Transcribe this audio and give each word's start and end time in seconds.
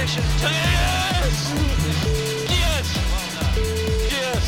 position. 0.00 0.24
Yes! 0.40 1.54
Yes! 2.48 2.86
Yes! 4.10 4.42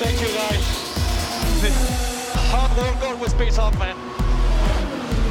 Thank 0.00 0.20
you, 0.20 0.28
guys. 0.32 0.64
Hard 2.50 2.76
work 2.76 3.02
always 3.10 3.34
pays 3.34 3.58
off, 3.58 3.78
man. 3.78 3.96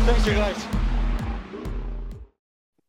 Thank 0.05 0.25
you, 0.25 0.33
guys. 0.33 0.57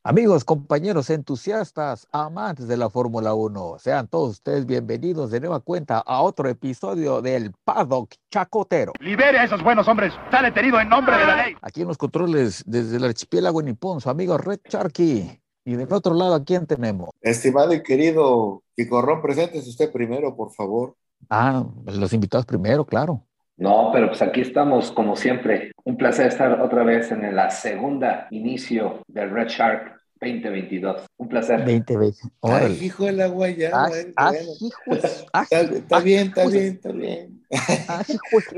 Amigos, 0.05 0.45
compañeros, 0.45 1.11
entusiastas, 1.11 2.09
amantes 2.11 2.67
de 2.67 2.77
la 2.77 2.91
Fórmula 2.91 3.35
1, 3.35 3.77
sean 3.79 4.09
todos 4.09 4.31
ustedes 4.31 4.67
bienvenidos 4.67 5.31
de 5.31 5.39
nueva 5.39 5.61
cuenta 5.61 5.99
a 5.99 6.23
otro 6.23 6.49
episodio 6.49 7.23
del 7.23 7.53
Paddock 7.65 8.15
Chacotero. 8.29 8.95
Libere 8.99 9.39
a 9.39 9.45
esos 9.45 9.63
buenos 9.63 9.87
hombres. 9.87 10.13
Está 10.25 10.43
detenido 10.43 10.81
en 10.81 10.89
nombre 10.89 11.17
de 11.17 11.25
la 11.25 11.37
ley. 11.37 11.57
Aquí 11.63 11.83
en 11.83 11.89
los 11.89 11.99
controles, 11.99 12.65
desde 12.67 12.97
el 12.97 13.05
archipiélago 13.05 13.63
nipón, 13.63 14.01
su 14.01 14.11
amigo 14.11 14.37
Red 14.39 14.59
Sharky. 14.69 15.42
Y 15.65 15.77
del 15.77 15.93
otro 15.93 16.15
lado, 16.15 16.35
¿a 16.35 16.45
quién 16.45 16.67
tenemos? 16.67 17.11
Estimado 17.21 17.73
y 17.73 17.83
querido 17.83 18.63
Picorrón, 18.75 19.23
preséntese 19.23 19.69
usted 19.69 19.93
primero, 19.93 20.35
por 20.35 20.53
favor. 20.53 20.97
Ah, 21.31 21.65
los 21.87 22.13
invitados 22.13 22.47
primero, 22.47 22.85
claro. 22.85 23.25
No, 23.57 23.91
pero 23.93 24.09
pues 24.09 24.23
aquí 24.23 24.41
estamos 24.41 24.91
como 24.91 25.15
siempre. 25.15 25.71
Un 25.85 25.97
placer 25.97 26.27
estar 26.27 26.61
otra 26.61 26.83
vez 26.83 27.13
en 27.13 27.35
la 27.37 27.51
segunda 27.51 28.27
inicio 28.31 29.03
del 29.07 29.31
Red 29.31 29.49
Shark 29.49 30.01
2022. 30.21 31.03
Un 31.19 31.29
placer. 31.29 31.65
20 31.65 31.97
veces. 31.97 32.25
Ay, 32.43 32.51
Órale. 32.53 32.75
hijo 32.85 33.05
de 33.05 33.13
la 33.13 33.27
guaya. 33.29 33.71
Ah, 33.73 33.89
bueno, 33.89 34.13
ah, 34.17 34.31
bueno. 34.31 34.51
hijos, 34.61 35.27
ah, 35.33 35.43
Está, 35.43 35.61
está 35.61 36.01
bien, 36.01 36.27
está 36.29 36.47
bien, 36.47 36.65
está 36.67 36.93
bien. 36.93 37.42
Ah, 37.89 38.03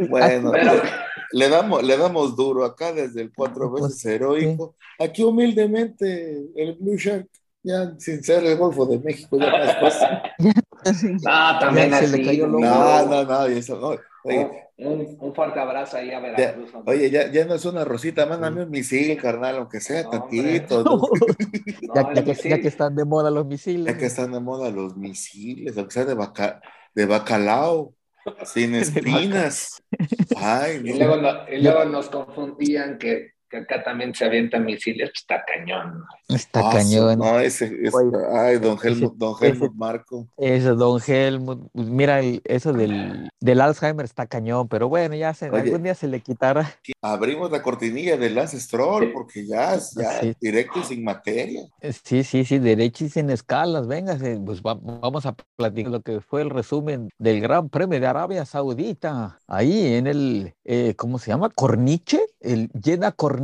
Bueno, 0.08 0.50
Pero- 0.52 0.82
le 1.32 1.48
damos, 1.48 1.82
le 1.82 1.96
damos 1.96 2.36
duro 2.36 2.64
acá 2.64 2.92
desde 2.92 3.22
el 3.22 3.32
cuatro 3.34 3.70
Pues, 3.70 3.84
veces 3.84 4.04
heroico. 4.06 4.76
Aquí 4.98 5.22
humildemente 5.22 6.44
el 6.54 6.74
Blue 6.74 6.96
Shark, 6.96 7.28
ya 7.62 7.94
sin 7.98 8.22
ser 8.22 8.44
el 8.44 8.56
Golfo 8.56 8.86
de 8.86 8.98
México, 9.00 9.36
ya 9.38 9.50
más 9.50 9.80
fácil. 9.80 10.08
No, 11.22 11.58
también 11.58 11.88
Ya 11.90 11.98
se 12.00 12.04
así. 12.04 12.16
le 12.18 12.24
cayó 12.26 12.44
el 12.44 12.52
no. 12.52 12.58
No, 13.06 13.24
no, 13.24 13.46
eso 13.46 13.78
no. 13.80 13.96
Oye, 14.26 14.50
Un, 14.76 15.16
un 15.18 15.34
fuerte 15.34 15.58
abrazo 15.58 15.96
ahí 15.96 16.10
a 16.10 16.12
ya, 16.14 16.20
Veracruz. 16.20 16.74
hombre. 16.74 16.94
oye, 16.94 17.10
ya, 17.10 17.30
ya 17.32 17.46
no 17.46 17.54
es 17.54 17.64
una 17.64 17.84
rosita, 17.86 18.26
mándame 18.26 18.64
un 18.64 18.70
misil, 18.70 19.16
carnal, 19.16 19.56
aunque 19.56 19.80
sea 19.80 20.02
No, 20.02 20.10
tantito. 20.10 20.82
¿no? 20.84 21.00
No, 21.94 21.94
ya, 21.94 22.22
ya 22.22 22.24
que, 22.24 22.48
ya 22.50 22.60
que 22.60 22.68
están 22.68 22.94
de 22.96 23.04
moda 23.06 23.30
los 23.30 23.46
misiles. 23.46 23.86
Ya 23.94 23.98
que 23.98 24.06
están 24.06 24.32
de 24.32 24.40
moda 24.40 24.70
los 24.70 24.94
misiles, 24.96 25.76
aunque 25.78 25.92
sea 25.94 26.04
de, 26.04 26.14
baca- 26.14 26.60
de 26.94 27.06
bacalao, 27.06 27.94
sin 28.44 28.74
espinas. 28.74 29.82
Ay, 30.36 30.80
Y 30.84 30.92
no. 30.92 30.96
luego, 30.98 31.16
no- 31.18 31.48
y 31.48 31.60
luego 31.62 31.84
nos 31.84 32.08
confundían 32.08 32.98
que, 32.98 33.33
que 33.54 33.74
acá 33.74 33.84
también 33.84 34.14
se 34.14 34.24
avientan 34.24 34.64
misiles. 34.64 35.10
Pues 35.10 35.20
está 35.20 35.44
cañón. 35.44 36.02
Está 36.28 36.60
Ah, 36.68 36.70
cañón. 36.72 37.18
No, 37.18 37.38
ese, 37.40 37.66
ese- 37.82 37.96
Oye, 37.96 38.16
ay, 38.34 38.58
don 38.58 38.78
Helmut, 38.82 39.14
don 39.16 39.34
ese- 39.36 39.46
Helmut 39.48 39.74
Marco. 39.74 40.26
Eso, 40.36 40.74
don 40.74 41.00
Helmut. 41.06 41.68
pues 41.72 41.86
Mira, 41.88 42.20
el- 42.20 42.40
eso 42.44 42.72
del, 42.72 43.28
del 43.40 43.60
Alzheimer 43.60 44.04
está 44.04 44.26
cañón, 44.26 44.68
pero 44.68 44.88
bueno, 44.88 45.14
ya 45.14 45.32
se, 45.34 45.50
Oye. 45.50 45.60
algún 45.62 45.82
día 45.82 45.94
se 45.94 46.08
le 46.08 46.20
quitará. 46.20 46.72
Abrimos 47.02 47.50
la 47.50 47.62
cortinilla 47.62 48.16
de 48.16 48.30
Lance 48.30 48.58
Stroll 48.60 49.12
porque 49.12 49.46
ya, 49.46 49.74
ya 49.76 50.20
Sí. 50.20 50.34
directo 50.40 50.80
y 50.80 50.84
sin 50.84 51.04
materia. 51.04 51.62
Eh, 51.80 51.92
Sí, 51.92 52.24
sí, 52.24 52.44
sí, 52.44 52.58
derecho 52.58 53.04
y 53.04 53.08
sin 53.08 53.30
escalas. 53.30 53.86
Venga, 53.86 54.16
pues 54.44 54.60
va- 54.62 54.78
vamos 54.80 55.26
a 55.26 55.34
platicar 55.56 55.92
lo 55.92 56.00
que 56.02 56.20
fue 56.20 56.42
el 56.42 56.50
resumen 56.50 57.08
del 57.18 57.40
Gran 57.40 57.68
Premio 57.68 58.00
de 58.00 58.06
Arabia 58.06 58.44
Saudita. 58.44 59.38
Ahí 59.46 59.94
en 59.94 60.06
el, 60.06 60.54
eh, 60.64 60.94
¿cómo 60.96 61.18
se 61.18 61.30
llama? 61.30 61.50
Corniche, 61.50 62.20
el 62.40 62.70
Jeddah 62.82 63.12
Corniche, 63.12 63.43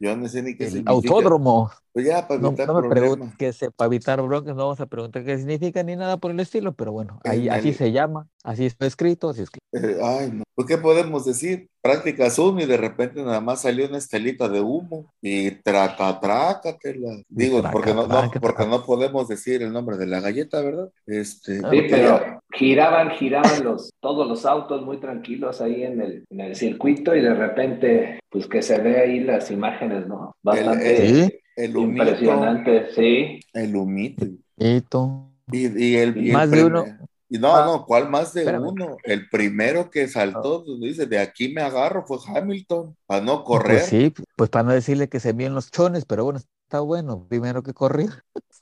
Yo 0.00 0.16
no 0.16 0.28
sé 0.28 0.42
ni 0.42 0.54
qué 0.56 0.66
el 0.66 0.70
significa. 0.70 0.90
autódromo. 0.90 1.70
Pues 1.92 2.06
ya, 2.06 2.26
para 2.26 2.40
No, 2.40 2.48
evitar 2.48 2.66
no 2.68 2.74
me 2.80 2.88
preguntes 2.88 3.10
problemas. 3.16 3.36
qué 3.36 3.52
se, 3.52 3.70
para 3.70 3.86
evitar 3.88 4.22
broncas, 4.22 4.56
no 4.56 4.62
vamos 4.62 4.80
a 4.80 4.86
preguntar 4.86 5.24
qué 5.24 5.36
significa 5.36 5.82
ni 5.82 5.94
nada 5.94 6.16
por 6.16 6.30
el 6.30 6.40
estilo, 6.40 6.72
pero 6.72 6.90
bueno, 6.90 7.20
ahí 7.24 7.50
así 7.50 7.68
el- 7.68 7.74
se 7.74 7.92
llama, 7.92 8.28
así 8.44 8.64
está 8.64 8.86
escrito, 8.86 9.28
así 9.28 9.42
es 9.42 9.50
que. 9.50 9.58
Eh, 9.74 9.98
ay, 10.02 10.30
no. 10.32 10.42
Pues, 10.54 10.68
¿qué 10.68 10.78
podemos 10.78 11.26
decir? 11.26 11.68
Práctica 11.82 12.30
Zoom 12.30 12.60
y 12.60 12.66
de 12.66 12.76
repente 12.78 13.22
nada 13.22 13.40
más 13.42 13.62
salió 13.62 13.86
una 13.88 13.98
estelita 13.98 14.48
de 14.48 14.60
humo 14.60 15.12
y 15.20 15.50
traca, 15.50 16.18
traca, 16.20 16.78
que 16.78 16.94
la... 16.94 17.20
Digo, 17.28 17.60
traca, 17.60 17.72
porque 17.72 17.92
no, 17.94 18.06
no- 18.06 18.30
porque 18.40 18.40
traca. 18.40 18.66
no 18.66 18.86
podemos 18.86 19.28
decir 19.28 19.62
el 19.62 19.72
nombre 19.72 19.98
de 19.98 20.06
la 20.06 20.20
galleta, 20.20 20.62
¿verdad? 20.62 20.88
Este, 21.06 21.56
Sí, 21.56 21.62
porque 21.62 21.88
pero 21.90 22.40
giraban, 22.54 23.10
giraban 23.12 23.64
los, 23.64 23.90
todos 24.00 24.26
los 24.28 24.46
autos 24.46 24.82
muy 24.82 24.98
tranquilos 24.98 25.60
ahí 25.60 25.82
en 25.84 26.00
el, 26.00 26.24
en 26.30 26.40
el 26.40 26.54
circuito 26.56 27.14
y 27.14 27.20
de 27.20 27.34
repente, 27.34 28.20
pues 28.30 28.46
que 28.46 28.62
se 28.62 28.78
ve 28.80 28.98
ahí 29.00 29.20
las 29.20 29.50
imágenes, 29.50 30.06
¿no? 30.06 30.34
Bastante 30.42 30.96
Sí. 31.26 31.38
El 31.56 31.76
humito, 31.76 32.04
impresionante, 32.04 32.86
sí. 32.94 33.40
el 33.52 33.76
humito. 33.76 34.26
Hito. 34.56 35.28
Y, 35.50 35.66
y 35.84 35.96
el, 35.96 36.16
y 36.16 36.28
el 36.28 36.32
Más 36.32 36.50
de 36.50 36.64
uno. 36.64 36.84
Y 37.28 37.38
no, 37.38 37.56
Ah, 37.56 37.64
no, 37.64 37.86
¿cuál 37.86 38.10
más 38.10 38.34
de 38.34 38.40
espérame. 38.42 38.68
uno? 38.68 38.96
El 39.04 39.28
primero 39.30 39.90
que 39.90 40.06
saltó, 40.06 40.64
pues, 40.64 40.80
dice, 40.80 41.06
de 41.06 41.18
aquí 41.18 41.48
me 41.48 41.62
agarro, 41.62 42.04
fue 42.06 42.18
Hamilton, 42.26 42.94
para 43.06 43.24
no 43.24 43.42
Pues 43.44 43.62
correr. 43.62 43.80
sí, 43.80 44.12
pues 44.36 44.50
para 44.50 44.64
no 44.64 44.72
decirle 44.72 45.08
que 45.08 45.18
se 45.20 45.32
bien 45.32 45.54
los 45.54 45.70
chones, 45.70 46.04
pero 46.04 46.24
bueno, 46.24 46.40
está 46.72 46.80
bueno, 46.80 47.26
primero 47.28 47.62
que 47.62 47.74
correr. 47.74 48.08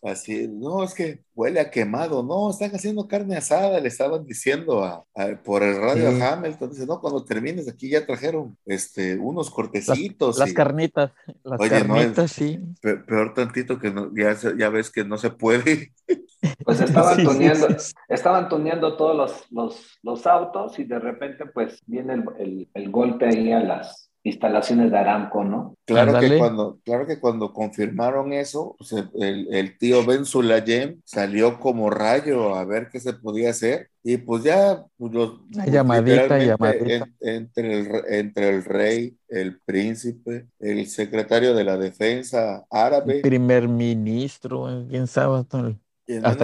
Así, 0.03 0.49
no, 0.49 0.83
es 0.83 0.95
que 0.95 1.23
huele 1.35 1.61
a 1.61 1.71
quemado, 1.71 2.25
no, 2.25 2.51
están 2.51 2.75
haciendo 2.75 3.07
carne 3.07 3.37
asada, 3.37 3.79
le 3.79 3.87
estaban 3.87 4.27
diciendo 4.27 4.83
a, 4.83 5.05
a- 5.15 5.37
por 5.45 5.63
el 5.63 5.77
radio 5.77 6.11
Sí. 6.11 6.21
a 6.21 6.33
Hamilton, 6.33 6.71
dice, 6.71 6.87
no, 6.87 7.01
cuando 7.01 7.25
termines 7.25 7.69
aquí 7.69 7.89
ya 7.91 8.05
trajeron 8.05 8.57
este, 8.67 9.17
unos 9.17 9.49
cortecitos. 9.51 10.39
Las 10.39 10.51
y 10.51 10.55
carnitas, 10.55 11.13
las 11.45 11.61
Oye, 11.61 11.85
no, 11.85 11.95
carnitas, 11.95 12.33
sí. 12.33 12.59
pe- 12.83 12.97
peor 12.97 13.33
tantito 13.35 13.79
que 13.79 13.93
no- 13.93 14.11
ya, 14.17 14.35
ya 14.59 14.71
ves 14.71 14.91
que 14.91 15.05
no 15.05 15.17
se 15.17 15.31
puede. 15.31 15.93
Pues 16.65 16.81
estaban 16.81 17.17
Sí, 17.17 17.21
sí, 17.27 17.29
tuneando, 17.29 17.79
sí. 17.79 17.93
estaban 18.09 18.49
tuneando 18.49 18.97
todos 18.97 19.15
los, 19.15 19.45
los, 19.53 19.99
los 20.03 20.27
autos 20.27 20.79
y 20.79 20.85
de 20.85 20.99
repente 20.99 21.45
pues 21.47 21.83
viene 21.87 22.15
el, 22.15 22.25
el, 22.39 22.69
el 22.73 22.91
golpe 22.91 23.27
ahí 23.29 23.53
a 23.53 23.61
las 23.61 24.10
instalaciones 24.23 24.91
de 24.91 24.99
Aramco, 24.99 25.45
¿no? 25.45 25.75
Claro 25.87 26.19
que 26.21 26.39
cuando, 26.39 26.79
claro 26.85 27.07
que 27.07 27.19
cuando 27.19 27.53
confirmaron 27.53 28.33
eso, 28.33 28.77
pues, 28.79 28.93
el, 28.93 29.49
el- 29.55 29.79
tío 29.79 30.05
Ben 30.07 30.25
Sulayem 30.25 31.01
salió 31.05 31.59
como 31.59 31.91
rayo 31.91 32.55
a 32.55 32.65
ver 32.65 32.89
qué 32.91 33.01
se 33.01 33.15
podía 33.15 33.51
hacer. 33.51 33.89
Y 34.03 34.19
pues 34.19 34.45
ya, 34.45 34.85
pues, 34.97 35.13
los, 35.13 35.41
Una 35.53 35.65
pues, 35.65 35.73
llamadita, 35.73 36.39
llamadita. 36.39 36.95
en- 36.95 37.17
entre, 37.21 37.79
el, 37.81 37.87
re- 37.87 38.19
entre 38.21 38.49
el 38.51 38.65
rey, 38.65 39.17
el 39.29 39.61
príncipe, 39.61 40.47
el 40.59 40.87
secretario 40.87 41.55
de 41.55 41.65
la 41.65 41.77
defensa 41.77 42.65
árabe, 42.71 43.17
El 43.17 43.21
primer 43.23 43.69
ministro, 43.69 44.71
eh, 44.71 44.87
quién 44.89 45.07
sabe 45.07 45.39
hasta, 45.39 45.63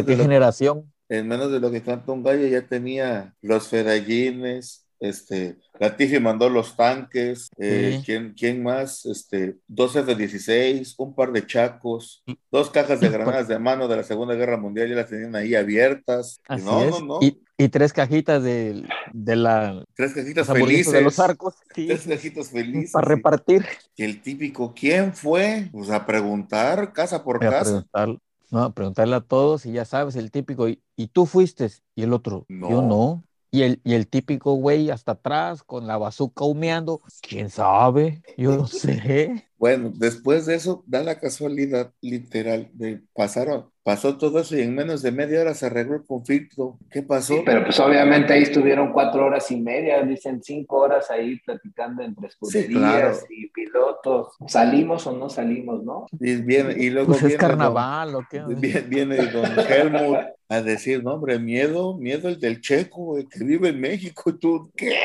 qué 0.04 0.16
lo- 0.16 0.24
generación. 0.24 0.92
en 1.08 1.28
menos 1.28 1.52
de 1.52 1.60
lo 1.60 1.70
que 1.70 1.82
canta 1.82 2.12
un 2.12 2.22
gallo, 2.22 2.46
ya 2.46 2.66
tenía 2.66 3.34
los 3.42 3.68
fedallines, 3.68 4.85
este, 5.00 5.58
Latifi 5.78 6.18
mandó 6.20 6.48
los 6.48 6.76
tanques, 6.76 7.48
eh, 7.58 7.96
Sí. 7.98 8.02
¿quién, 8.06 8.34
quién 8.36 8.62
más? 8.62 9.04
Este, 9.06 9.56
dos 9.66 9.94
F-16, 9.96 10.94
un 10.98 11.14
par 11.14 11.32
de 11.32 11.46
chacos, 11.46 12.22
dos 12.50 12.70
cajas 12.70 13.00
de 13.00 13.08
granadas 13.08 13.48
de 13.48 13.58
mano 13.58 13.88
de 13.88 13.96
la 13.96 14.02
Segunda 14.02 14.34
Guerra 14.34 14.56
Mundial, 14.56 14.88
ya 14.88 14.94
las 14.96 15.08
tenían 15.10 15.36
ahí 15.36 15.54
abiertas. 15.54 16.40
Así 16.48 16.64
no, 16.64 16.82
es. 16.82 16.90
no, 16.90 17.00
no, 17.00 17.18
Y, 17.20 17.42
y 17.58 17.68
tres 17.68 17.92
cajitas 17.92 18.42
de, 18.42 18.84
de 19.12 19.36
la 19.36 19.84
tres 19.94 20.12
cajitas 20.14 20.46
los 20.48 20.50
hamburguesas 20.50 20.92
felices. 20.92 20.92
de 20.94 21.00
los 21.02 21.18
arcos, 21.18 21.54
sí, 21.74 21.86
Tres 21.86 22.06
cajitas 22.06 22.50
felices. 22.50 22.92
para 22.92 23.08
repartir. 23.08 23.64
Y 23.96 24.04
el 24.04 24.20
típico, 24.22 24.72
¿quién 24.74 25.12
fue? 25.14 25.68
Pues 25.72 25.90
a 25.90 26.04
preguntar, 26.06 26.92
casa 26.92 27.22
por 27.24 27.36
a 27.44 27.50
casa. 27.50 27.64
preguntar, 27.94 28.18
no, 28.50 28.62
a 28.62 28.72
preguntarle 28.74 29.16
a 29.16 29.20
todos 29.20 29.66
y 29.66 29.72
ya 29.72 29.84
sabes, 29.84 30.16
el 30.16 30.30
típico, 30.30 30.68
¿y, 30.68 30.80
y 30.96 31.08
tú 31.08 31.26
fuiste? 31.26 31.68
Y 31.94 32.02
el 32.02 32.12
otro, 32.12 32.46
yo 32.48 32.82
No. 32.82 33.24
Y 33.56 33.62
el, 33.62 33.80
y 33.84 33.94
el 33.94 34.06
típico 34.06 34.52
güey 34.54 34.90
hasta 34.90 35.12
atrás 35.12 35.62
con 35.62 35.86
la 35.86 35.96
bazuca 35.96 36.44
humeando, 36.44 37.00
¿quién 37.22 37.48
sabe? 37.48 38.22
Yo 38.36 38.54
no 38.54 38.66
sé. 38.66 39.48
Bueno, 39.58 39.90
después 39.94 40.44
de 40.44 40.54
eso, 40.56 40.84
da 40.86 41.02
la 41.02 41.18
casualidad 41.18 41.90
literal 42.02 42.68
de 42.74 43.00
pasaron, 43.14 43.70
pasó 43.82 44.18
todo 44.18 44.38
eso 44.40 44.54
y 44.54 44.60
en 44.60 44.74
menos 44.74 45.00
de 45.00 45.12
media 45.12 45.40
hora 45.40 45.54
se 45.54 45.64
arregló 45.64 45.96
el 45.96 46.04
conflicto. 46.04 46.78
¿Qué 46.90 47.02
pasó? 47.02 47.36
Sí, 47.36 47.42
pero 47.42 47.64
pues 47.64 47.80
obviamente 47.80 48.34
ahí 48.34 48.42
estuvieron 48.42 48.92
cuatro 48.92 49.24
horas 49.24 49.50
y 49.50 49.58
media, 49.58 50.02
dicen 50.02 50.42
cinco 50.42 50.76
horas 50.80 51.10
ahí 51.10 51.38
platicando 51.40 52.02
entre 52.02 52.26
escuderías 52.28 52.68
claro. 52.68 53.18
y 53.30 53.48
pilotos. 53.48 54.28
¿Salimos 54.46 55.06
o 55.06 55.12
no 55.12 55.30
salimos, 55.30 55.82
no? 55.82 56.04
Y, 56.20 56.36
viene, 56.36 56.74
y 56.76 56.90
luego 56.90 57.06
Pues 57.12 57.22
es 57.22 57.28
viene 57.28 57.38
don- 57.38 57.48
carnaval, 57.48 58.14
¿o 58.14 58.26
qué? 58.30 58.42
viene, 58.46 58.80
viene 58.82 59.16
don 59.28 59.46
Helmut 59.58 60.18
a 60.48 60.62
decir, 60.62 61.02
no, 61.02 61.14
hombre, 61.14 61.38
miedo, 61.38 61.96
miedo 61.96 62.28
el 62.28 62.38
del 62.38 62.60
checo, 62.60 63.02
güey, 63.04 63.26
que 63.26 63.42
vive 63.44 63.70
en 63.70 63.80
México. 63.80 64.30
Y 64.30 64.38
tú, 64.38 64.70
¿qué? 64.76 64.96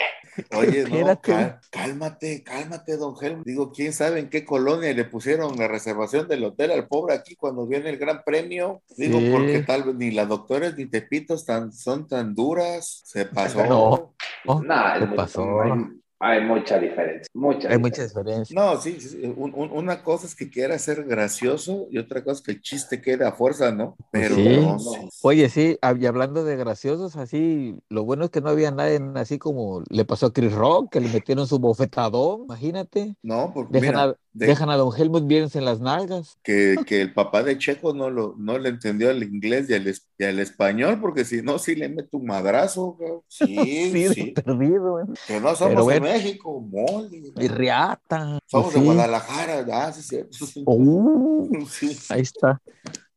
Oye, 0.56 0.86
no, 0.86 1.20
cálmate, 1.70 2.44
cálmate, 2.44 2.96
don 2.98 3.16
Helmut. 3.22 3.46
Digo, 3.46 3.72
¿quién 3.72 3.92
sabe 3.92 4.20
en 4.20 4.30
qué 4.30 4.46
colonia 4.46 4.94
le 4.94 5.04
pusieron 5.04 5.58
la 5.58 5.68
reservación 5.68 6.28
del 6.28 6.44
hotel 6.46 6.72
al 6.72 6.88
pobre 6.88 7.16
aquí 7.16 7.36
cuando 7.36 7.68
viene 7.68 7.90
el 7.90 7.98
gran 7.98 8.24
premio? 8.24 8.82
Digo, 8.98 9.20
Sí. 9.20 9.30
porque 9.32 9.60
tal 9.64 9.84
vez 9.84 9.96
ni 9.96 10.12
las 10.12 10.30
doctoras 10.30 10.78
ni 10.78 10.86
Tepitos 10.86 11.46
tan, 11.46 11.74
son 11.74 12.08
tan 12.08 12.34
duras. 12.34 13.02
Se 13.06 13.26
pasó. 13.26 13.66
No. 13.66 14.14
Oh, 14.46 14.62
Nah, 14.64 14.94
¿qué 14.98 15.04
es 15.04 15.08
muy- 15.10 15.18
pasó? 15.18 15.46
muy- 15.46 16.01
Hay 16.24 16.42
mucha 16.46 16.78
diferencia. 16.80 17.28
Mucha 17.34 17.68
Hay 17.70 17.78
diferencia. 17.78 17.80
mucha 17.80 18.04
diferencia. 18.22 18.56
No, 18.56 18.80
sí, 18.80 19.02
sí, 19.02 19.22
un- 19.36 19.54
un- 19.56 19.72
una 19.72 20.04
cosa 20.04 20.28
es 20.28 20.36
que 20.36 20.52
quiera 20.52 20.78
ser 20.78 21.04
gracioso 21.06 21.88
y 21.90 21.98
otra 21.98 22.24
cosa 22.24 22.40
es 22.40 22.42
que 22.46 22.52
el 22.52 22.62
chiste 22.62 23.02
quede 23.02 23.26
a 23.26 23.32
fuerza, 23.32 23.72
¿no? 23.72 23.96
Pero 24.12 24.36
Sí. 24.36 24.44
no. 24.60 24.78
Oye, 25.24 25.50
sí, 25.50 25.78
y 26.00 26.06
hablando 26.06 26.44
de 26.44 26.56
graciosos, 26.58 27.16
así, 27.16 27.76
lo 27.90 28.04
bueno 28.04 28.26
es 28.26 28.30
que 28.30 28.40
no 28.42 28.50
había 28.50 28.70
nadie 28.70 29.00
así 29.16 29.40
como 29.40 29.84
le 29.90 30.06
pasó 30.06 30.28
a 30.28 30.34
Chris 30.34 30.54
Rock, 30.54 30.92
que 30.92 31.00
le 31.02 31.10
metieron 31.10 31.48
su 31.48 31.58
bofetadón, 31.60 32.44
imagínate. 32.44 33.16
No, 33.24 33.52
porque 33.54 33.80
Dejan, 33.80 33.90
mira, 33.96 34.04
a, 34.04 34.08
de- 34.34 34.46
dejan 34.48 34.70
a 34.70 34.78
Don 34.78 34.92
Helmut 34.96 35.26
Viens 35.28 35.56
en 35.56 35.66
las 35.66 35.80
nalgas. 35.82 36.38
que, 36.44 36.76
que 36.86 37.02
el 37.02 37.14
papá 37.14 37.42
de 37.44 37.58
Checo 37.58 37.94
no, 37.96 38.10
lo, 38.12 38.36
no 38.38 38.58
le 38.60 38.70
entendió 38.70 39.10
al 39.10 39.24
inglés 39.24 39.70
y 39.70 39.74
al, 39.74 39.88
es- 39.88 40.08
y 40.20 40.24
al 40.24 40.40
español, 40.40 41.00
porque 41.02 41.26
si 41.26 41.42
no, 41.42 41.58
sí 41.58 41.74
le 41.76 41.90
mete 41.90 42.10
un 42.16 42.26
madrazo. 42.28 42.96
Sí, 43.28 44.12
Sí, 44.14 44.32
perdido, 44.34 45.00
¿eh? 45.02 45.06
Que 45.28 45.40
no 45.40 45.56
somos 45.56 45.74
Pero 45.74 45.84
bueno. 45.84 46.06
México, 46.14 46.60
mole. 46.62 47.22
Y 47.38 47.48
riata. 47.48 48.40
Somos 48.46 48.72
y 48.72 48.74
de 48.76 48.80
sí. 48.80 48.86
Guadalajara, 48.86 49.94
sí, 49.94 50.02
sí. 50.02 50.64
Uh, 50.66 51.66
Sí. 51.70 51.98
ahí 52.10 52.22
está. 52.22 52.62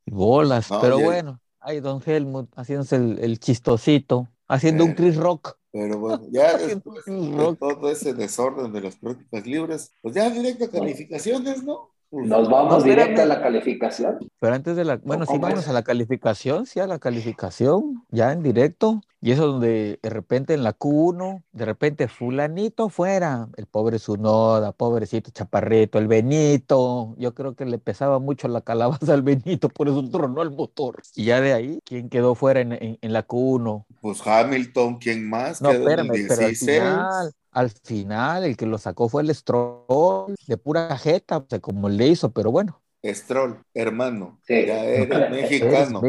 Bolas. 0.06 0.70
No, 0.70 0.80
Pero 0.80 0.98
bueno, 0.98 1.40
ahí 1.60 1.80
Don 1.80 2.02
Helmut 2.04 2.50
haciéndose 2.56 2.96
el, 2.96 3.18
el 3.20 3.38
chistosito, 3.40 4.28
haciendo 4.48 4.84
un 4.84 4.90
Eh. 4.90 4.94
Chris 4.94 5.16
Rock. 5.16 5.56
Pero 5.72 5.98
bueno, 5.98 6.22
ya 6.30 6.56
después 6.56 7.04
de 7.04 7.56
todo 7.58 7.90
ese 7.90 8.14
desorden 8.14 8.72
de 8.72 8.80
las 8.80 8.96
prácticas 8.96 9.46
libres, 9.46 9.92
pues 10.02 10.14
ya 10.14 10.30
directo 10.30 10.66
a 10.66 10.70
calificaciones, 10.70 11.64
¿no? 11.64 11.90
Nos 12.22 12.48
vamos 12.48 12.84
No, 12.84 12.84
directo 12.84 13.22
a 13.22 13.26
la 13.26 13.42
calificación. 13.42 14.18
Pero 14.38 14.54
antes 14.54 14.76
de 14.76 14.84
la, 14.84 14.96
bueno, 14.96 15.24
sí, 15.26 15.38
¿cómo 15.38 15.42
vámonos 15.42 15.64
es? 15.64 15.68
a 15.68 15.72
la 15.72 15.82
calificación, 15.84 16.66
sí, 16.66 16.78
a 16.80 16.86
la 16.86 16.98
calificación, 16.98 18.04
ya 18.10 18.32
en 18.32 18.42
directo. 18.42 19.00
Y 19.20 19.32
eso 19.32 19.46
donde 19.46 19.98
de 20.02 20.10
repente 20.10 20.52
en 20.52 20.62
la 20.62 20.74
Q1, 20.74 21.42
de 21.52 21.64
repente 21.64 22.08
fulanito 22.08 22.90
fuera, 22.90 23.48
el 23.56 23.66
pobre 23.66 23.98
Zunoda, 23.98 24.72
pobrecito 24.72 25.30
Chaparrito, 25.30 25.98
el 25.98 26.08
Benito, 26.08 27.14
yo 27.16 27.34
creo 27.34 27.54
que 27.56 27.64
le 27.64 27.78
pesaba 27.78 28.18
mucho 28.18 28.48
la 28.48 28.60
calabaza 28.60 29.14
al 29.14 29.22
Benito, 29.22 29.70
por 29.70 29.88
eso 29.88 30.06
tronó 30.10 30.42
el 30.42 30.50
motor. 30.50 31.00
Y 31.14 31.24
ya 31.24 31.40
de 31.40 31.54
ahí, 31.54 31.80
¿quién 31.84 32.10
quedó 32.10 32.34
fuera 32.34 32.60
en, 32.60 32.72
en- 32.74 32.98
en 33.00 33.12
la 33.14 33.26
Q1? 33.26 33.86
pues 34.00 34.24
Hamilton, 34.26 34.98
¿quién 34.98 35.28
más? 35.28 35.60
No, 35.60 35.70
Quedó 35.70 35.88
en 35.88 35.98
el 35.98 36.10
espérame, 36.10 36.20
pero 36.26 36.44
al 36.44 36.54
16. 36.54 36.58
final, 36.58 37.32
al 37.54 37.70
final, 37.70 38.44
el 38.44 38.56
que 38.56 38.66
lo 38.66 38.78
sacó 38.78 39.08
fue 39.08 39.22
el 39.22 39.34
Stroll, 39.34 40.34
de 40.46 40.56
pura 40.56 40.88
cajeta, 40.88 41.38
o 41.38 41.46
sea, 41.48 41.60
como 41.60 41.88
le 41.88 42.08
hizo, 42.08 42.32
pero 42.32 42.50
bueno, 42.50 42.82
Stroll, 43.04 43.60
hermano. 43.74 44.40
Sí. 44.46 44.66
Ya 44.66 44.84
eres 44.84 45.10
eres 45.10 45.30
mexicano. 45.30 46.00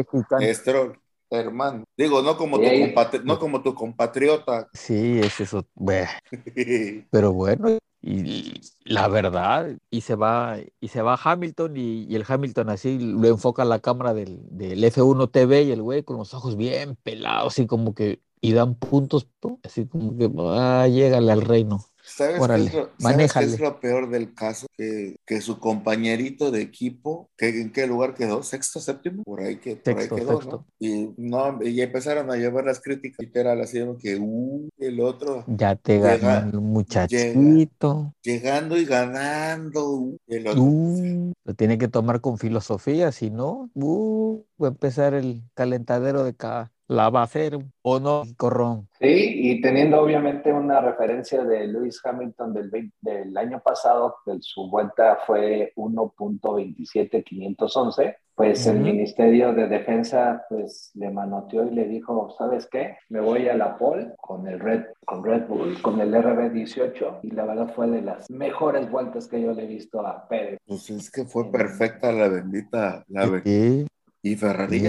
Stroll, 0.54 0.98
hermano. 1.30 1.84
Digo, 1.96 2.22
no 2.22 2.36
como, 2.36 2.58
Y 2.58 2.60
tu, 2.62 2.68
compatri- 2.68 3.22
no 3.24 3.38
como 3.38 3.62
tu 3.62 3.74
compatriota. 3.74 4.68
Sí, 4.72 5.20
es 5.20 5.40
eso. 5.40 5.66
Pero 7.10 7.32
bueno, 7.32 7.78
y 8.00 8.60
la 8.84 9.08
verdad, 9.08 9.76
y 9.90 10.02
se 10.02 10.14
va, 10.14 10.58
y 10.80 10.88
se 10.88 11.02
va 11.02 11.18
Hamilton, 11.22 11.76
y, 11.76 12.04
y 12.04 12.14
el 12.14 12.24
Hamilton 12.26 12.70
así 12.70 12.98
lo 12.98 13.26
enfoca 13.28 13.64
la 13.64 13.80
cámara 13.80 14.14
del, 14.14 14.38
del 14.50 14.82
F1 14.84 15.30
TV 15.30 15.62
y 15.62 15.72
el 15.72 15.82
güey 15.82 16.02
con 16.02 16.16
los 16.16 16.32
ojos 16.32 16.56
bien 16.56 16.96
pelados, 17.02 17.52
así 17.54 17.66
como 17.66 17.94
que, 17.94 18.20
y 18.40 18.52
dan 18.52 18.74
puntos, 18.74 19.28
así 19.62 19.86
como 19.86 20.16
que, 20.16 20.30
ah, 20.38 20.86
llégale 20.88 21.32
al 21.32 21.42
reino. 21.42 21.84
¿Sabes, 22.08 22.40
Órale, 22.40 22.70
qué 22.70 22.70
es, 22.70 22.74
lo, 22.84 22.90
¿sabes 23.00 23.32
qué 23.32 23.44
es 23.44 23.60
lo 23.60 23.80
peor 23.80 24.08
del 24.10 24.32
caso? 24.32 24.68
Que, 24.76 25.16
que 25.26 25.40
su 25.40 25.58
compañerito 25.58 26.52
de 26.52 26.62
equipo, 26.62 27.28
que, 27.36 27.48
¿en 27.48 27.72
qué 27.72 27.88
lugar 27.88 28.14
quedó? 28.14 28.44
¿Sexto, 28.44 28.78
séptimo? 28.78 29.24
Por 29.24 29.40
ahí, 29.40 29.56
que, 29.56 29.74
por 29.74 29.94
Sexto, 30.00 30.14
ahí 30.14 30.20
quedó. 30.20 30.40
¿no? 30.42 30.66
Y, 30.78 31.12
no, 31.16 31.58
y 31.64 31.80
empezaron 31.80 32.30
a 32.30 32.36
llevar 32.36 32.64
las 32.64 32.80
críticas 32.80 33.18
literal, 33.26 33.60
así 33.60 33.80
que, 34.00 34.16
uh, 34.20 34.68
el 34.78 35.00
otro 35.00 35.44
Ya 35.48 35.74
te 35.74 35.94
Llega- 35.96 36.16
ganó 36.18 36.50
el 36.50 36.60
muchachito. 36.60 38.12
llegando 38.22 38.76
y 38.76 38.84
ganando, 38.84 39.90
uh, 39.90 40.16
el 40.28 40.46
otro, 40.46 40.62
Uh, 40.62 41.32
lo 41.44 41.54
tiene 41.54 41.76
que 41.76 41.88
tomar 41.88 42.20
con 42.20 42.38
filosofía, 42.38 43.10
si 43.10 43.30
no, 43.30 43.68
uh, 43.74 44.42
va 44.62 44.68
a 44.68 44.70
empezar 44.70 45.14
el 45.14 45.42
calentadero 45.54 46.22
de 46.22 46.34
cada 46.36 46.72
lavacero, 46.88 47.58
¿o 47.82 47.98
no, 48.00 48.22
Corrón? 48.36 48.88
Sí, 49.00 49.50
y 49.50 49.60
teniendo 49.60 50.00
obviamente 50.00 50.52
una 50.52 50.80
referencia 50.80 51.44
de 51.44 51.66
Lewis 51.66 52.00
Hamilton 52.04 52.54
del, 52.54 52.70
20 52.70 52.94
del 53.02 53.36
año 53.36 53.60
pasado, 53.60 54.16
que 54.24 54.36
su 54.40 54.70
vuelta 54.70 55.18
fue 55.26 55.72
1.27511, 55.76 58.16
pues 58.34 58.66
el 58.66 58.76
Ujú. 58.76 58.84
Ministerio 58.86 59.52
de 59.54 59.66
Defensa 59.68 60.44
pues 60.48 60.90
le 60.94 61.10
manoteó 61.10 61.66
y 61.66 61.70
le 61.70 61.86
dijo, 61.88 62.34
¿sabes 62.38 62.68
qué? 62.70 62.96
Me 63.08 63.20
voy 63.20 63.48
a 63.48 63.56
la 63.56 63.76
pole 63.78 64.12
con 64.20 64.46
el 64.46 64.60
Red, 64.60 64.84
con 65.06 65.24
Red 65.24 65.46
Bull, 65.46 65.80
con 65.80 65.98
el 66.00 66.12
RB18 66.14 67.20
y 67.22 67.30
la 67.30 67.46
verdad 67.46 67.72
fue 67.74 67.88
de 67.88 68.02
las 68.02 68.30
mejores 68.30 68.90
vueltas 68.90 69.26
que 69.26 69.40
yo 69.40 69.52
le 69.52 69.64
he 69.64 69.66
visto 69.66 70.06
a 70.06 70.28
Pérez. 70.28 70.58
Pues 70.66 70.90
es 70.90 71.10
que 71.10 71.24
fue 71.24 71.50
perfecta 71.50 72.12
la 72.12 72.28
bendita, 72.28 73.02
la 73.08 73.26
be- 73.26 73.42
Sí, 73.42 73.86
y 74.22 74.36
Ferrari 74.36 74.80
Sí. 74.80 74.86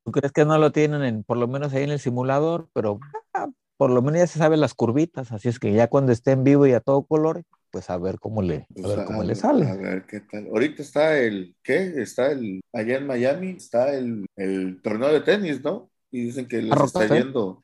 ¿Tú 0.04 0.12
crees 0.12 0.32
que 0.32 0.44
no 0.44 0.58
lo 0.58 0.70
tienen, 0.70 1.02
en, 1.02 1.25
por 1.25 1.38
lo 1.38 1.49
menos 1.49 1.73
ahí 1.73 1.84
en 1.84 1.90
el 1.90 1.99
simulador? 1.99 2.68
Pero 2.75 3.00
ah, 3.32 3.49
por 3.76 3.90
lo 3.90 4.02
menos 4.02 4.20
ya 4.20 4.26
se 4.26 4.38
saben 4.38 4.61
las 4.61 4.75
curvitas, 4.75 5.32
así 5.32 5.49
es 5.49 5.58
que 5.58 5.73
ya 5.73 5.88
cuando 5.88 6.12
esté 6.12 6.32
en 6.32 6.44
vivo 6.44 6.66
y 6.66 6.73
a 6.73 6.80
todo 6.80 7.04
color, 7.04 7.42
pues 7.70 7.90
a 7.90 7.99
ver 7.99 8.20
cómo 8.20 8.42
le, 8.42 8.66
pues 8.73 8.84
a 8.84 8.88
ver 8.88 9.00
a, 9.00 9.04
cómo 9.06 9.25
le 9.25 9.34
sale. 9.34 9.66
A 9.66 9.75
ver 9.75 10.04
qué 10.06 10.20
tal. 10.20 10.46
Ahorita 10.46 10.82
está 10.82 11.18
el, 11.18 11.56
¿qué? 11.62 11.94
Está 12.00 12.30
el, 12.30 12.61
allá 12.73 12.99
en 12.99 13.06
Miami, 13.06 13.50
está 13.50 13.94
el, 13.94 14.26
el 14.37 14.80
torneo 14.82 15.12
de 15.12 15.23
tenis, 15.23 15.64
¿no? 15.64 15.90
Y 16.11 16.26
dicen 16.26 16.46
que 16.46 16.62
les 16.62 16.80
está 16.80 17.06
yendo, 17.08 17.62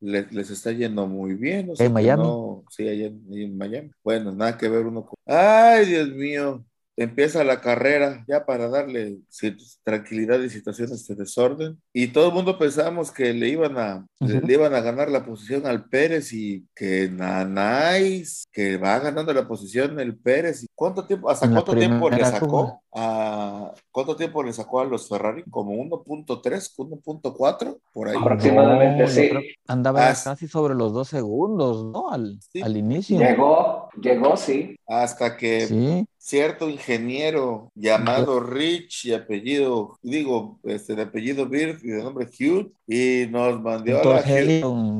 les, 0.00 0.30
les, 0.32 0.50
está 0.50 0.72
yendo 0.72 1.06
muy 1.06 1.34
bien. 1.34 1.70
O 1.70 1.76
sea, 1.76 1.86
¿En 1.86 1.92
Miami? 1.92 2.24
No, 2.24 2.64
sí, 2.70 2.86
allá 2.86 3.06
en, 3.06 3.24
en 3.32 3.56
Miami. 3.56 3.90
Bueno, 4.04 4.32
nada 4.32 4.58
que 4.58 4.68
ver 4.68 4.84
uno 4.84 5.06
con... 5.06 5.14
¡Ay, 5.24 5.86
Dios 5.86 6.10
mío! 6.10 6.64
Empieza 6.98 7.44
la 7.44 7.60
carrera 7.60 8.24
ya 8.26 8.44
para 8.44 8.68
darle 8.68 9.18
tranquilidad 9.84 10.40
y 10.40 10.50
situaciones 10.50 11.06
de 11.06 11.14
desorden. 11.14 11.80
Y 11.92 12.08
todo 12.08 12.28
el 12.28 12.34
mundo 12.34 12.58
pensábamos 12.58 13.12
que 13.12 13.32
le 13.32 13.48
iban 13.48 13.78
a 13.78 14.06
uh 14.20 14.26
-huh. 14.26 14.42
le, 14.44 14.52
iban 14.52 14.74
a 14.74 14.80
ganar 14.80 15.08
la 15.08 15.24
posición 15.24 15.66
al 15.66 15.84
Pérez 15.88 16.32
y 16.32 16.66
que 16.74 17.08
Nanais 17.08 18.46
que 18.52 18.76
va 18.76 18.98
ganando 18.98 19.32
la 19.32 19.46
posición 19.46 20.00
el 20.00 20.16
Pérez. 20.16 20.66
Cuánto 20.74 21.06
tiempo 21.06 21.30
hasta 21.30 21.48
cuánto 21.48 21.76
tiempo 21.76 22.10
le 22.10 22.24
sacó 22.24 22.82
a 22.92 23.72
cuánto 23.92 24.16
tiempo 24.16 24.42
le 24.42 24.52
sacó 24.52 24.80
a 24.80 24.84
los 24.84 25.08
Ferrari 25.08 25.44
como 25.50 25.74
1.3 25.74 26.74
1.4 26.76 27.78
por 27.92 28.08
ahí. 28.08 28.16
Aproximadamente 28.20 29.02
no, 29.02 29.08
sí. 29.08 29.30
andaba 29.68 30.08
hasta, 30.08 30.30
casi 30.30 30.48
sobre 30.48 30.74
los 30.74 30.92
dos 30.92 31.08
segundos 31.08 31.84
no 31.84 32.10
al, 32.10 32.40
sí. 32.52 32.60
al 32.60 32.76
inicio. 32.76 33.18
Llegó 33.18 33.88
llegó 34.00 34.36
sí. 34.36 34.74
Hasta 34.86 35.36
que 35.36 35.66
sí 35.66 36.06
cierto 36.28 36.68
ingeniero 36.68 37.72
llamado 37.74 38.38
Rich 38.38 39.06
y 39.06 39.14
apellido, 39.14 39.98
digo, 40.02 40.60
este, 40.62 40.94
de 40.94 41.02
apellido 41.02 41.48
Bird 41.48 41.82
y 41.82 41.88
de 41.88 42.02
nombre 42.02 42.26
Hugh, 42.26 42.70
y 42.86 43.26
nos 43.30 43.62
mandó 43.62 43.98
a 43.98 44.04
la 44.04 44.42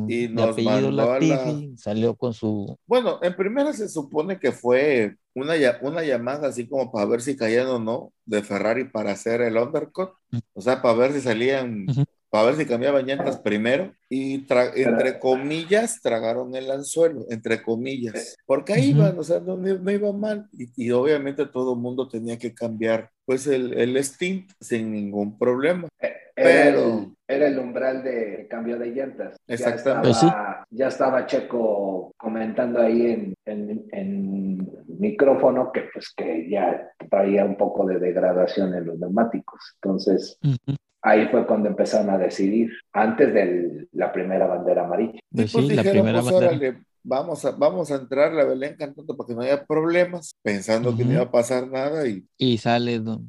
y 0.09 0.29
nos 0.29 0.57
mandó 0.63 1.13
a 1.13 1.21
la... 1.21 1.61
salió 1.77 2.15
con 2.15 2.33
su... 2.33 2.79
Bueno, 2.87 3.19
en 3.21 3.37
primera 3.37 3.75
se 3.75 3.91
supone 3.91 4.39
que 4.39 4.53
fue 4.53 5.17
una, 5.35 5.53
una 5.83 6.03
llamada 6.03 6.49
así 6.49 6.67
como 6.67 6.91
para 6.91 7.05
ver 7.05 7.21
si 7.21 7.37
caían 7.37 7.67
o 7.67 7.79
no 7.79 8.11
de 8.25 8.43
Ferrari 8.43 8.85
para 8.85 9.13
hacer 9.13 9.43
el 9.43 9.59
undercut, 9.59 10.13
o 10.55 10.61
sea, 10.63 10.81
para 10.81 10.95
ver 10.95 11.13
si 11.13 11.21
salían... 11.21 11.83
Uh 11.91 11.93
-huh 11.93 12.18
para 12.31 12.47
ver 12.47 12.57
si 12.57 12.67
cambiaban 12.67 13.07
llantas 13.07 13.39
primero 13.39 13.93
y 14.09 14.47
entre 14.75 15.19
comillas 15.19 16.01
tragaron 16.03 16.55
el 16.55 16.71
anzuelo, 16.71 17.25
entre 17.31 17.63
comillas, 17.63 18.37
porque 18.47 18.75
ahí 18.75 18.93
uh 18.93 18.97
-huh. 18.97 18.99
iban, 18.99 19.19
o 19.19 19.23
sea, 19.23 19.41
no, 19.41 19.57
no 19.57 19.91
iban 19.91 20.21
mal 20.21 20.49
y, 20.53 20.69
y, 20.77 20.91
obviamente 20.91 21.47
todo 21.47 21.75
el 21.75 21.81
mundo 21.81 22.09
tenía 22.09 22.39
que 22.39 22.55
cambiar 22.55 23.11
pues 23.25 23.47
el, 23.47 23.75
el 23.75 23.97
stint 24.05 24.51
sin 24.61 24.93
ningún 24.93 25.39
problema. 25.39 25.89
Pero 26.35 26.99
el, 26.99 27.17
era 27.27 27.49
el 27.49 27.59
umbral 27.59 28.03
de 28.03 28.47
cambio 28.49 28.79
de 28.79 28.87
llantas. 28.93 29.37
Exactamente. 29.47 30.11
Ya 30.11 30.15
estaba, 30.15 30.65
ya 30.71 30.89
estaba 30.89 31.27
Checo 31.27 32.13
comentando 32.17 32.81
ahí 32.81 33.07
en, 33.07 33.35
en, 33.45 33.85
en, 33.93 34.79
micrófono 34.99 35.71
que 35.73 35.83
pues 35.93 36.13
que 36.17 36.49
ya 36.51 36.91
traía 37.09 37.45
un 37.45 37.57
poco 37.57 37.87
de 37.87 38.01
degradación 38.01 38.75
en 38.75 38.87
los 38.87 38.99
neumáticos. 38.99 39.61
Entonces, 39.81 40.39
uh 40.43 40.49
-huh 40.49 40.77
ahí 41.09 41.29
fue 41.29 41.47
cuando 41.47 41.69
empezaron 41.69 42.11
a 42.11 42.19
decidir, 42.19 42.71
antes 42.93 43.33
de 43.33 43.87
la 43.93 44.13
primera 44.13 44.47
bandera 44.47 44.85
amarilla. 44.85 45.21
Pues 45.31 45.53
sí, 45.53 45.71
la 45.71 45.83
primera 45.83 46.21
pues, 46.21 46.33
bandera. 46.33 46.57
Órale, 46.57 46.83
vamos, 47.03 47.45
a, 47.45 47.53
vamos 47.53 47.91
a 47.91 47.97
entrar 47.97 48.33
la 48.33 48.45
Belén 48.45 48.77
cantando 48.79 49.17
para 49.17 49.27
que 49.27 49.35
no 49.35 49.43
haya 49.43 49.65
problemas, 49.65 50.33
pensando 50.43 50.91
uh 50.91 50.93
-huh. 50.93 50.97
que 50.97 51.05
no 51.05 51.13
iba 51.13 51.23
a 51.23 51.31
pasar 51.31 51.69
nada. 51.69 52.07
Y, 52.07 52.25
y 52.37 52.59
sale 52.59 52.99
don, 53.01 53.29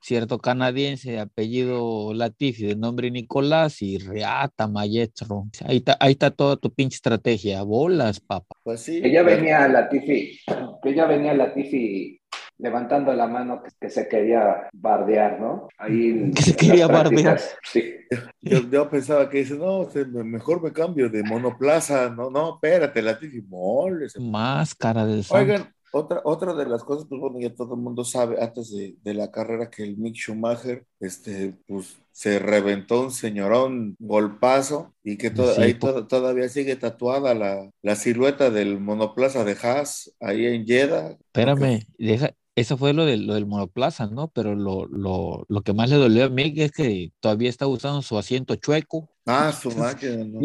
cierto 0.00 0.38
canadiense, 0.38 1.18
apellido 1.18 2.14
Latifi, 2.14 2.66
de 2.66 2.76
nombre 2.76 3.10
Nicolás, 3.10 3.82
y 3.82 3.98
reata 3.98 4.66
maestro. 4.66 5.46
Ahí 5.64 5.78
está, 5.78 5.96
ahí 6.00 6.12
está 6.12 6.30
toda 6.30 6.56
tu 6.56 6.72
pinche 6.72 6.96
estrategia, 6.96 7.62
bolas, 7.62 8.20
papá. 8.20 8.56
Pues 8.62 8.80
sí. 8.80 9.02
Que 9.02 9.12
ya 9.12 9.22
venía 9.22 9.68
Latifi, 9.68 10.38
que 10.82 10.94
ya 10.94 11.06
venía 11.06 11.34
Latifi 11.34 12.20
levantando 12.60 13.12
la 13.12 13.26
mano 13.26 13.62
que, 13.62 13.70
que, 13.80 13.90
se 13.90 14.08
quería 14.08 14.68
bardear, 14.72 15.40
¿no? 15.40 15.68
Ahí 15.78 16.30
que 16.32 16.42
se 16.42 16.56
quería 16.56 16.86
bardear. 16.86 17.40
Sí. 17.62 17.94
Yo, 18.40 18.60
yo, 18.70 18.90
pensaba 18.90 19.28
que 19.28 19.38
dice, 19.38 19.56
no, 19.56 19.88
mejor 20.24 20.62
me 20.62 20.72
cambio 20.72 21.08
de 21.08 21.22
monoplaza, 21.22 22.10
no, 22.10 22.30
no, 22.30 22.54
espérate, 22.54 23.02
la 23.02 23.18
moles. 23.48 24.18
Máscara 24.18 25.06
del 25.06 25.24
Oigan, 25.30 25.72
otra, 25.92 26.20
otra 26.24 26.54
de 26.54 26.66
las 26.66 26.84
cosas, 26.84 27.06
pues 27.08 27.20
bueno, 27.20 27.38
ya 27.40 27.54
todo 27.54 27.74
el 27.74 27.80
mundo 27.80 28.04
sabe 28.04 28.42
antes 28.42 28.70
de, 28.70 28.96
de, 29.02 29.14
la 29.14 29.30
carrera 29.30 29.70
que 29.70 29.82
el 29.82 29.96
Mick 29.96 30.14
Schumacher, 30.14 30.84
este, 31.00 31.54
pues 31.66 31.98
se 32.12 32.38
reventó 32.38 33.02
un 33.02 33.10
señorón 33.10 33.96
golpazo 33.98 34.94
y 35.02 35.16
que 35.16 35.30
to 35.30 35.52
sí, 35.52 35.62
ahí 35.62 35.74
to 35.74 36.06
todavía 36.06 36.48
sigue 36.48 36.76
tatuada 36.76 37.34
la, 37.34 37.70
la, 37.82 37.96
silueta 37.96 38.50
del 38.50 38.78
monoplaza 38.78 39.44
de 39.44 39.56
Haas 39.60 40.14
ahí 40.20 40.46
en 40.46 40.66
Jeddah. 40.66 41.16
Espérame, 41.32 41.86
deja, 41.98 42.34
eso 42.56 42.76
fue 42.76 42.92
lo, 42.92 43.04
de, 43.04 43.16
lo 43.16 43.34
del 43.34 43.46
monoplaza, 43.46 44.06
¿no? 44.06 44.28
Pero 44.28 44.54
lo, 44.54 44.86
lo, 44.86 45.44
lo, 45.48 45.62
que 45.62 45.72
más 45.72 45.88
le 45.90 45.96
dolió 45.96 46.24
a 46.24 46.28
Mick 46.28 46.58
es 46.58 46.72
que 46.72 47.12
todavía 47.20 47.48
está 47.48 47.66
usando 47.66 48.02
su 48.02 48.18
asiento 48.18 48.56
chueco. 48.56 49.08
Ah, 49.26 49.52
su 49.62 49.70
máquina, 49.70 50.24
¿no? 50.24 50.40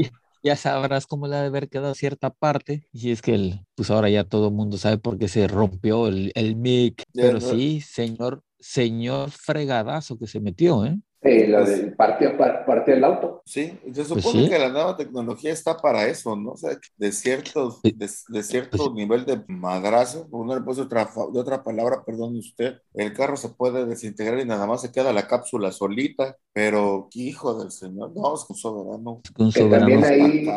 ya 0.45 0.55
sabrás 0.55 1.07
cómo 1.07 1.27
le 1.27 1.35
ha 1.35 1.41
de 1.41 1.47
haber 1.47 1.69
quedado 1.69 1.95
cierta 1.95 2.29
parte. 2.29 2.87
Y 2.93 3.09
es 3.09 3.23
que, 3.23 3.33
el, 3.33 3.65
pues 3.73 3.89
ahora 3.89 4.11
ya 4.11 4.23
todo 4.23 4.49
el 4.49 4.53
mundo 4.53 4.77
sabe 4.77 4.99
por 4.99 5.17
qué 5.17 5.27
se 5.27 5.47
rompió 5.47 6.07
el, 6.07 6.31
el 6.35 6.55
mic. 6.55 7.03
Pero 7.13 7.41
sí, 7.41 7.81
señor, 7.81 8.43
señor 8.59 9.31
fregadazo 9.31 10.19
que 10.19 10.27
se 10.27 10.39
metió, 10.39 10.85
¿eh? 10.85 10.99
Sí, 11.25 11.47
lo 11.47 11.65
de 11.65 11.91
partió, 11.93 12.37
partió 12.37 12.93
el 12.93 13.03
auto. 13.03 13.41
Sí, 13.45 13.73
se 13.91 14.03
supone 14.03 14.21
pues 14.21 14.45
sí. 14.45 14.49
que 14.49 14.59
la 14.59 14.69
nueva 14.69 14.95
tecnología 14.95 15.51
está 15.51 15.75
para 15.75 16.05
eso, 16.05 16.35
¿no? 16.35 16.51
O 16.51 16.57
sea, 16.57 16.77
de, 16.97 17.11
ciertos, 17.11 17.81
de, 17.81 18.09
de 18.27 18.43
cierto 18.43 18.77
pues, 18.77 18.91
nivel 18.91 19.25
de 19.25 19.41
madrazo, 19.47 20.27
uno 20.29 20.53
le 20.53 20.61
puso 20.61 20.83
otra, 20.83 21.09
de 21.33 21.39
otra 21.39 21.63
palabra, 21.63 22.03
perdón 22.05 22.35
usted, 22.35 22.75
el 22.93 23.13
carro 23.13 23.37
se 23.37 23.49
puede 23.49 23.87
desintegrar 23.87 24.39
y 24.39 24.45
nada 24.45 24.67
más 24.67 24.81
se 24.81 24.91
queda 24.91 25.13
la 25.13 25.27
cápsula 25.27 25.71
solita, 25.71 26.37
pero 26.53 27.09
hijo 27.15 27.57
del 27.57 27.71
señor, 27.71 28.11
no, 28.15 28.35
es 28.35 28.45
un 28.47 28.55
soberano. 28.55 29.21
Un 29.39 29.51
que 29.51 29.63
también 29.65 30.03
ahí, 30.05 30.47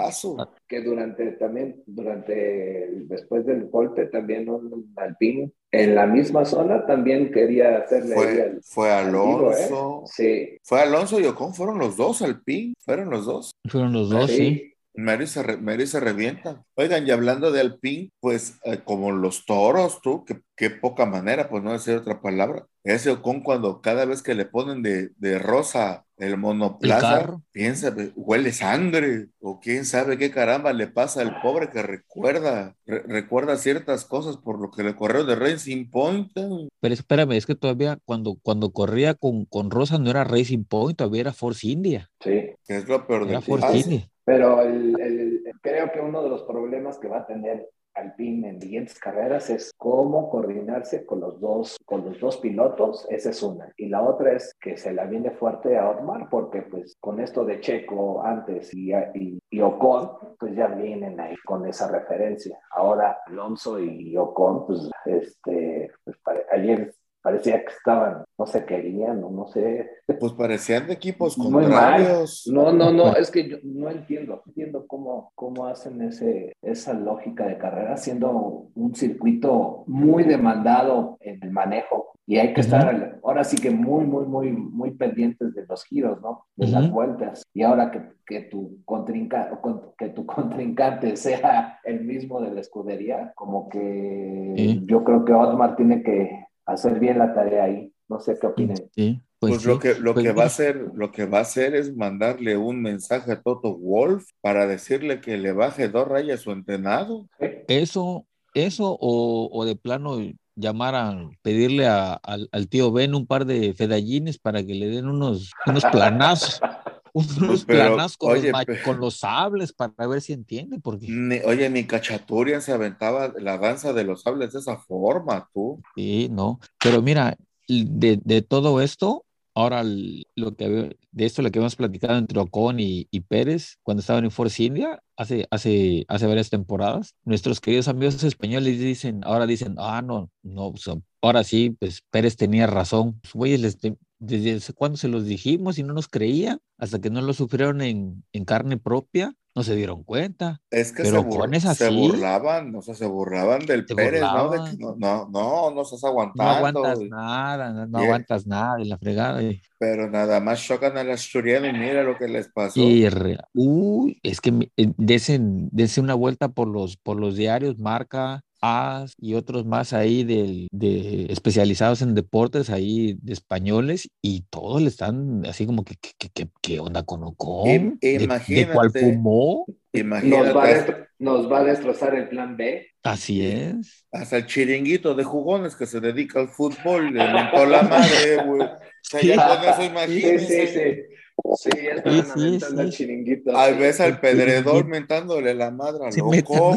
que 0.69 0.83
durante, 0.83 1.33
también, 1.33 1.83
durante, 1.87 2.91
después 3.07 3.47
del 3.47 3.71
golpe, 3.71 4.05
también 4.07 4.51
un 4.51 4.93
Alpine 4.97 5.51
en 5.71 5.95
la 5.95 6.07
misma 6.07 6.45
zona 6.45 6.87
también 6.87 7.31
quería 7.31 7.79
hacerle 7.79 8.15
fue, 8.15 8.59
fue 8.63 8.91
Alonso 8.91 9.51
al 9.51 9.59
¿eh? 9.59 10.07
sí 10.07 10.59
fue 10.63 10.81
Alonso 10.81 11.21
y 11.21 11.27
Ocon 11.27 11.55
fueron 11.55 11.79
los 11.79 11.97
dos 11.97 12.23
al 12.23 12.41
pin 12.41 12.75
fueron 12.79 13.11
los 13.11 13.27
dos 13.27 13.51
fueron 13.69 13.93
los 13.93 14.09
dos 14.09 14.31
sí, 14.31 14.37
sí. 14.37 14.75
Mary 14.99 15.29
se, 15.29 15.57
Mary 15.59 15.87
se 15.87 16.01
revienta. 16.01 16.65
Oigan, 16.75 17.07
y 17.07 17.13
hablando 17.13 17.53
de 17.53 17.61
Alpine, 17.61 18.11
pues 18.19 18.59
eh, 18.65 18.81
como 18.85 19.13
los 19.13 19.47
toros, 19.47 20.01
tú, 20.03 20.25
que 20.25 20.41
qué 20.59 20.71
poca 20.71 21.07
manera, 21.07 21.49
pues 21.49 21.63
no 21.63 21.73
decir 21.73 21.95
otra 21.97 22.21
palabra. 22.21 22.67
Ese 22.85 23.11
Ocon 23.11 23.43
cuando 23.43 23.81
cada 23.81 24.05
vez 24.05 24.23
que 24.23 24.35
le 24.35 24.45
ponen 24.45 24.83
de, 24.83 25.11
de 25.17 25.39
rosa 25.39 26.05
el 26.17 26.37
monoplaza, 26.37 27.39
piensa, 27.53 27.95
huele 28.17 28.51
sangre, 28.53 29.29
o 29.41 29.61
quién 29.61 29.85
sabe 29.85 30.19
qué 30.19 30.33
caramba 30.33 30.73
le 30.73 30.89
pasa 30.89 31.21
al 31.21 31.41
pobre 31.43 31.71
que 31.71 31.81
recuerda, 31.83 32.75
re- 32.87 33.05
recuerda 33.07 33.57
ciertas 33.57 34.05
cosas 34.05 34.37
por 34.37 34.61
lo 34.61 34.71
que 34.73 34.83
le 34.83 34.97
corrió 34.97 35.25
de 35.25 35.37
Racing 35.37 35.89
Point. 35.91 36.33
Pero 36.81 36.95
espérame, 36.95 37.33
es 37.33 37.47
que 37.47 37.55
todavía 37.55 37.99
cuando, 38.05 38.37
cuando 38.43 38.73
corría 38.73 39.15
con, 39.15 39.45
con 39.45 39.71
Rosa 39.71 39.99
no 39.99 40.11
era 40.11 40.25
Racing 40.25 40.65
Point, 40.65 40.99
todavía 40.99 41.21
era 41.21 41.33
Force 41.33 41.69
India. 41.69 42.11
Sí, 42.21 42.51
que 42.67 42.77
es 42.77 42.89
lo 42.89 43.07
peor 43.07 43.23
Era 43.23 43.33
del 43.35 43.43
Force. 43.43 43.77
India. 43.79 44.09
pero 44.25 44.61
el- 44.63 44.99
el- 45.01 45.43
creo 45.63 45.93
que 45.93 46.01
uno 46.01 46.23
de 46.23 46.31
los 46.31 46.43
problemas 46.43 46.99
que 46.99 47.07
va 47.09 47.19
a 47.19 47.27
tener 47.27 47.69
Alpine 47.99 48.49
en 48.51 48.61
siguientes 48.61 48.99
carreras 48.99 49.51
es 49.51 49.73
cómo 49.77 50.31
coordinarse 50.31 51.05
con 51.05 51.21
los 51.21 51.41
dos, 51.41 51.77
con 51.85 52.05
los 52.05 52.19
dos 52.21 52.39
pilotos, 52.39 53.07
esa 53.11 53.31
es 53.31 53.43
una. 53.43 53.73
Y 53.77 53.89
la 53.89 54.03
otra 54.03 54.33
es 54.33 54.55
que 54.61 54.77
se 54.77 54.93
la 54.93 55.05
viene 55.05 55.31
fuerte 55.33 55.77
a 55.77 55.91
Otmar, 55.91 56.29
porque 56.31 56.63
pues 56.63 56.97
con 57.01 57.21
esto 57.21 57.45
de 57.45 57.61
Checo 57.61 58.23
antes 58.23 58.73
y, 58.75 58.93
y, 59.15 59.39
y 59.51 59.61
Ocon, 59.61 60.11
pues 60.39 60.55
ya 60.55 60.69
vienen 60.69 61.19
ahí 61.21 61.37
con 61.45 61.67
esa 61.67 61.89
referencia. 61.89 62.59
Ahora 62.71 63.19
Alonso 63.27 63.79
y 63.81 64.17
Ocon, 64.17 64.67
pues 64.67 64.91
este, 65.05 65.91
pues, 66.05 66.17
pare- 66.25 66.47
ayer 66.53 66.93
parecía 67.23 67.65
que 67.65 67.73
estaban, 67.73 68.25
no 68.39 68.47
se 68.47 68.65
querían, 68.65 69.23
o 69.25 69.31
no 69.31 69.47
sé, 69.49 69.91
Pues 70.21 70.33
parecían 70.33 70.87
de 70.87 70.95
equipos 70.95 71.37
contrarios. 71.37 72.45
No, 72.51 72.73
no, 72.73 72.93
no, 72.93 73.15
es 73.17 73.31
que 73.31 73.49
yo 73.49 73.57
no 73.63 73.91
entiendo, 73.91 74.37
no 74.37 74.43
entiendo 74.47 74.87
cómo, 74.87 75.33
cómo 75.35 75.67
hacen 75.67 76.01
ese, 76.03 76.53
esa 76.63 76.95
lógica 76.95 77.47
de 77.47 77.59
carrera 77.59 77.97
siendo 77.97 78.69
un 78.75 78.95
circuito 78.95 79.85
muy 79.87 80.25
demandado 80.25 81.19
en 81.21 81.43
el 81.43 81.51
manejo 81.51 82.13
y 82.27 82.37
hay 82.39 82.49
que 82.53 82.61
Ujú. 82.61 82.71
estar 82.71 83.19
ahora 83.25 83.43
sí 83.43 83.57
que 83.57 83.71
muy, 83.71 84.05
muy, 84.05 84.27
muy, 84.27 84.53
muy 84.53 84.91
pendientes 84.91 85.55
de 85.55 85.65
los 85.67 85.85
giros, 85.85 86.21
¿no? 86.21 86.45
De 86.57 86.67
las 86.67 86.85
Ujú. 86.85 86.95
vueltas. 86.95 87.43
Y 87.55 87.63
ahora 87.63 87.91
que, 87.91 88.03
que, 88.27 88.43
tu 88.43 88.79
contrinca, 88.85 89.51
con- 89.63 89.93
que 89.97 90.11
tu 90.11 90.27
contrincante 90.27 91.17
sea 91.17 91.81
el 91.85 92.05
mismo 92.05 92.41
de 92.43 92.51
la 92.51 92.61
escudería, 92.61 93.33
como 93.35 93.69
que 93.71 94.81
yo 94.85 95.05
creo 95.05 95.25
que 95.25 95.33
Otmar 95.33 95.77
tiene 95.77 96.03
que 96.03 96.48
hacer 96.69 96.99
bien 97.01 97.19
la 97.19 97.35
tarea 97.35 97.65
ahí. 97.65 97.93
No 98.09 98.21
sé 98.21 98.39
qué 98.41 98.47
opinen. 98.47 98.89
Sí, 98.95 99.21
Pues, 99.39 99.53
pues, 99.53 99.65
lo 99.65 99.79
que, 99.79 99.95
lo 99.95 100.15
Pues 100.15 100.25
que 100.25 100.33
va 100.33 100.45
a 100.45 100.47
hacer, 100.47 100.77
lo 100.95 101.13
que 101.13 101.27
va 101.27 101.39
a 101.39 101.43
hacer 101.43 101.75
es 101.75 101.95
mandarle 101.95 102.57
un 102.57 102.81
mensaje 102.83 103.33
a 103.33 103.41
Toto 103.43 103.77
Wolf 103.77 104.27
para 104.41 104.67
decirle 104.67 105.21
que 105.21 105.37
le 105.37 105.53
baje 105.53 105.89
dos 105.89 106.09
rayas 106.09 106.41
a 106.41 106.43
su 106.43 106.51
entrenado. 106.53 107.29
Eso, 107.69 108.27
eso 108.55 108.97
o, 109.01 109.49
o 109.53 109.65
de 109.65 109.77
plano 109.77 110.19
llamar 110.57 110.95
a 110.97 111.15
pedirle 111.43 111.87
a- 111.87 112.15
al, 112.15 112.49
al 112.51 112.69
tío 112.69 112.91
Ben 112.93 113.15
un 113.15 113.27
par 113.27 113.45
de 113.47 113.75
fedallines 113.75 114.39
para 114.39 114.65
que 114.65 114.75
le 114.75 114.89
den 114.89 115.07
unos, 115.09 115.53
unos 115.67 115.85
planazos, 115.85 116.61
unos 117.39 117.65
pero, 117.65 117.79
planazos 117.89 118.17
con, 118.17 118.31
oye, 118.33 118.43
los, 118.45 118.53
ma- 118.53 118.65
pe- 118.65 118.83
con 118.83 119.01
los 119.01 119.19
sables 119.19 119.73
para 119.73 120.07
ver 120.07 120.21
si 120.21 120.33
entiende, 120.33 120.79
porque 120.81 121.07
Ni- 121.09 121.41
oye, 121.41 121.69
ni 121.71 121.85
Cachaturian 121.85 122.63
se 122.63 122.73
aventaba 122.73 123.33
la 123.39 123.59
danza 123.59 123.93
de 123.93 124.05
los 124.05 124.23
sables 124.23 124.53
de 124.53 124.61
esa 124.61 124.77
forma, 124.79 125.49
tú. 125.53 125.81
sí, 125.97 126.29
no. 126.31 126.61
Pero 126.83 127.03
mira, 127.03 127.37
de, 127.69 128.19
de 128.25 128.43
todo 128.43 128.81
esto, 128.81 129.25
ahora 129.55 129.83
lo 129.85 130.55
que 130.57 130.97
de 131.11 131.25
esto 131.27 131.43
lo 131.43 131.51
que 131.51 131.59
hemos 131.59 131.75
platicado 131.77 132.17
entre 132.17 132.39
Ocon 132.39 132.79
y, 132.79 133.09
y 133.11 133.21
Pérez 133.21 133.77
cuando 133.83 134.01
estaban 134.01 134.25
en 134.25 134.31
Force 134.31 134.63
India 134.63 135.03
hace, 135.17 135.47
hace, 135.51 136.05
hace 136.09 136.27
varias 136.27 136.49
temporadas, 136.49 137.15
nuestros 137.25 137.61
queridos 137.61 137.89
amigos 137.89 138.23
españoles 138.23 138.79
dicen, 138.79 139.21
ahora 139.25 139.47
dicen, 139.47 139.75
ah, 139.79 140.01
no, 140.01 140.31
no, 140.43 140.71
pues, 140.71 140.85
ahora 141.23 141.43
sí, 141.43 141.71
pues 141.79 142.03
Pérez 142.11 142.37
tenía 142.37 142.67
razón. 142.69 143.19
Pues, 143.21 143.35
güeyes, 143.35 143.61
les 143.61 143.79
desde 144.19 144.55
hace 144.55 144.73
cuándo 144.73 144.97
se 144.97 145.09
los 145.09 145.25
dijimos 145.27 145.79
y 145.79 145.83
no 145.83 145.95
nos 145.95 146.09
creían, 146.09 146.59
hasta 146.79 147.01
que 147.01 147.11
no 147.11 147.21
lo 147.23 147.33
sufrieron 147.33 147.81
en, 147.83 148.25
en 148.33 148.45
carne 148.45 148.77
propia, 148.77 149.35
no 149.55 149.63
se 149.65 149.75
dieron 149.75 150.05
cuenta. 150.05 150.61
Es 150.71 150.93
que 150.93 151.03
Pero 151.03 151.23
se, 151.23 151.27
bur- 151.27 151.57
es 151.57 151.63
se 151.65 151.69
así. 151.87 151.97
burlaban, 151.97 152.75
o 152.77 152.83
sea, 152.83 152.95
se 152.95 153.07
burlaban 153.07 153.67
del 153.67 153.87
Se 153.89 153.95
Pérez, 153.97 154.21
¿no? 154.21 154.51
De 154.51 154.59
burlaban. 154.59 154.77
que 154.77 154.83
no, 154.85 154.95
no, 154.97 155.29
no, 155.31 155.71
no 155.73 155.83
estás 155.83 156.03
No 156.03 156.09
aguantando. 156.09 156.85
aguantas 156.85 157.01
nada, 157.09 157.87
no, 157.87 157.99
aguantas 157.99 158.47
nada 158.47 158.81
en 158.81 158.89
la 158.89 158.99
fregada. 158.99 159.43
y- 159.43 159.61
Pero 159.79 160.09
nada 160.11 160.39
más 160.41 160.63
chocan 160.63 160.97
al 160.97 161.11
asturiano 161.11 161.67
y 161.67 161.73
mira 161.73 162.03
lo 162.05 162.17
que 162.17 162.29
les 162.29 162.49
pasó. 162.53 162.81
Y 162.81 163.09
re- 163.09 163.39
uy, 163.55 164.21
es 164.23 164.41
que 164.41 164.71
eh, 164.77 164.93
desen, 164.97 165.69
dense 165.73 166.01
una 166.01 166.15
vuelta 166.15 166.49
por 166.49 166.69
los, 166.69 166.97
por 166.97 167.19
los 167.19 167.35
diarios, 167.37 167.79
Marca, 167.79 168.43
AS 168.61 169.15
y 169.19 169.35
otros 169.35 169.65
más 169.67 169.93
ahí 169.93 170.25
del, 170.25 170.69
de, 170.73 171.27
especializados 171.31 172.03
en 172.03 172.15
deportes 172.15 172.71
ahí 172.71 173.17
de 173.23 173.33
españoles 173.33 174.11
y 174.23 174.43
todos 174.51 174.83
le 174.83 174.89
están 174.89 175.45
así 175.47 175.67
como 175.67 175.85
que, 175.85 175.97
que, 175.97 176.11
que- 176.19 176.31
que- 176.31 176.49
¿qué 176.61 176.81
onda 176.81 177.03
con 177.05 177.23
Ocon? 177.25 177.99
¿De, 178.01 178.19
de 178.19 178.69
cuál 178.73 178.91
fumó? 178.91 179.67
Imagínate, 179.93 180.45
Nos 180.45 180.57
va, 180.57 180.65
a 180.65 181.09
nos 181.19 181.51
va 181.51 181.59
a 181.61 181.65
destrozar 181.65 182.15
el 182.15 182.29
plan 182.29 182.57
B. 182.57 182.87
Así 183.03 183.45
es. 183.47 184.07
hasta 184.13 184.37
el 184.39 184.47
chiringuito 184.47 185.15
de 185.15 185.25
jugones 185.25 185.75
que 185.77 185.87
se 185.87 186.01
dedica 186.01 186.41
al 186.41 186.49
fútbol, 186.49 187.13
le 187.15 187.33
mentó 187.33 187.65
la 187.67 187.83
madre, 187.83 188.37
güey. 188.45 188.63
O 188.63 188.79
sea, 189.03 189.23
ya 189.23 189.37
con 189.37 189.65
eso 189.69 189.81
Sí, 189.81 189.87
imagínense. 189.87 190.67
sí, 190.67 190.67
sí. 190.67 190.75
Sí, 190.75 191.18
ya 191.65 191.93
estaban 191.95 192.25
Sí, 192.37 192.61
sí, 192.61 192.67
sí. 192.77 192.91
chiringuito. 192.91 193.57
Al 193.57 193.75
sí. 193.75 193.81
vez 193.81 194.01
al 194.01 194.21
pedredor 194.21 194.85
mentándole 194.87 195.55
la 195.55 195.71
madre 195.71 196.07
a 196.07 196.13
Sí, 196.13 196.21
loco, 196.21 196.77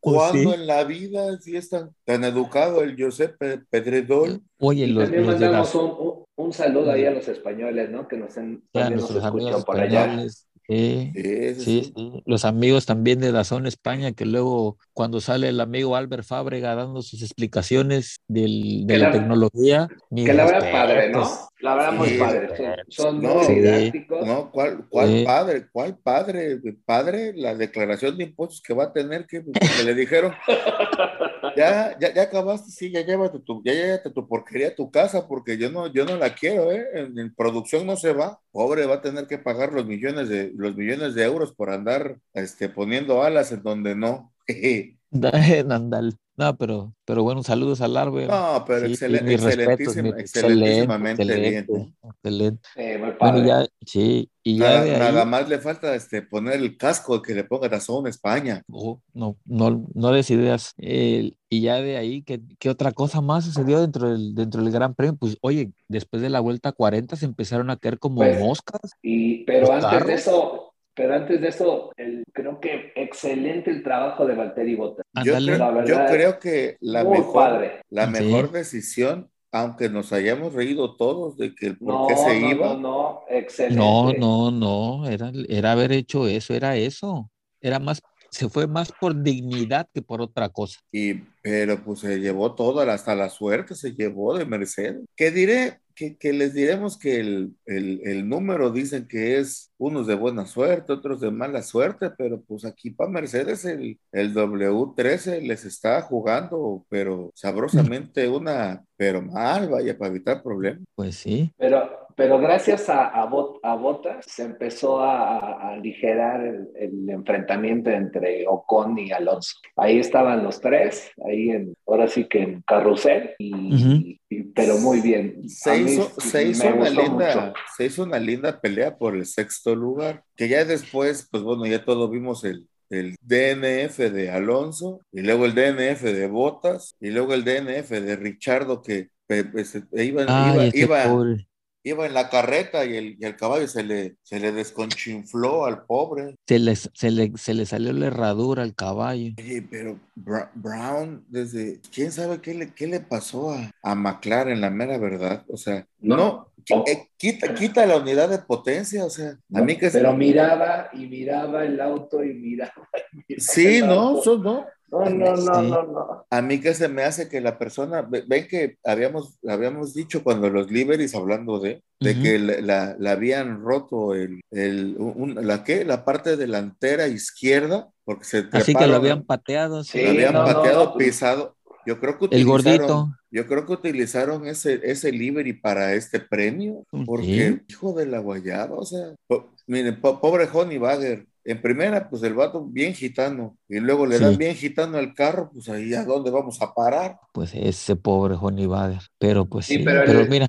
cuando 0.00 0.50
sí. 0.52 0.60
en 0.60 0.66
la 0.66 0.84
vida 0.84 1.38
si 1.40 1.56
es 1.56 1.68
tan, 1.68 1.90
tan 2.04 2.24
educado 2.24 2.82
el 2.82 2.96
Giuseppe 2.96 3.58
Pedredor. 3.70 4.40
Oye, 4.58 4.84
Y 4.84 4.88
los, 4.92 5.04
también 5.04 5.26
los 5.26 5.38
de 5.40 5.46
mandamos 5.46 5.74
las, 5.74 5.82
un, 5.82 6.24
un- 6.36 6.52
saludo 6.52 6.90
ahí 6.92 7.04
a 7.06 7.10
los 7.12 7.26
españoles, 7.28 7.90
¿no? 7.90 8.06
Que 8.08 8.16
nos, 8.16 8.36
en- 8.36 8.62
ya, 8.74 8.90
nos 8.90 9.00
nuestros 9.10 9.24
amigos 9.24 9.50
escuchan 9.50 9.64
por 9.64 9.80
allá. 9.80 10.00
españoles. 10.02 10.34
sí. 10.36 10.48
Sí, 10.64 11.12
sí, 11.14 11.54
Sí, 11.54 11.82
sí. 11.84 11.92
sí, 11.96 12.22
los 12.24 12.44
amigos 12.44 12.86
también 12.86 13.18
de 13.20 13.32
Dazón 13.32 13.66
España, 13.66 14.12
que 14.12 14.24
luego 14.24 14.78
cuando 14.92 15.20
sale 15.20 15.48
el 15.48 15.60
amigo 15.60 15.96
Albert 15.96 16.24
Fábrega 16.24 16.74
dando 16.76 17.02
sus 17.02 17.20
explicaciones 17.22 18.20
del- 18.28 18.86
de 18.86 18.98
la, 18.98 19.06
la- 19.06 19.12
tecnología, 19.12 19.88
Que 20.14 20.32
la 20.32 20.44
verdad 20.46 20.70
padre. 20.72 21.10
¿no? 21.10 21.28
La 21.62 21.74
verdad 21.76 21.92
muy 21.92 22.08
Sí, 22.08 22.18
padre. 22.18 22.48
Son, 22.56 22.76
son 22.88 23.22
No, 23.22 23.34
muy 23.36 23.44
sí. 23.44 23.54
didácticos. 23.54 24.26
No, 24.26 24.50
¿cuál, 24.50 24.86
cuál 24.88 25.08
Sí. 25.08 25.24
padre? 25.24 25.66
¿Cuál 25.72 25.98
padre? 25.98 26.60
Padre, 26.84 27.32
la 27.36 27.54
declaración 27.54 28.18
de 28.18 28.24
impuestos 28.24 28.60
que 28.60 28.74
va 28.74 28.84
a 28.84 28.92
tener 28.92 29.26
que, 29.26 29.44
que 29.44 29.84
le 29.84 29.94
dijeron, 29.94 30.32
ya, 31.56 31.96
ya, 32.00 32.12
ya 32.14 32.22
acabaste, 32.22 32.70
sí, 32.70 32.90
ya 32.90 33.02
llévate 33.04 33.38
tu, 33.40 33.62
ya 33.64 33.72
llévate 33.72 34.10
tu 34.10 34.26
porquería 34.28 34.68
a 34.68 34.74
tu 34.74 34.90
casa, 34.90 35.26
porque 35.28 35.56
yo 35.58 35.70
no, 35.70 35.86
yo 35.92 36.04
no 36.04 36.16
la 36.16 36.34
quiero, 36.34 36.72
¿eh? 36.72 36.84
En, 36.94 37.18
en 37.18 37.34
producción 37.34 37.86
no 37.86 37.96
se 37.96 38.12
va. 38.12 38.40
Pobre, 38.50 38.86
va 38.86 38.96
a 38.96 39.02
tener 39.02 39.26
que 39.26 39.38
pagar 39.38 39.72
los 39.72 39.86
millones 39.86 40.28
de, 40.28 40.52
los 40.56 40.76
millones 40.76 41.14
de 41.14 41.24
euros 41.24 41.52
por 41.54 41.70
andar 41.70 42.18
este, 42.34 42.68
poniendo 42.68 43.22
alas 43.22 43.52
en 43.52 43.62
donde 43.62 43.94
no. 43.94 44.32
Nandal. 45.66 46.16
No, 46.42 46.56
pero, 46.56 46.94
pero 47.04 47.22
bueno, 47.22 47.42
saludos 47.42 47.80
al 47.80 47.96
Albert. 47.96 48.30
No, 48.30 48.64
pero 48.66 48.86
Sí, 48.86 48.92
excelen- 48.94 49.22
mis 49.24 49.42
respetos, 49.42 49.96
excelentísima- 49.96 50.20
excelentísimamente 50.20 51.22
excelente, 51.22 51.72
bien. 51.72 51.82
¿eh? 51.88 51.94
excelente. 52.08 52.68
Eh, 52.76 52.98
muy 52.98 53.10
Bueno, 53.20 53.44
ya, 53.46 53.66
sí, 53.86 54.28
y 54.42 54.58
ya 54.58 54.64
Nada, 54.64 54.84
de 54.84 54.90
ahí, 54.94 54.98
nada 54.98 55.24
más 55.24 55.48
le 55.48 55.58
falta 55.58 55.94
este, 55.94 56.22
poner 56.22 56.54
el 56.54 56.76
casco 56.76 57.22
que 57.22 57.34
le 57.34 57.44
ponga 57.44 57.68
Dazón 57.68 58.06
España. 58.08 58.62
oh, 58.72 59.00
no, 59.14 59.36
no, 59.44 59.86
no 59.94 60.10
des 60.12 60.30
ideas. 60.30 60.74
Y 60.78 61.60
ya 61.60 61.76
de 61.82 61.96
ahí, 61.98 62.22
¿qué, 62.22 62.40
qué 62.58 62.70
otra 62.70 62.92
cosa 62.92 63.20
más 63.20 63.44
sucedió 63.44 63.80
dentro 63.80 64.10
del, 64.10 64.34
dentro 64.34 64.62
del 64.62 64.72
Gran 64.72 64.94
Premio? 64.94 65.16
Pues, 65.16 65.36
oye, 65.42 65.70
después 65.86 66.22
de 66.22 66.30
la 66.30 66.40
vuelta 66.40 66.72
40 66.72 67.14
se 67.16 67.26
empezaron 67.26 67.68
a 67.70 67.76
caer 67.76 67.98
como 67.98 68.16
Pues, 68.16 68.40
moscas. 68.40 68.80
Y, 69.02 69.44
pero 69.44 69.70
antes 69.72 70.06
de 70.06 70.14
eso, 70.14 70.71
pero 70.94 71.14
antes 71.14 71.40
de 71.40 71.48
eso, 71.48 71.92
el- 71.96 72.24
creo 72.32 72.60
que 72.60 72.92
excelente 72.96 73.70
el 73.70 73.82
trabajo 73.82 74.26
de 74.26 74.34
Valtteri 74.34 74.74
Bottas. 74.74 75.04
Yo 75.14 75.34
creo, 75.42 75.84
yo 75.84 76.04
creo 76.04 76.38
que 76.38 76.76
la 76.80 77.04
mejor, 77.04 77.32
padre. 77.34 77.82
la 77.90 78.06
Sí. 78.06 78.12
mejor 78.12 78.50
decisión, 78.52 79.30
aunque 79.50 79.88
nos 79.88 80.12
hayamos 80.12 80.54
reído 80.54 80.96
todos 80.96 81.36
de 81.36 81.54
que 81.54 81.66
el 81.66 81.78
por 81.80 81.94
No, 81.94 82.06
qué 82.06 82.16
se 82.16 82.36
no, 82.40 82.54
iba, 82.54 82.68
no, 82.74 82.78
no, 82.78 83.24
excelente. 83.28 83.78
No, 83.78 84.12
no, 84.14 84.50
no, 84.50 85.06
era, 85.08 85.32
era 85.48 85.72
haber 85.72 85.92
hecho 85.92 86.26
eso, 86.28 86.54
era 86.54 86.76
eso. 86.76 87.30
Era 87.60 87.78
más, 87.78 88.02
se 88.32 88.48
fue 88.48 88.66
más 88.66 88.90
por 88.92 89.22
dignidad 89.22 89.86
que 89.92 90.02
por 90.02 90.22
otra 90.22 90.48
cosa. 90.48 90.80
y, 90.90 91.14
pero 91.42 91.82
pues 91.84 92.00
se 92.00 92.18
llevó 92.18 92.54
todo, 92.54 92.80
hasta 92.80 93.14
la 93.14 93.28
suerte 93.28 93.74
se 93.74 93.92
llevó 93.92 94.36
de 94.36 94.46
Mercedes. 94.46 95.02
Que 95.16 95.30
diré, 95.30 95.80
que, 95.94 96.16
que 96.16 96.32
les 96.32 96.54
diremos 96.54 96.98
que 96.98 97.20
el, 97.20 97.54
el, 97.66 98.00
el 98.04 98.28
número 98.28 98.70
dicen 98.70 99.06
que 99.06 99.38
es 99.38 99.70
unos 99.76 100.06
de 100.06 100.14
buena 100.14 100.46
suerte, 100.46 100.92
otros 100.92 101.20
de 101.20 101.30
mala 101.30 101.62
suerte, 101.62 102.10
pero 102.16 102.40
pues 102.40 102.64
aquí 102.64 102.90
para 102.90 103.10
Mercedes 103.10 103.64
el, 103.66 103.98
el 104.12 104.34
W13 104.34 105.42
les 105.42 105.64
está 105.66 106.00
jugando, 106.00 106.86
pero 106.88 107.32
sabrosamente 107.34 108.28
una, 108.28 108.82
pero 108.96 109.20
mal, 109.20 109.68
vaya, 109.68 109.98
para 109.98 110.10
evitar 110.10 110.42
problemas. 110.42 110.84
Pues 110.94 111.16
sí, 111.16 111.52
Pero, 111.58 112.01
pero 112.16 112.38
gracias 112.38 112.88
a, 112.88 113.06
a, 113.08 113.28
Bot- 113.28 113.58
a 113.62 113.74
Botas, 113.74 114.24
se 114.26 114.42
empezó 114.44 115.00
a, 115.00 115.38
a 115.38 115.72
aligerar 115.74 116.44
el, 116.44 116.68
el, 116.76 117.10
enfrentamiento 117.10 117.90
entre 117.90 118.46
Ocon 118.46 118.98
y 118.98 119.12
Alonso. 119.12 119.56
Ahí 119.76 119.98
estaban 119.98 120.42
los 120.44 120.60
tres, 120.60 121.10
ahí 121.26 121.50
en, 121.50 121.74
ahora 121.86 122.08
sí 122.08 122.24
que 122.24 122.42
en 122.42 122.62
carrusel, 122.62 123.30
y, 123.38 123.54
uh 123.54 123.76
-huh. 123.76 124.20
y, 124.28 124.42
pero 124.54 124.76
muy 124.78 125.00
bien. 125.00 125.48
Se 125.48 125.76
hizo, 125.78 126.10
se, 126.20 126.48
hizo 126.48 126.66
una 126.74 126.90
linda, 126.90 127.52
se 127.76 127.86
hizo 127.86 128.02
una 128.04 128.18
linda 128.18 128.60
pelea 128.60 128.96
por 128.96 129.14
el 129.16 129.26
sexto 129.26 129.74
lugar, 129.74 130.22
que 130.36 130.48
ya 130.48 130.64
después, 130.64 131.28
pues 131.30 131.42
bueno, 131.42 131.66
ya 131.66 131.84
todos 131.84 132.10
vimos 132.10 132.44
el, 132.44 132.66
el 132.90 133.16
DNF 133.22 133.98
de 133.98 134.30
Alonso 134.30 135.00
y 135.12 135.22
luego 135.22 135.46
el 135.46 135.54
DNF 135.54 136.02
de 136.02 136.26
Botas 136.26 136.94
y 137.00 137.10
luego 137.10 137.32
el 137.32 137.42
DNF 137.44 137.88
de 137.90 138.16
Richardo 138.16 138.82
que 138.82 139.08
pues, 139.26 139.74
iba, 139.92 140.24
Ay, 140.28 140.70
iba, 140.74 141.04
iba, 141.06 141.36
iba, 141.82 142.06
en 142.06 142.14
la 142.14 142.28
carreta 142.30 142.84
y 142.84 142.96
el, 142.96 143.16
y 143.18 143.24
el 143.24 143.36
caballo 143.36 143.66
se 143.66 143.82
le, 143.82 144.16
se 144.22 144.40
le 144.40 144.52
desconchinfló 144.52 145.64
al 145.64 145.84
pobre. 145.84 146.36
Se 146.46 146.58
le, 146.58 146.76
se, 146.76 147.10
le, 147.10 147.32
se 147.36 147.54
le 147.54 147.66
salió 147.66 147.92
la 147.92 148.06
herradura 148.06 148.62
al 148.62 148.74
caballo. 148.74 149.32
Oye, 149.38 149.66
pero 149.70 149.98
Brown, 150.14 151.24
desde, 151.28 151.80
¿quién 151.92 152.12
sabe 152.12 152.40
qué 152.40 152.54
le, 152.54 152.74
qué 152.74 152.86
le 152.86 153.00
pasó 153.00 153.52
a, 153.52 153.70
a 153.82 153.94
McLaren, 153.94 154.60
la 154.60 154.70
mera 154.70 154.98
verdad? 154.98 155.44
O 155.48 155.56
sea, 155.56 155.86
no, 156.00 156.16
no 156.16 156.52
eh, 156.86 157.08
quita, 157.16 157.54
quita 157.54 157.86
la 157.86 157.96
unidad 157.96 158.28
de 158.28 158.38
potencia, 158.38 159.04
o 159.04 159.10
sea, 159.10 159.36
no, 159.48 159.60
a 159.60 159.64
mí 159.64 159.76
que 159.76 159.90
Pero 159.90 160.14
miraba 160.14 160.90
y 160.92 161.06
miraba 161.06 161.64
el 161.64 161.80
auto 161.80 162.22
y 162.22 162.34
miraba. 162.34 162.72
Y 163.12 163.34
miraba 163.34 163.52
sí, 163.52 163.80
no, 163.80 164.20
eso 164.20 164.38
no. 164.38 164.66
No, 164.92 165.08
no, 165.08 165.36
no, 165.36 165.62
no, 165.62 165.82
no. 165.84 166.26
A 166.28 166.42
mí 166.42 166.60
que 166.60 166.74
se 166.74 166.86
me 166.86 167.02
hace 167.02 167.30
que 167.30 167.40
la 167.40 167.58
persona, 167.58 168.02
ven 168.02 168.46
que 168.46 168.76
habíamos, 168.84 169.38
habíamos 169.48 169.94
dicho 169.94 170.22
cuando 170.22 170.50
los 170.50 170.70
Liberis, 170.70 171.14
hablando 171.14 171.58
de, 171.60 171.82
de 171.98 172.10
uh 172.10 172.14
-huh. 172.14 172.22
que 172.22 172.38
la, 172.38 172.60
la, 172.60 172.96
la, 172.98 173.12
habían 173.12 173.62
roto 173.62 174.14
el, 174.14 174.42
el 174.50 174.96
un, 174.98 175.46
la 175.46 175.64
que, 175.64 175.86
la 175.86 176.04
parte 176.04 176.36
delantera 176.36 177.08
izquierda, 177.08 177.88
porque 178.04 178.24
se 178.24 178.48
Así 178.52 178.74
que 178.74 178.86
lo 178.86 178.96
habían 178.96 179.22
pateado, 179.22 179.82
sí. 179.82 180.02
Lo 180.02 180.10
habían 180.10 180.34
no, 180.34 180.44
pateado, 180.44 180.84
no, 180.84 180.96
pisado. 180.98 181.56
Yo 181.86 181.98
creo 181.98 182.18
que 182.18 182.28
el 182.30 182.44
gordito. 182.44 183.12
Yo 183.30 183.46
creo 183.46 183.64
que 183.64 183.72
utilizaron 183.72 184.46
ese, 184.46 184.78
ese 184.84 185.10
livery 185.10 185.54
para 185.54 185.94
este 185.94 186.20
premio, 186.20 186.84
porque 187.06 187.24
¿Sí? 187.24 187.60
hijo 187.68 187.94
de 187.94 188.04
la 188.04 188.18
guayaba, 188.18 188.76
o 188.76 188.84
sea, 188.84 189.14
po, 189.26 189.50
miren, 189.66 189.98
po, 189.98 190.20
pobre 190.20 190.46
Honey 190.52 190.76
Bagger, 190.76 191.26
en 191.44 191.60
primera, 191.60 192.08
pues 192.08 192.22
el 192.22 192.34
vato 192.34 192.64
bien 192.64 192.94
gitano, 192.94 193.56
y 193.68 193.80
luego 193.80 194.06
le 194.06 194.18
sí. 194.18 194.24
dan 194.24 194.36
bien 194.36 194.54
gitano 194.54 194.98
el 194.98 195.14
carro, 195.14 195.50
pues 195.52 195.68
ahí 195.68 195.92
a 195.94 196.04
dónde 196.04 196.30
vamos 196.30 196.60
a 196.62 196.72
parar. 196.74 197.18
Pues 197.32 197.54
ese 197.54 197.96
pobre 197.96 198.36
Honey 198.40 198.66
Bagger, 198.66 199.02
pero 199.18 199.46
pues 199.46 199.66
sí, 199.66 199.76
sí 199.76 199.82
pero, 199.84 200.02
pero 200.06 200.20
el, 200.20 200.28
mira. 200.28 200.46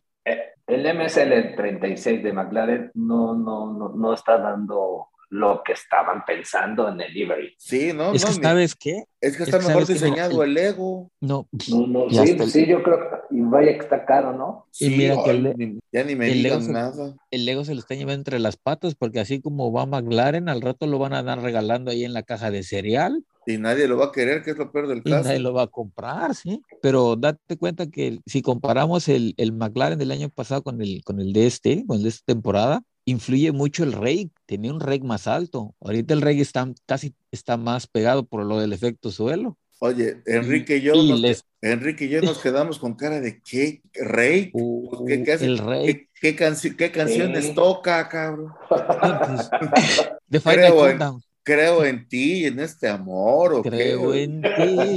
El 0.65 0.97
MSL 0.97 1.55
36 1.55 2.23
de 2.23 2.33
McLaren 2.33 2.91
no, 2.93 3.35
no, 3.35 3.73
no, 3.73 3.89
no 3.89 4.13
está 4.13 4.37
dando 4.37 5.09
lo 5.33 5.63
que 5.65 5.73
estaban 5.73 6.23
pensando 6.25 6.89
en 6.89 7.01
el 7.01 7.11
livery. 7.11 7.55
Sí, 7.57 7.91
no, 7.91 8.13
es 8.13 8.21
no, 8.21 8.27
que 8.27 8.43
sabes 8.43 8.75
qué? 8.75 9.05
Es 9.19 9.35
que 9.35 9.43
está 9.43 9.57
es 9.57 9.67
mejor 9.67 9.87
diseñado 9.87 10.37
no, 10.37 10.43
el 10.43 10.53
Lego. 10.53 11.11
No, 11.21 11.47
no, 11.69 11.87
no 11.87 12.09
sí, 12.09 12.37
el... 12.39 12.51
sí, 12.51 12.67
yo 12.67 12.83
creo 12.83 12.99
que 12.99 13.35
y 13.35 13.41
vaya 13.41 13.73
que 13.73 13.79
está 13.79 14.05
caro, 14.05 14.33
¿no? 14.33 14.67
Y 14.79 14.85
sí, 14.85 14.95
mira 14.95 15.15
que 15.23 15.31
el, 15.31 15.79
ya 15.91 16.03
ni 16.03 16.15
me 16.15 16.27
el 16.27 16.43
digan 16.43 16.59
Lego 16.59 16.71
nada. 16.71 16.91
Se, 16.91 17.15
el 17.31 17.45
Lego 17.45 17.65
se 17.65 17.73
lo 17.73 17.79
está 17.79 17.95
llevando 17.95 18.13
entre 18.13 18.37
las 18.37 18.57
patas 18.57 18.93
porque 18.93 19.19
así 19.19 19.41
como 19.41 19.71
va 19.71 19.87
McLaren, 19.87 20.49
al 20.49 20.61
rato 20.61 20.85
lo 20.85 20.99
van 20.99 21.13
a 21.13 21.23
dar 21.23 21.41
regalando 21.41 21.89
ahí 21.89 22.05
en 22.05 22.13
la 22.13 22.21
caja 22.21 22.51
de 22.51 22.61
cereal. 22.61 23.25
Y 23.47 23.57
nadie 23.57 23.87
lo 23.87 23.97
va 23.97 24.05
a 24.05 24.11
querer, 24.11 24.43
que 24.43 24.51
es 24.51 24.57
lo 24.57 24.71
peor 24.71 24.87
del 24.87 25.01
caso. 25.01 25.19
Y 25.19 25.23
nadie 25.23 25.39
lo 25.39 25.51
va 25.51 25.63
a 25.63 25.67
comprar, 25.67 26.35
sí. 26.35 26.61
Pero 26.81 27.15
date 27.15 27.57
cuenta 27.57 27.89
que 27.89 28.19
si 28.27 28.43
comparamos 28.43 29.09
el, 29.09 29.33
el 29.37 29.51
McLaren 29.51 29.97
del 29.97 30.11
año 30.11 30.29
pasado 30.29 30.61
con 30.61 30.79
el, 30.79 31.03
con 31.03 31.19
el 31.19 31.33
de 31.33 31.47
este, 31.47 31.85
con 31.87 31.97
el 31.97 32.03
de 32.03 32.09
esta 32.09 32.31
temporada, 32.31 32.83
influye 33.05 33.51
mucho 33.51 33.83
el 33.83 33.93
rake, 33.93 34.31
tenía 34.45 34.73
un 34.73 34.79
rake 34.79 35.03
más 35.03 35.27
alto. 35.27 35.75
Ahorita 35.81 36.13
el 36.13 36.21
rake 36.21 36.41
está 36.41 36.67
casi 36.85 37.13
está 37.31 37.57
más 37.57 37.87
pegado 37.87 38.25
por 38.25 38.45
lo 38.45 38.59
del 38.59 38.73
efecto 38.73 39.11
suelo. 39.11 39.57
Oye, 39.79 40.21
Enrique 40.25 40.77
y 40.77 40.81
yo, 40.81 40.95
y 40.95 41.09
nos, 41.09 41.19
les... 41.19 41.45
Enrique 41.61 42.05
y 42.05 42.09
yo 42.09 42.21
nos 42.21 42.39
quedamos 42.39 42.79
con 42.79 42.93
cara 42.93 43.19
de 43.19 43.41
qué 43.41 43.81
rake, 43.93 44.51
uh, 44.53 45.05
¿Qué, 45.05 45.23
qué, 45.23 45.33
el 45.33 45.57
rake. 45.57 45.85
¿Qué, 45.85 46.09
qué, 46.21 46.35
canci 46.35 46.75
qué 46.75 46.91
canciones 46.91 47.53
toca, 47.53 48.07
cabrón? 48.07 48.53
The 50.29 50.39
Final 50.39 50.73
Countdown. 50.73 51.23
Creo 51.43 51.83
en 51.83 52.07
ti, 52.07 52.45
en 52.45 52.59
este 52.59 52.87
amor. 52.87 53.53
¿o 53.53 53.61
Creo 53.61 54.11
qué? 54.11 54.23
en 54.23 54.41
ti. 54.55 54.95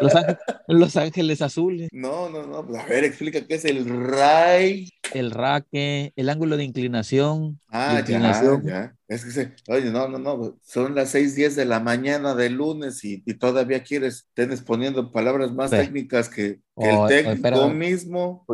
Los, 0.00 0.14
ángeles, 0.14 0.38
los 0.68 0.96
ángeles 0.96 1.42
azules. 1.42 1.88
No, 1.92 2.28
no, 2.30 2.46
no. 2.46 2.78
A 2.78 2.84
ver, 2.86 3.04
explica 3.04 3.44
qué 3.46 3.54
es 3.54 3.64
el 3.64 3.84
ray. 3.88 4.88
El 5.12 5.30
raque, 5.30 6.12
el 6.16 6.28
ángulo 6.28 6.56
de 6.56 6.64
inclinación. 6.64 7.60
Ah, 7.68 7.94
de 7.94 8.00
inclinación. 8.00 8.62
ya, 8.64 8.70
ya. 8.70 8.96
Es 9.08 9.24
que 9.24 9.30
se, 9.30 9.54
oye, 9.68 9.90
no, 9.90 10.08
no, 10.08 10.18
no. 10.18 10.58
Son 10.62 10.94
las 10.94 11.10
6, 11.10 11.34
10 11.34 11.56
de 11.56 11.64
la 11.64 11.80
mañana 11.80 12.34
del 12.34 12.54
lunes 12.54 13.04
y, 13.04 13.22
y 13.26 13.34
todavía 13.34 13.82
quieres, 13.82 14.28
tienes 14.34 14.62
poniendo 14.62 15.12
palabras 15.12 15.52
más 15.52 15.70
Pero, 15.70 15.82
técnicas 15.84 16.28
que, 16.28 16.56
que 16.56 16.62
oh, 16.74 17.08
el 17.08 17.24
técnico 17.24 17.68
mismo. 17.70 18.44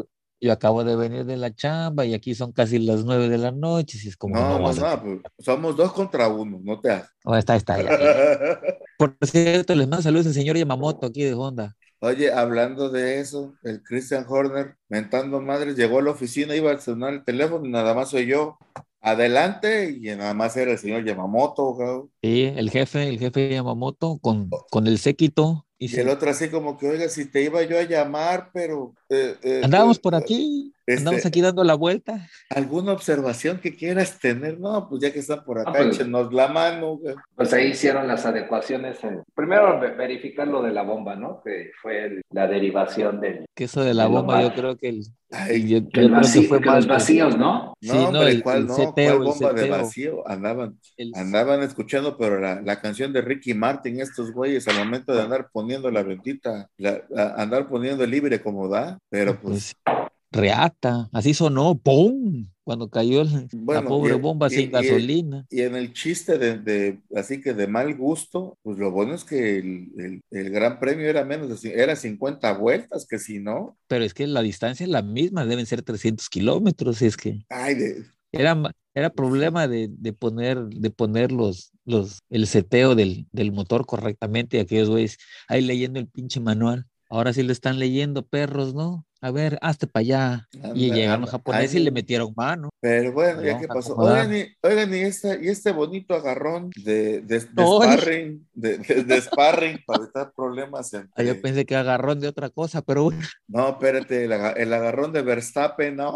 Yo 0.42 0.52
acabo 0.52 0.82
de 0.82 0.96
venir 0.96 1.24
de 1.24 1.36
la 1.36 1.54
chamba 1.54 2.04
y 2.04 2.14
aquí 2.14 2.34
son 2.34 2.50
casi 2.50 2.80
las 2.80 3.04
nueve 3.04 3.28
de 3.28 3.38
la 3.38 3.52
noche. 3.52 3.96
Si 3.96 4.08
es 4.08 4.16
como 4.16 4.34
no, 4.34 4.58
no, 4.58 4.72
no, 4.72 5.02
pues, 5.02 5.20
somos 5.38 5.76
dos 5.76 5.92
contra 5.92 6.26
uno, 6.26 6.60
no 6.64 6.80
te 6.80 6.90
hagas. 6.90 7.10
Oh, 7.24 7.36
está, 7.36 7.54
está. 7.54 7.80
Ya, 7.80 7.90
ya. 7.90 8.60
Por 8.98 9.16
cierto, 9.22 9.72
les 9.76 9.86
mando 9.86 10.02
saludos 10.02 10.26
al 10.26 10.34
señor 10.34 10.56
Yamamoto 10.56 11.06
aquí 11.06 11.22
de 11.22 11.34
Honda. 11.34 11.76
Oye, 12.00 12.32
hablando 12.32 12.90
de 12.90 13.20
eso, 13.20 13.54
el 13.62 13.84
Christian 13.84 14.26
Horner, 14.28 14.74
mentando 14.88 15.40
madres, 15.40 15.76
llegó 15.76 16.00
a 16.00 16.02
la 16.02 16.10
oficina, 16.10 16.56
iba 16.56 16.72
a 16.72 16.80
sonar 16.80 17.14
el 17.14 17.24
teléfono 17.24 17.64
y 17.64 17.70
nada 17.70 17.94
más 17.94 18.10
soy 18.10 18.26
yo. 18.26 18.58
Adelante, 19.00 19.96
y 19.96 20.08
nada 20.16 20.34
más 20.34 20.56
era 20.56 20.72
el 20.72 20.78
señor 20.78 21.04
Yamamoto. 21.04 22.10
Sí, 22.20 22.52
el 22.56 22.68
jefe, 22.70 23.08
el 23.08 23.20
jefe 23.20 23.50
Yamamoto 23.50 24.18
con, 24.18 24.50
con 24.70 24.88
el 24.88 24.98
séquito. 24.98 25.66
Y, 25.82 25.96
y 25.96 25.98
el 25.98 26.10
otro 26.10 26.30
así 26.30 26.48
como 26.48 26.78
que, 26.78 26.86
oiga, 26.88 27.08
si 27.08 27.24
te 27.24 27.42
iba 27.42 27.60
yo 27.64 27.76
a 27.76 27.82
llamar, 27.82 28.50
pero... 28.52 28.94
Eh, 29.08 29.34
eh, 29.42 29.60
Andábamos 29.64 29.98
por 29.98 30.14
aquí, 30.14 30.72
este, 30.84 30.98
andamos 30.98 31.26
aquí 31.26 31.40
dando 31.40 31.62
la 31.62 31.74
vuelta. 31.74 32.28
¿Alguna 32.50 32.92
observación 32.92 33.58
que 33.58 33.76
quieras 33.76 34.18
tener? 34.18 34.58
No, 34.58 34.88
pues 34.88 35.02
ya 35.02 35.12
que 35.12 35.20
están 35.20 35.44
por 35.44 35.60
acá, 35.60 35.70
ah, 35.70 35.78
pues, 35.78 36.00
échenos 36.00 36.32
la 36.32 36.48
mano. 36.48 36.96
Güey. 36.96 37.14
Pues 37.36 37.52
ahí 37.52 37.68
hicieron 37.68 38.08
las 38.08 38.26
adecuaciones. 38.26 39.02
En... 39.04 39.22
Primero 39.34 39.78
verificar 39.80 40.48
lo 40.48 40.62
de 40.62 40.72
la 40.72 40.82
bomba, 40.82 41.14
¿no? 41.14 41.40
Que 41.44 41.70
fue 41.80 42.04
el, 42.04 42.22
la 42.30 42.48
derivación 42.48 43.20
del... 43.20 43.44
Que 43.54 43.64
eso 43.64 43.84
de 43.84 43.94
la 43.94 44.06
bomba 44.06 44.42
yo 44.42 44.52
creo 44.54 44.76
que 44.76 44.88
el... 44.88 45.02
Ay, 45.30 45.66
yo, 45.66 45.88
que, 45.88 46.00
yo 46.00 46.06
el 46.08 46.10
vacío, 46.10 46.42
que 46.42 46.48
fue 46.48 46.60
que 46.60 46.70
los 46.70 46.86
vacíos, 46.86 47.38
¿no? 47.38 47.72
Sí, 47.80 47.88
no, 47.88 48.08
hombre, 48.08 48.30
el, 48.32 48.42
¿cuál, 48.42 48.58
el 48.58 48.66
no? 48.66 48.74
Seteo, 48.74 49.16
¿Cuál 49.16 49.28
bomba 49.28 49.52
de 49.54 49.70
vacío? 49.70 50.28
Andaban, 50.28 50.78
andaban 51.14 51.62
escuchando, 51.62 52.18
pero 52.18 52.38
la, 52.38 52.60
la, 52.60 52.80
canción 52.82 53.14
de 53.14 53.22
Ricky 53.22 53.54
Martin, 53.54 54.00
estos 54.00 54.30
güeyes, 54.30 54.68
al 54.68 54.76
momento 54.76 55.14
de 55.14 55.22
andar 55.22 55.48
poniendo 55.50 55.90
la 55.90 56.02
bendita, 56.02 56.68
la, 56.76 57.02
la, 57.08 57.34
andar 57.36 57.66
poniendo 57.66 58.04
libre 58.04 58.42
como 58.42 58.68
da, 58.68 58.98
pero 59.08 59.40
pues... 59.40 59.74
pues 59.82 60.01
reata, 60.32 61.08
así 61.12 61.34
sonó, 61.34 61.78
¡pum! 61.78 62.48
Cuando 62.64 62.88
cayó 62.88 63.22
el, 63.22 63.48
bueno, 63.52 63.82
la 63.82 63.88
pobre 63.88 64.14
y, 64.14 64.18
bomba 64.18 64.46
y, 64.46 64.50
sin 64.50 64.60
y, 64.60 64.66
gasolina. 64.68 65.46
Y 65.50 65.62
en 65.62 65.74
el 65.74 65.92
chiste 65.92 66.38
de, 66.38 66.58
de, 66.58 67.00
así 67.16 67.40
que 67.40 67.54
de 67.54 67.66
mal 67.66 67.96
gusto, 67.96 68.56
pues 68.62 68.78
lo 68.78 68.92
bueno 68.92 69.14
es 69.14 69.24
que 69.24 69.58
el, 69.58 69.90
el, 69.98 70.20
el, 70.30 70.50
gran 70.50 70.78
premio 70.78 71.08
era 71.08 71.24
menos, 71.24 71.60
de, 71.60 71.74
era 71.74 71.96
50 71.96 72.52
vueltas, 72.58 73.06
que 73.08 73.18
si 73.18 73.40
no. 73.40 73.76
Pero 73.88 74.04
es 74.04 74.14
que 74.14 74.28
la 74.28 74.42
distancia 74.42 74.84
es 74.84 74.90
la 74.90 75.02
misma, 75.02 75.44
deben 75.44 75.66
ser 75.66 75.82
300 75.82 76.28
kilómetros, 76.28 77.02
es 77.02 77.16
que. 77.16 77.44
Ay, 77.48 77.74
de... 77.74 78.04
Era, 78.30 78.56
era 78.94 79.10
problema 79.10 79.66
de, 79.66 79.88
de, 79.90 80.12
poner, 80.12 80.64
de 80.64 80.90
poner 80.90 81.32
los, 81.32 81.72
los, 81.84 82.20
el 82.30 82.46
seteo 82.46 82.94
del, 82.94 83.26
del 83.32 83.52
motor 83.52 83.86
correctamente 83.86 84.56
y 84.56 84.60
aquellos 84.60 84.88
güeyes 84.88 85.18
ahí 85.48 85.62
leyendo 85.62 85.98
el 85.98 86.06
pinche 86.06 86.40
manual. 86.40 86.86
Ahora 87.10 87.32
sí 87.32 87.42
lo 87.42 87.52
están 87.52 87.78
leyendo, 87.78 88.24
perros, 88.24 88.72
¿no? 88.72 89.04
A 89.24 89.30
ver, 89.30 89.56
hazte 89.62 89.86
para 89.86 90.00
allá. 90.00 90.48
Anda, 90.54 90.72
y 90.74 90.90
llegaron 90.90 91.20
los 91.20 91.30
japoneses 91.30 91.76
y 91.76 91.78
le 91.78 91.92
metieron 91.92 92.32
mano. 92.36 92.70
Pero 92.80 93.12
bueno, 93.12 93.40
ya 93.40 93.56
que 93.56 93.68
pasó. 93.68 93.94
Oigan, 93.94 94.34
y, 94.36 94.46
oigan, 94.62 94.92
y, 94.92 94.98
esta, 94.98 95.40
y 95.40 95.46
este 95.46 95.70
bonito 95.70 96.14
agarrón 96.14 96.70
de, 96.84 97.20
de, 97.20 97.38
de 97.38 97.40
sparring, 97.40 98.48
de, 98.52 98.78
de, 98.78 99.04
de 99.04 99.20
sparring 99.20 99.78
para 99.86 100.02
evitar 100.02 100.32
problemas. 100.34 100.92
Entre... 100.92 101.10
Ah, 101.14 101.22
yo 101.22 101.40
pensé 101.40 101.64
que 101.64 101.76
agarrón 101.76 102.18
de 102.18 102.26
otra 102.26 102.50
cosa, 102.50 102.82
pero 102.82 103.04
bueno. 103.04 103.22
No, 103.46 103.68
espérate, 103.68 104.24
el, 104.24 104.32
el 104.32 104.72
agarrón 104.72 105.12
de 105.12 105.22
Verstappen, 105.22 106.00
¡ay! 106.00 106.10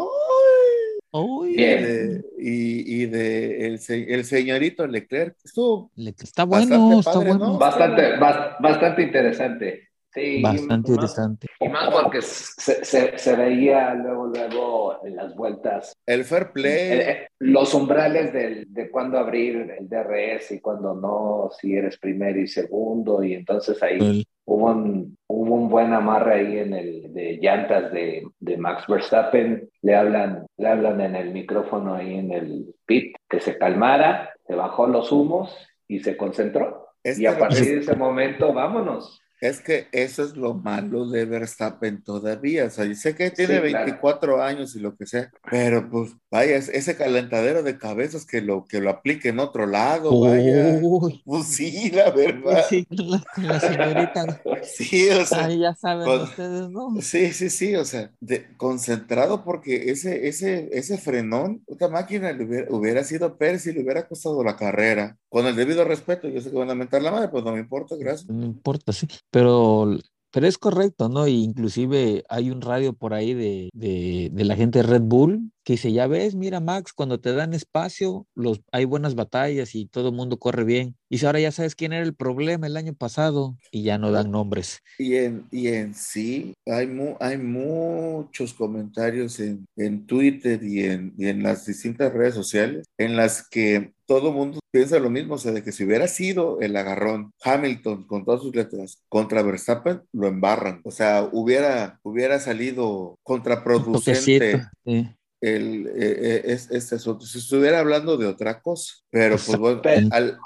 Uy. 1.11 1.53
Y, 1.53 1.55
de, 1.55 2.25
y, 2.37 3.03
y 3.03 3.05
de 3.05 3.67
el, 3.67 3.79
el, 3.89 4.25
señorito 4.25 4.85
Leclerc 4.85 5.35
estuvo 5.43 5.89
está 5.95 6.43
bueno, 6.43 6.67
bastante 6.67 6.85
padre, 6.85 6.99
está 6.99 7.19
bueno. 7.19 7.53
¿no? 7.53 7.57
Bastante, 7.57 8.17
bastante 8.59 9.01
interesante. 9.03 9.86
Sí, 10.17 10.41
Bastante 10.41 10.91
y 10.91 10.93
interesante. 10.95 11.47
Y 11.59 11.69
más 11.69 11.93
porque 11.93 12.21
se, 12.21 12.83
se, 12.83 13.17
se, 13.17 13.35
veía 13.35 13.93
luego, 13.93 14.27
luego 14.27 15.05
en 15.05 15.15
las 15.15 15.35
vueltas. 15.35 15.93
El 16.05 16.23
fair 16.25 16.51
play. 16.51 16.71
Eh, 16.99 17.27
los 17.39 17.73
umbrales 17.73 18.33
del, 18.33 18.65
de 18.73 18.89
cuándo 18.89 19.19
abrir 19.19 19.75
el 19.77 19.87
DRS 19.87 20.51
y 20.51 20.59
cuándo 20.59 20.95
no, 20.95 21.49
si 21.59 21.75
eres 21.75 21.97
primero 21.99 22.39
y 22.39 22.47
segundo, 22.47 23.23
y 23.23 23.33
entonces 23.33 23.81
ahí. 23.83 23.97
El, 23.99 24.25
hubo 24.45 24.71
un, 24.71 25.17
hubo 25.27 25.55
un 25.55 25.69
buen 25.69 25.93
amarre 25.93 26.33
ahí 26.35 26.57
en 26.59 26.73
el 26.73 27.13
de 27.13 27.37
llantas 27.41 27.91
de, 27.91 28.23
de 28.39 28.57
Max 28.57 28.85
Verstappen. 28.87 29.69
Le 29.81 29.95
hablan, 29.95 30.47
le 30.57 30.67
hablan 30.67 30.99
en 31.01 31.15
el 31.15 31.31
micrófono 31.31 31.93
ahí 31.93 32.15
en 32.15 32.31
el 32.31 32.73
pit 32.85 33.15
que 33.29 33.39
se 33.39 33.57
calmara, 33.57 34.31
se 34.47 34.55
bajó 34.55 34.87
los 34.87 35.11
humos 35.11 35.55
y 35.87 35.99
se 35.99 36.17
concentró. 36.17 36.87
Y 37.03 37.25
a 37.25 37.33
que- 37.35 37.39
partir 37.39 37.65
de 37.65 37.77
ese 37.79 37.95
momento, 37.95 38.51
vámonos. 38.53 39.21
Es 39.39 39.59
que 39.61 39.87
eso 39.91 40.23
es 40.23 40.35
lo 40.35 40.53
malo 40.55 41.07
de 41.09 41.25
Verstappen 41.25 42.03
todavía. 42.03 42.65
O 42.65 42.69
sea, 42.69 42.85
yo 42.85 42.95
sé 42.95 43.15
que 43.15 43.29
tiene 43.31 43.55
Sí, 43.61 43.69
claro. 43.69 43.85
24 43.85 44.41
años 44.43 44.75
y 44.75 44.79
lo 44.79 44.95
que 44.95 45.05
sea, 45.05 45.29
pero 45.49 45.89
pues 45.89 46.11
vaya, 46.31 46.55
es- 46.57 46.69
ese 46.69 46.95
calentadero 46.95 47.61
de 47.63 47.77
cabezas 47.77 48.25
que 48.25 48.41
lo, 48.41 48.65
que 48.65 48.79
lo 48.81 48.89
aplique 48.89 49.29
en 49.29 49.39
otro 49.39 49.65
lado, 49.67 50.19
vaya. 50.21 50.79
Uy, 50.81 51.21
Pues 51.25 51.47
sí, 51.47 51.91
la 51.91 52.09
verdad. 52.11 52.65
sí, 52.69 52.85
la, 52.89 53.23
la 53.37 53.59
señorita. 53.59 54.41
Sí, 54.63 55.07
o 55.09 55.25
sea. 55.25 55.45
Ay, 55.45 55.59
ya 55.59 55.75
saben 55.75 56.05
con- 56.05 56.21
ustedes, 56.21 56.69
¿no? 56.69 56.95
Sí, 57.01 57.31
sí, 57.31 57.49
sí, 57.49 57.75
o 57.75 57.85
sea, 57.85 58.11
de- 58.19 58.47
concentrado 58.57 59.43
porque 59.43 59.91
ese, 59.91 60.27
ese, 60.27 60.69
ese 60.73 60.97
frenón, 60.97 61.63
otra 61.67 61.87
máquina 61.89 62.31
le 62.31 62.43
hubiera, 62.45 62.67
hubiera 62.71 63.03
sido 63.03 63.37
Pérez 63.37 63.65
y 63.67 63.73
le 63.73 63.83
hubiera 63.83 64.07
costado 64.07 64.43
la 64.43 64.55
carrera. 64.57 65.17
Con 65.29 65.45
el 65.45 65.55
debido 65.55 65.83
respeto, 65.83 66.27
yo 66.27 66.39
sé 66.41 66.49
que 66.49 66.57
van 66.57 66.69
a 66.69 66.75
mentar 66.75 67.01
la 67.01 67.11
madre, 67.11 67.27
pues 67.29 67.43
no 67.43 67.51
me 67.53 67.59
importa, 67.59 67.95
gracias. 67.97 68.29
No 68.29 68.45
importa, 68.45 68.91
sí. 68.93 69.07
Pero, 69.31 69.97
pero 70.31 70.47
es 70.47 70.57
correcto, 70.57 71.09
¿no? 71.09 71.27
Inclusive 71.27 72.23
hay 72.29 72.51
un 72.51 72.61
radio 72.61 72.93
por 72.93 73.13
ahí 73.13 73.33
de, 73.33 73.69
de, 73.73 74.29
de 74.31 74.45
la 74.45 74.55
gente 74.55 74.79
de 74.79 74.83
Red 74.83 75.01
Bull 75.03 75.51
que 75.63 75.73
dice, 75.73 75.91
ya 75.91 76.07
ves, 76.07 76.35
mira 76.35 76.59
Max, 76.59 76.93
cuando 76.93 77.19
te 77.19 77.33
dan 77.33 77.53
espacio, 77.53 78.25
los, 78.35 78.61
hay 78.71 78.85
buenas 78.85 79.15
batallas 79.15 79.75
y 79.75 79.85
todo 79.87 80.09
el 80.09 80.15
mundo 80.15 80.37
corre 80.39 80.63
bien. 80.63 80.95
Y 81.09 81.25
ahora 81.25 81.39
ya 81.39 81.51
sabes 81.51 81.73
quién 81.75 81.93
era 81.93 82.03
el 82.03 82.13
problema 82.13 82.67
el 82.67 82.75
año 82.75 82.93
pasado 82.93 83.57
y 83.71 83.83
ya 83.83 83.97
no 83.97 84.11
dan 84.11 84.29
nombres. 84.31 84.81
Y 84.99 85.15
en, 85.15 85.45
y 85.51 85.67
en 85.67 85.93
sí, 85.93 86.53
hay, 86.65 86.87
mu- 86.87 87.15
hay 87.19 87.37
muchos 87.37 88.53
comentarios 88.53 89.39
en, 89.39 89.65
en 89.77 90.05
Twitter 90.05 90.61
y 90.63 90.83
en, 90.83 91.13
y 91.17 91.27
en 91.27 91.43
las 91.43 91.65
distintas 91.65 92.11
redes 92.13 92.33
sociales 92.35 92.87
en 92.97 93.15
las 93.15 93.47
que 93.47 93.93
todo 94.05 94.31
mundo 94.31 94.59
piensa 94.71 94.99
lo 94.99 95.09
mismo, 95.09 95.35
o 95.35 95.37
sea, 95.37 95.51
de 95.51 95.63
que 95.63 95.71
si 95.71 95.83
hubiera 95.83 96.07
sido 96.07 96.59
el 96.61 96.75
agarrón 96.75 97.31
Hamilton 97.43 98.05
con 98.07 98.23
todas 98.25 98.41
sus 98.41 98.55
letras 98.55 99.01
contra 99.09 99.41
Verstappen, 99.43 100.01
lo 100.13 100.27
embarran. 100.27 100.81
O 100.83 100.91
sea, 100.91 101.27
hubiera, 101.31 101.99
hubiera 102.03 102.39
salido 102.39 103.15
contraproducente 103.23 104.63
sí. 104.85 105.09
el, 105.41 105.87
eh, 105.87 105.91
eh, 105.97 106.41
es- 106.45 106.71
este 106.71 106.95
asunto. 106.95 107.25
Si 107.25 107.37
estuviera 107.39 107.79
hablando 107.79 108.17
de 108.17 108.27
otra 108.27 108.59
cosa, 108.61 108.93
pero 109.09 109.35
pues 109.37 109.57
bueno, 109.57 109.81
al, 110.11 110.37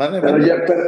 Mande, 0.00 0.20
Pero, 0.22 0.38
ya, 0.38 0.64
pero, 0.66 0.82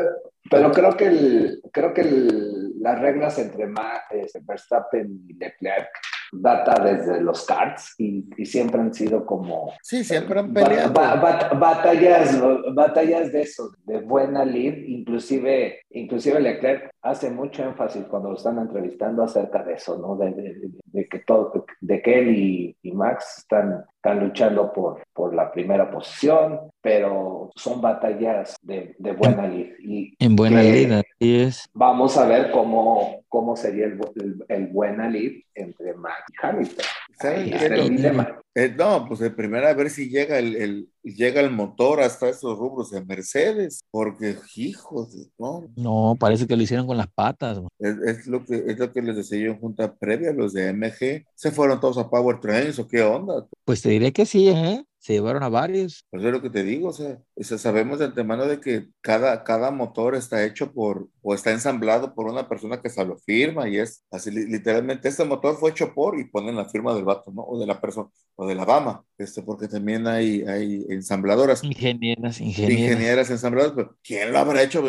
pero 0.51 0.73
creo 0.73 0.97
que, 0.97 1.07
el, 1.07 1.61
creo 1.71 1.93
que 1.93 2.01
el- 2.01 2.81
las 2.81 2.99
reglas 2.99 3.39
entre 3.39 3.67
Ma- 3.67 4.05
este, 4.11 4.41
Verstappen 4.43 5.27
y 5.29 5.35
Leclerc 5.35 5.91
data 6.35 6.83
desde 6.83 7.21
los 7.21 7.45
karts 7.45 7.95
y, 7.99 8.25
y 8.39 8.47
siempre 8.47 8.81
han 8.81 8.95
sido 8.95 9.27
como 9.27 9.73
Sí, 9.83 10.03
siempre 10.03 10.41
han 10.41 10.53
ba- 10.55 10.63
peleado. 10.67 10.93
ba- 10.95 11.21
bat- 11.21 11.59
batallas, 11.59 12.41
batallas 12.75 13.31
de 13.33 13.43
eso, 13.43 13.71
de 13.85 14.01
buena 14.01 14.45
lead, 14.45 14.79
inclusive, 14.87 15.81
inclusive 15.91 16.41
Leclerc 16.41 16.91
hace 17.03 17.31
mucho 17.31 17.63
énfasis 17.65 18.05
cuando 18.07 18.31
lo 18.31 18.37
están 18.37 18.59
entrevistando 18.59 19.23
acerca 19.25 19.63
de 19.63 19.75
eso, 19.75 19.99
¿no? 19.99 20.17
De, 20.17 20.31
de- 20.33 20.55
de- 20.55 20.71
de 20.85 21.09
que 21.09 21.19
todo, 21.21 21.67
de 21.81 22.01
que 22.03 22.19
él 22.19 22.35
y, 22.37 22.77
y 22.83 22.93
Max 22.93 23.39
están, 23.39 23.85
están 23.97 24.21
luchando 24.21 24.73
por, 24.73 25.03
por 25.13 25.35
la 25.35 25.51
primera 25.53 25.91
posición, 25.91 26.61
pero 26.81 27.51
son 27.57 27.81
batallas 27.81 28.57
de, 28.63 28.95
de 28.99 29.13
buena 29.13 29.47
lead. 29.47 29.69
Y 29.81 30.15
En 30.19 30.37
buena 30.37 30.61
que 30.63 30.73
lida, 30.73 31.03
es. 31.41 31.65
Vamos 31.75 32.17
a 32.17 32.27
ver 32.27 32.51
cómo, 32.51 33.25
cómo 33.29 33.57
sería 33.57 33.87
el, 33.87 33.99
el, 34.17 34.45
el 34.49 34.67
buena 34.69 35.09
lead 35.09 35.33
entre 35.55 35.95
Max 35.95 36.23
y 36.31 36.47
Hamilton. 36.47 36.85
Está 37.11 37.35
el 37.37 37.77
No, 37.77 37.89
dilema. 37.89 38.39
Eh, 38.55 38.75
no, 38.77 39.07
pues 39.07 39.21
el 39.23 39.35
primero 39.35 39.67
a 39.67 39.73
ver 39.75 39.89
si 39.91 40.09
llega 40.11 40.39
el, 40.39 40.57
el- 40.57 40.89
llega 41.03 41.41
el 41.41 41.51
motor 41.51 42.01
hasta 42.01 42.29
esos 42.29 42.59
rubros 42.59 42.91
de 42.91 43.05
Mercedes, 43.05 43.81
porque 43.91 44.37
hijos, 44.57 45.13
de- 45.17 45.31
no, 45.39 45.65
No, 45.77 46.17
parece 46.19 46.47
que 46.47 46.57
lo 46.57 46.63
hicieron 46.63 46.87
con 46.87 46.97
las 46.99 47.09
patas. 47.09 47.61
es, 47.79 47.97
es 47.99 48.27
lo 48.27 48.45
que 48.45 48.65
es 48.67 48.79
lo 48.79 48.93
que 48.93 49.01
les 49.03 49.17
decía 49.17 49.39
yo 49.39 49.53
en 49.53 49.59
junta 49.59 49.95
previa, 49.95 50.33
los 50.33 50.53
de 50.53 50.69
MG, 50.73 51.25
se 51.35 51.51
fueron 51.51 51.81
todos 51.81 51.99
a 51.99 52.09
Power 52.11 52.41
Trains 52.41 52.79
o 52.79 52.87
qué 52.87 53.03
onda, 53.03 53.47
Pues 53.65 53.81
te 53.83 53.89
diré 53.91 54.13
que 54.13 54.27
sí, 54.27 54.49
¿eh? 54.49 54.85
Se 55.05 55.15
llevaron 55.15 55.43
a 55.43 55.49
varios. 55.49 56.07
pues 56.11 56.25
es 56.25 56.31
lo 56.31 56.41
que 56.41 56.49
te 56.49 56.63
digo, 56.63 56.91
o 56.91 56.93
sea, 56.93 57.19
sabemos 57.59 57.99
de 57.99 58.05
antemano 58.05 58.47
de 58.47 58.61
que 58.61 58.87
cada, 59.01 59.43
cada 59.43 59.73
motor 59.73 60.15
está 60.15 60.45
hecho 60.45 60.73
por, 60.73 61.09
o 61.23 61.35
está 61.35 61.51
ensamblado 61.51 62.15
por 62.15 62.27
una 62.27 62.49
persona 62.49 62.81
que 62.81 62.89
se 62.89 63.05
lo 63.05 63.19
firma 63.19 63.69
y 63.69 63.79
es 63.79 64.05
así, 64.13 64.31
li- 64.31 64.47
literalmente, 64.47 65.09
este 65.09 65.25
motor 65.25 65.57
fue 65.57 65.71
hecho 65.73 65.93
por 65.93 66.21
y 66.21 66.25
ponen 66.31 66.55
la 66.55 66.69
firma 66.69 66.95
del 66.95 67.05
vato, 67.05 67.33
¿no? 67.33 67.43
O 67.43 67.59
de 67.59 67.67
la 67.67 67.81
persona, 67.81 68.09
o 68.37 68.47
de 68.47 68.55
la 68.55 68.65
dama, 68.65 69.05
este, 69.19 69.43
porque 69.43 69.67
también 69.67 70.07
hay, 70.07 70.43
hay 70.43 70.87
ensambladoras. 70.89 71.65
Ingenieras, 71.65 72.41
ingenieras. 72.41 72.79
ingenieras 72.81 73.31
ensambladoras, 73.31 73.75
pero 73.75 73.97
¿quién 74.05 74.33
lo 74.33 74.39
habrá 74.39 74.63
hecho? 74.63 74.83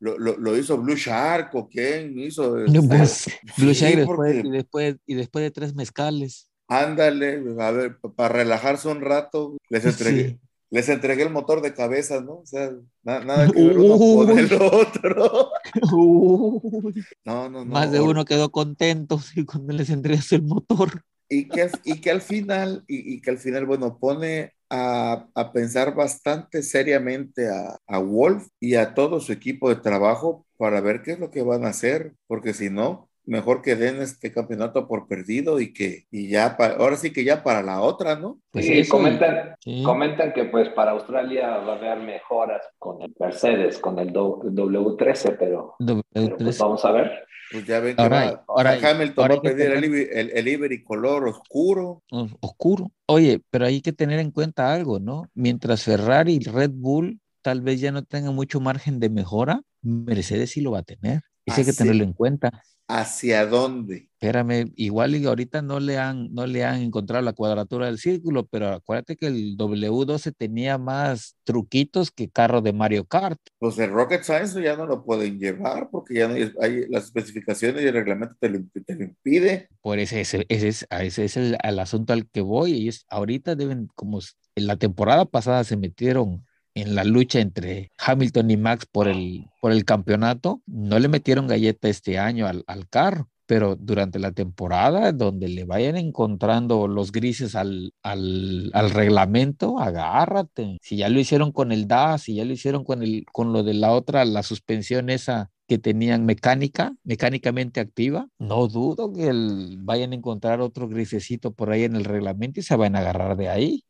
¿Lo, 0.00 0.16
lo, 0.16 0.36
lo 0.38 0.56
hizo 0.56 0.78
Blue 0.78 0.94
Shark 0.94 1.52
o 1.56 1.68
quién 1.68 2.16
hizo? 2.20 2.56
No, 2.58 2.64
este? 2.80 2.86
pues, 2.88 3.26
Blue 3.56 3.74
Sí, 3.74 3.80
Shark 3.80 3.96
después, 3.96 4.16
porque- 4.16 4.42
y, 4.46 4.50
después, 4.52 4.96
y 5.04 5.14
después 5.16 5.42
de 5.42 5.50
tres 5.50 5.74
mezcales. 5.74 6.47
Ándale, 6.68 7.42
a 7.60 7.70
ver, 7.70 7.98
para 8.16 8.28
relajarse 8.34 8.88
un 8.88 9.00
rato, 9.00 9.56
les 9.70 9.84
entregué, 9.86 10.30
Sí. 10.30 10.40
les 10.70 10.88
entregué 10.90 11.22
el 11.22 11.30
motor 11.30 11.62
de 11.62 11.72
cabeza, 11.74 12.20
¿no? 12.20 12.40
O 12.40 12.46
sea, 12.46 12.70
na- 13.02 13.20
nada 13.24 13.48
que 13.48 13.62
ver 13.64 13.78
uno 13.78 13.98
con 13.98 14.38
el 14.38 14.52
otro. 14.62 15.50
Uy, 15.92 17.04
No, 17.24 17.48
no, 17.48 17.64
no. 17.64 17.64
más 17.64 17.90
de 17.90 18.00
uno 18.00 18.24
quedó 18.24 18.50
contento 18.50 19.18
sí, 19.20 19.44
cuando 19.44 19.72
les 19.72 19.90
entregas 19.90 20.30
el 20.32 20.42
motor. 20.42 21.02
Y 21.30 21.48
que, 21.48 21.70
y 21.84 22.00
que 22.00 22.10
al 22.10 22.22
final, 22.22 22.84
y, 22.86 23.14
y 23.16 23.20
que 23.20 23.30
al 23.30 23.38
final, 23.38 23.66
bueno, 23.66 23.98
pone 23.98 24.52
a, 24.70 25.26
a 25.34 25.52
pensar 25.52 25.94
bastante 25.94 26.62
seriamente 26.62 27.48
a, 27.50 27.78
a 27.86 27.98
Wolf 27.98 28.46
y 28.60 28.74
a 28.76 28.94
todo 28.94 29.20
su 29.20 29.32
equipo 29.32 29.68
de 29.68 29.76
trabajo 29.76 30.46
para 30.56 30.80
ver 30.80 31.02
qué 31.02 31.12
es 31.12 31.18
lo 31.20 31.30
que 31.30 31.42
van 31.42 31.64
a 31.64 31.68
hacer, 31.68 32.14
porque 32.26 32.54
si 32.54 32.70
no, 32.70 33.07
mejor 33.28 33.62
que 33.62 33.76
den 33.76 34.00
este 34.02 34.32
campeonato 34.32 34.88
por 34.88 35.06
perdido 35.06 35.60
y 35.60 35.72
que, 35.72 36.06
y 36.10 36.28
ya, 36.28 36.56
pa- 36.56 36.76
ahora 36.78 36.96
sí 36.96 37.12
que 37.12 37.24
ya 37.24 37.42
para 37.44 37.62
la 37.62 37.80
otra, 37.82 38.16
¿no? 38.16 38.40
Pues 38.50 38.64
Sí, 38.66 38.78
eso, 38.78 38.90
comentan, 38.96 39.54
sí. 39.60 39.82
comentan 39.82 40.32
que 40.32 40.44
pues 40.46 40.68
para 40.70 40.92
Australia 40.92 41.58
va 41.58 41.74
a 41.74 41.76
haber 41.76 41.98
mejoras 42.00 42.62
con 42.78 43.02
el 43.02 43.14
Mercedes, 43.20 43.78
con 43.78 43.98
el 43.98 44.12
do- 44.12 44.40
W13, 44.42 45.36
pero, 45.38 45.74
pero, 45.78 46.02
pues, 46.12 46.28
W3. 46.30 46.58
vamos 46.58 46.84
a 46.84 46.92
ver. 46.92 47.24
Pues 47.50 47.66
ya 47.66 47.80
ven 47.80 47.96
que 47.96 48.02
Ahora 48.02 48.24
va- 48.32 48.44
ahora 48.48 48.72
Hamilton 48.90 49.22
ahora 49.22 49.34
va 49.36 49.38
a 49.38 49.42
pedir 49.42 49.70
el, 49.72 49.80
tener- 49.82 50.08
el, 50.12 50.30
el 50.34 50.48
Ibery 50.48 50.82
color 50.82 51.28
oscuro. 51.28 52.02
os- 52.10 52.34
oscuro. 52.40 52.90
Oye, 53.06 53.40
pero 53.50 53.66
hay 53.66 53.80
que 53.80 53.92
tener 53.92 54.20
en 54.20 54.30
cuenta 54.30 54.72
algo, 54.72 54.98
¿no? 55.00 55.28
Mientras 55.34 55.82
Ferrari 55.84 56.34
y 56.40 56.44
Red 56.44 56.70
Bull 56.74 57.20
tal 57.42 57.60
vez 57.62 57.80
ya 57.80 57.92
no 57.92 58.02
tengan 58.04 58.34
mucho 58.34 58.60
margen 58.60 59.00
de 59.00 59.08
mejora, 59.10 59.62
Mercedes 59.82 60.50
sí 60.50 60.60
lo 60.60 60.72
va 60.72 60.80
a 60.80 60.82
tener. 60.82 61.22
Eso 61.46 61.60
hay 61.60 61.64
que 61.66 61.72
tenerlo 61.72 62.04
en 62.04 62.12
cuenta. 62.12 62.62
¿Hacia 62.88 63.44
dónde? 63.44 64.08
Espérame, 64.14 64.72
igual 64.74 65.14
y 65.14 65.24
ahorita 65.26 65.60
no 65.62 65.78
le 65.78 65.98
han, 65.98 66.32
no 66.34 66.46
le 66.46 66.64
han 66.64 66.80
encontrado 66.80 67.22
la 67.22 67.34
cuadratura 67.34 67.86
del 67.86 67.98
círculo, 67.98 68.46
pero 68.46 68.68
acuérdate 68.68 69.16
que 69.16 69.26
el 69.26 69.56
W12 69.58 70.32
tenía 70.36 70.78
más 70.78 71.36
truquitos 71.44 72.10
que 72.10 72.30
carro 72.30 72.62
de 72.62 72.72
Mario 72.72 73.04
Kart. 73.04 73.38
Pues 73.58 73.78
el 73.78 73.90
Rocket 73.90 74.22
Science 74.22 74.60
ya 74.60 74.74
no 74.74 74.86
lo 74.86 75.04
pueden 75.04 75.38
llevar 75.38 75.88
porque 75.90 76.14
ya 76.14 76.28
no 76.28 76.34
hay, 76.34 76.50
hay- 76.60 76.88
las 76.88 77.04
especificaciones 77.04 77.82
y 77.84 77.86
el 77.86 77.92
reglamento 77.92 78.34
te 78.40 78.48
lo, 78.48 78.58
te 78.84 78.94
lo 78.94 79.04
impide. 79.04 79.68
Por 79.82 79.98
ese, 79.98 80.22
ese, 80.22 80.46
ese 80.48 80.68
es, 80.68 80.86
a 80.90 81.04
ese 81.04 81.26
es 81.26 81.36
el, 81.36 81.56
asunto 81.78 82.14
al 82.14 82.26
que 82.28 82.40
voy. 82.40 82.72
Ellos 82.72 83.04
ahorita 83.10 83.54
deben, 83.54 83.88
como 83.94 84.20
en 84.56 84.66
la 84.66 84.76
temporada 84.76 85.26
pasada 85.26 85.62
se 85.62 85.76
metieron 85.76 86.44
en 86.80 86.94
la 86.94 87.04
lucha 87.04 87.40
entre 87.40 87.90
Hamilton 87.98 88.50
y 88.50 88.56
Max 88.56 88.86
por 88.90 89.08
el, 89.08 89.46
por 89.60 89.72
el 89.72 89.84
campeonato, 89.84 90.62
no 90.66 90.98
le 90.98 91.08
metieron 91.08 91.46
galleta 91.46 91.88
este 91.88 92.18
año 92.18 92.46
al, 92.46 92.64
al 92.66 92.88
carro. 92.88 93.28
Pero 93.46 93.76
durante 93.76 94.18
la 94.18 94.32
temporada, 94.32 95.10
donde 95.12 95.48
le 95.48 95.64
vayan 95.64 95.96
encontrando 95.96 96.86
los 96.86 97.12
grises 97.12 97.54
al, 97.54 97.94
al, 98.02 98.70
al 98.74 98.90
reglamento, 98.90 99.78
agárrate. 99.78 100.76
Si 100.82 100.98
ya 100.98 101.08
lo 101.08 101.18
hicieron 101.18 101.52
con 101.52 101.72
el 101.72 101.88
DAS, 101.88 102.24
si 102.24 102.34
ya 102.34 102.44
lo 102.44 102.52
hicieron 102.52 102.84
con, 102.84 103.02
el, 103.02 103.24
con 103.32 103.54
lo 103.54 103.62
de 103.62 103.72
la 103.72 103.92
otra, 103.92 104.26
la 104.26 104.42
suspensión 104.42 105.08
esa 105.08 105.50
que 105.66 105.78
tenían 105.78 106.26
mecánica, 106.26 106.94
mecánicamente 107.04 107.80
activa, 107.80 108.28
no 108.38 108.68
dudo 108.68 109.12
que 109.14 109.28
el- 109.28 109.76
vayan 109.80 110.12
a 110.12 110.16
encontrar 110.16 110.60
otro 110.60 110.86
grisecito 110.86 111.50
por 111.52 111.70
ahí 111.70 111.84
en 111.84 111.96
el 111.96 112.04
reglamento 112.04 112.60
y 112.60 112.62
se 112.62 112.76
van 112.76 112.96
a 112.96 112.98
agarrar 113.00 113.36
de 113.38 113.48
ahí. 113.48 113.82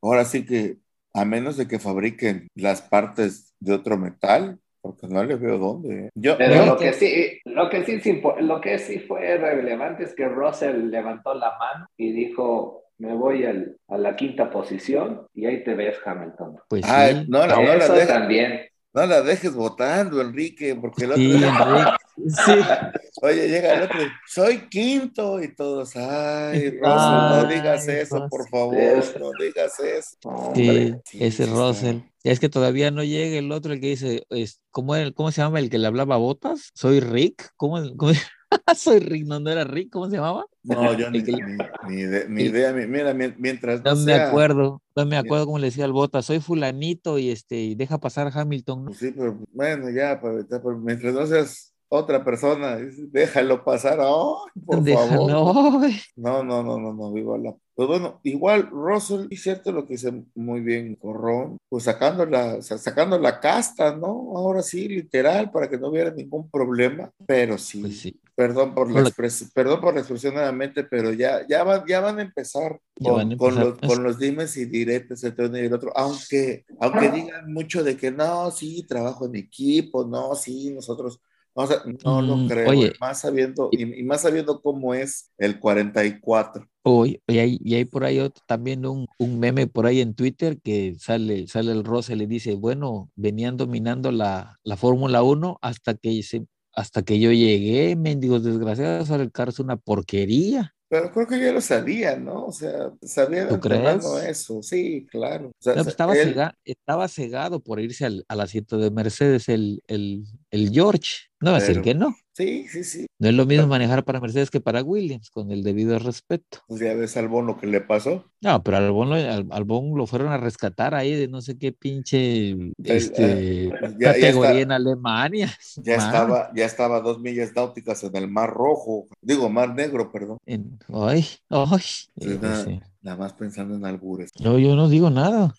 Ahora 0.00 0.24
sí 0.24 0.44
que, 0.46 0.78
a 1.14 1.24
menos 1.24 1.56
de 1.56 1.66
que 1.68 1.78
fabriquen 1.78 2.48
las 2.54 2.82
partes 2.82 3.54
de 3.60 3.72
otro 3.74 3.96
metal, 3.98 4.58
porque 4.80 5.06
no 5.08 5.22
le 5.24 5.36
veo 5.36 5.58
dónde. 5.58 6.06
¿eh? 6.06 6.10
Yo, 6.14 6.38
Pero 6.38 6.54
yo- 6.54 6.66
lo 6.66 6.76
que 6.78 6.92
sí, 6.92 7.38
lo 7.44 7.68
que 7.68 7.84
sí, 7.84 8.22
lo 8.40 8.60
que 8.60 8.78
sí 8.78 8.98
fue 9.00 9.36
relevante 9.36 10.04
es 10.04 10.14
que 10.14 10.26
Russell 10.28 10.88
levantó 10.90 11.34
la 11.34 11.52
mano 11.58 11.86
y 11.96 12.12
dijo, 12.12 12.84
me 12.98 13.12
voy 13.14 13.44
al- 13.44 13.76
a 13.88 13.98
la 13.98 14.14
quinta 14.16 14.50
posición 14.50 15.26
y 15.34 15.46
ahí 15.46 15.64
te 15.64 15.74
ves, 15.74 15.96
Hamilton. 16.04 16.56
Pues 16.68 16.84
Ah, 16.86 17.08
sí, 17.08 17.26
no, 17.28 17.46
la- 17.46 17.56
no 17.56 17.62
la 17.62 17.74
Eso 17.84 17.94
deja- 17.94 18.14
también. 18.20 18.60
No 18.92 19.06
la 19.06 19.22
dejes 19.22 19.54
votando, 19.54 20.20
Enrique, 20.20 20.74
porque 20.74 21.04
el 21.04 21.12
otro 21.12 21.22
Sí, 21.22 21.32
Enrique. 21.44 21.90
Sí. 22.28 22.54
Oye, 23.22 23.48
llega 23.48 23.74
el 23.74 23.82
otro, 23.82 24.00
soy 24.26 24.68
quinto 24.68 25.42
y 25.42 25.54
todos, 25.54 25.94
ay, 25.96 26.70
Russell, 26.70 26.82
no 26.82 27.46
Ay, 27.46 27.54
digas 27.56 27.88
eso, 27.88 28.26
por 28.30 28.48
favor, 28.48 28.98
Es- 28.98 29.16
no 29.18 29.30
digas 29.38 29.78
eso. 29.80 30.52
Sí, 30.54 30.94
ese 31.18 31.44
sí, 31.46 31.50
Russell. 31.52 31.96
Es 32.22 32.38
que 32.40 32.48
todavía 32.48 32.90
no 32.90 33.02
llega 33.02 33.38
el 33.38 33.50
otro, 33.52 33.72
el 33.72 33.80
que 33.80 33.88
dice, 33.88 34.26
es, 34.30 34.60
¿cómo, 34.70 34.94
era- 34.94 35.10
¿cómo 35.12 35.30
se 35.32 35.40
llama 35.42 35.58
el 35.58 35.70
que 35.70 35.78
le 35.78 35.86
hablaba 35.86 36.16
Botas? 36.18 36.70
¿Soy 36.74 37.00
Rick? 37.00 37.50
¿Cómo, 37.56 37.78
cómo- 37.96 38.12
Soy 38.76 38.98
Rick, 39.00 39.26
no, 39.26 39.40
no 39.40 39.50
era 39.50 39.64
Rick, 39.64 39.90
¿cómo 39.90 40.08
se 40.08 40.16
llamaba? 40.16 40.46
No, 40.62 40.92
yo 40.98 41.10
ni, 41.10 41.22
ni- 41.22 41.58
ni 41.88 42.02
ide- 42.02 42.28
ni 42.28 42.42
idea, 42.42 42.72
mi- 42.72 42.86
mira, 42.86 43.14
mi- 43.14 43.34
mientras 43.38 43.82
no 43.82 43.94
No 43.94 43.96
me 43.96 44.12
acuerdo, 44.14 44.82
no 44.96 45.06
me 45.06 45.16
acuerdo 45.16 45.46
cómo 45.46 45.58
le 45.58 45.66
decía 45.66 45.84
al 45.84 45.92
Botas, 45.92 46.26
soy 46.26 46.40
fulanito 46.40 47.18
y 47.18 47.30
este, 47.30 47.56
y 47.60 47.74
deja 47.74 47.98
pasar 47.98 48.26
a 48.26 48.40
Hamilton, 48.40 48.80
¿no? 48.80 48.86
Pues 48.86 48.98
sí, 48.98 49.12
pero 49.12 49.38
bueno, 49.52 49.90
ya, 49.90 50.20
pues, 50.20 50.46
ya, 50.50 50.60
pues, 50.60 50.76
mientras 50.78 51.14
no 51.14 51.26
seas 51.26 51.74
otra 51.88 52.24
persona, 52.24 52.78
déjalo 53.10 53.64
pasar, 53.64 54.00
ay, 54.00 54.62
por 54.64 54.84
favor. 54.94 55.82
ay. 55.84 56.00
No, 56.16 56.42
no, 56.44 56.62
no, 56.62 56.78
no, 56.78 56.92
no, 56.94 57.12
viva 57.12 57.36
la. 57.38 57.54
Pues 57.80 57.88
bueno, 57.88 58.20
igual 58.24 58.68
Russell, 58.70 59.26
es 59.30 59.42
cierto 59.42 59.72
lo 59.72 59.86
que 59.86 59.94
dice 59.94 60.12
muy 60.34 60.60
bien 60.60 60.96
Corrón, 60.96 61.56
pues 61.70 61.84
sacando 61.84 62.26
la, 62.26 62.56
o 62.56 62.62
sea, 62.62 62.76
sacando 62.76 63.18
la 63.18 63.40
casta, 63.40 63.96
¿no? 63.96 64.06
Ahora 64.36 64.60
sí, 64.62 64.86
literal, 64.86 65.50
para 65.50 65.70
que 65.70 65.78
no 65.78 65.88
hubiera 65.88 66.10
ningún 66.10 66.50
problema, 66.50 67.10
pero 67.26 67.56
sí, 67.56 67.88
Pues 67.88 67.98
sí, 68.00 68.20
perdón 68.34 68.74
por 68.74 68.90
la 68.90 69.00
expres- 69.02 69.50
perdón 69.54 69.80
por 69.80 69.94
la 69.94 70.00
expresión 70.00 70.34
nuevamente, 70.34 70.84
pero 70.84 71.12
ya, 71.14 71.46
ya 71.48 71.64
van, 71.64 71.84
ya 71.86 72.00
van 72.00 72.18
a 72.18 72.22
empezar 72.22 72.78
con, 73.00 73.14
van 73.14 73.30
a 73.30 73.34
con 73.34 73.58
empezar. 73.58 73.58
los, 73.58 73.80
con 73.80 74.02
los 74.02 74.18
dimes 74.18 74.56
y 74.58 74.66
diretes 74.66 75.24
entre 75.24 75.46
uno 75.46 75.56
y 75.58 75.62
el 75.62 75.72
otro, 75.72 75.90
aunque, 75.96 76.66
aunque 76.80 77.08
digan 77.08 77.50
mucho 77.50 77.82
de 77.82 77.96
que 77.96 78.10
no, 78.10 78.50
sí, 78.50 78.84
trabajo 78.86 79.24
en 79.24 79.36
equipo, 79.36 80.04
no, 80.04 80.34
sí, 80.34 80.70
nosotros, 80.74 81.18
o 81.54 81.66
sea, 81.66 81.78
no 82.04 82.22
lo 82.22 82.42
Mm, 82.42 82.46
creo, 82.46 82.72
oye. 82.72 82.92
y 82.92 82.96
más 83.00 83.20
sabiendo, 83.20 83.68
y, 83.72 84.00
y 84.00 84.02
más 84.04 84.22
sabiendo 84.22 84.60
cómo 84.62 84.94
es 84.94 85.30
el 85.38 85.58
44. 85.60 86.66
Hoy, 86.82 87.22
y 87.26 87.38
hay, 87.38 87.58
y 87.62 87.74
hay 87.74 87.84
por 87.84 88.04
ahí 88.04 88.18
otro- 88.20 88.42
también 88.46 88.86
un, 88.86 89.06
un 89.18 89.38
meme 89.38 89.66
por 89.66 89.84
ahí 89.86 90.00
en 90.00 90.14
Twitter 90.14 90.58
que 90.62 90.94
sale, 90.98 91.46
sale 91.46 91.72
el 91.72 91.84
Rosa 91.84 92.14
y 92.14 92.16
le 92.16 92.26
dice, 92.26 92.54
bueno, 92.54 93.10
venían 93.16 93.58
dominando 93.58 94.10
la, 94.12 94.58
la 94.62 94.76
Fórmula 94.78 95.22
1 95.22 95.58
hasta 95.60 95.94
que, 95.94 96.22
se, 96.22 96.46
hasta 96.72 97.02
que 97.02 97.20
yo 97.20 97.32
llegué, 97.32 97.96
mendigos 97.96 98.44
desgraciados, 98.44 99.10
el 99.10 99.30
carro 99.30 99.50
es 99.50 99.58
una 99.60 99.76
porquería. 99.76 100.74
Pero 100.90 101.12
creo 101.12 101.26
que 101.28 101.38
ya 101.38 101.52
lo 101.52 101.60
sabía, 101.60 102.16
¿no? 102.16 102.46
O 102.46 102.52
sea, 102.52 102.90
sabía 103.00 103.44
de 103.44 103.50
¿Tú 103.54 103.60
crees? 103.60 104.04
eso, 104.26 104.60
sí, 104.60 105.06
claro. 105.08 105.50
O 105.50 105.62
sea, 105.62 105.74
No, 105.76 105.84
pues 105.84 105.92
estaba, 105.92 106.14
él- 106.14 106.34
cega- 106.34 106.56
estaba 106.64 107.06
cegado 107.06 107.60
por 107.60 107.78
irse 107.80 108.04
al, 108.06 108.24
al 108.26 108.40
asiento 108.40 108.76
de 108.76 108.90
Mercedes 108.90 109.48
el, 109.48 109.82
el, 109.86 110.24
el 110.50 110.70
George. 110.72 111.28
No 111.38 111.52
va 111.52 111.58
a 111.58 111.60
decir 111.60 111.80
que 111.80 111.94
no. 111.94 112.16
Sí, 112.40 112.66
sí, 112.68 112.84
sí. 112.84 113.06
No 113.18 113.28
es 113.28 113.34
lo 113.34 113.44
mismo 113.44 113.64
Claro. 113.64 113.68
manejar 113.68 114.04
para 114.04 114.18
Mercedes 114.20 114.50
que 114.50 114.60
para 114.62 114.82
Williams, 114.82 115.28
con 115.30 115.50
el 115.50 115.62
debido 115.62 115.98
respeto. 115.98 116.58
Pues 116.68 116.80
ya 116.80 116.94
ves 116.94 117.16
al 117.18 117.28
bono 117.28 117.58
que 117.58 117.66
le 117.66 117.82
pasó. 117.82 118.24
No, 118.40 118.62
pero 118.62 118.78
Albón 118.78 119.10
lo, 119.10 119.14
al, 119.16 119.46
Albón 119.50 119.92
lo 119.94 120.06
fueron 120.06 120.28
a 120.32 120.38
rescatar 120.38 120.94
ahí 120.94 121.14
de 121.14 121.28
no 121.28 121.42
sé 121.42 121.58
qué 121.58 121.72
pinche 121.72 122.56
este, 122.82 123.66
eh, 123.66 123.72
ya 123.98 124.14
categoría 124.14 124.50
está- 124.52 124.60
en 124.62 124.72
Alemania. 124.72 125.50
Ya 125.82 125.98
Man, 125.98 126.06
estaba, 126.06 126.50
ya 126.56 126.64
estaba 126.64 127.00
dos 127.00 127.20
millas 127.20 127.52
náuticas 127.54 128.02
en 128.04 128.16
el 128.16 128.28
Mar 128.28 128.50
Rojo, 128.50 129.06
digo, 129.20 129.50
Mar 129.50 129.74
Negro, 129.74 130.10
perdón. 130.10 130.38
en- 130.46 130.78
ay, 130.92 131.26
ay. 131.50 131.80
Eh, 132.20 132.38
nada, 132.40 132.64
sí. 132.64 132.80
nada 133.02 133.16
más 133.18 133.34
pensando 133.34 133.74
en 133.74 133.84
albures. 133.84 134.30
No, 134.40 134.58
yo 134.58 134.74
no 134.76 134.88
digo 134.88 135.10
nada. 135.10 135.54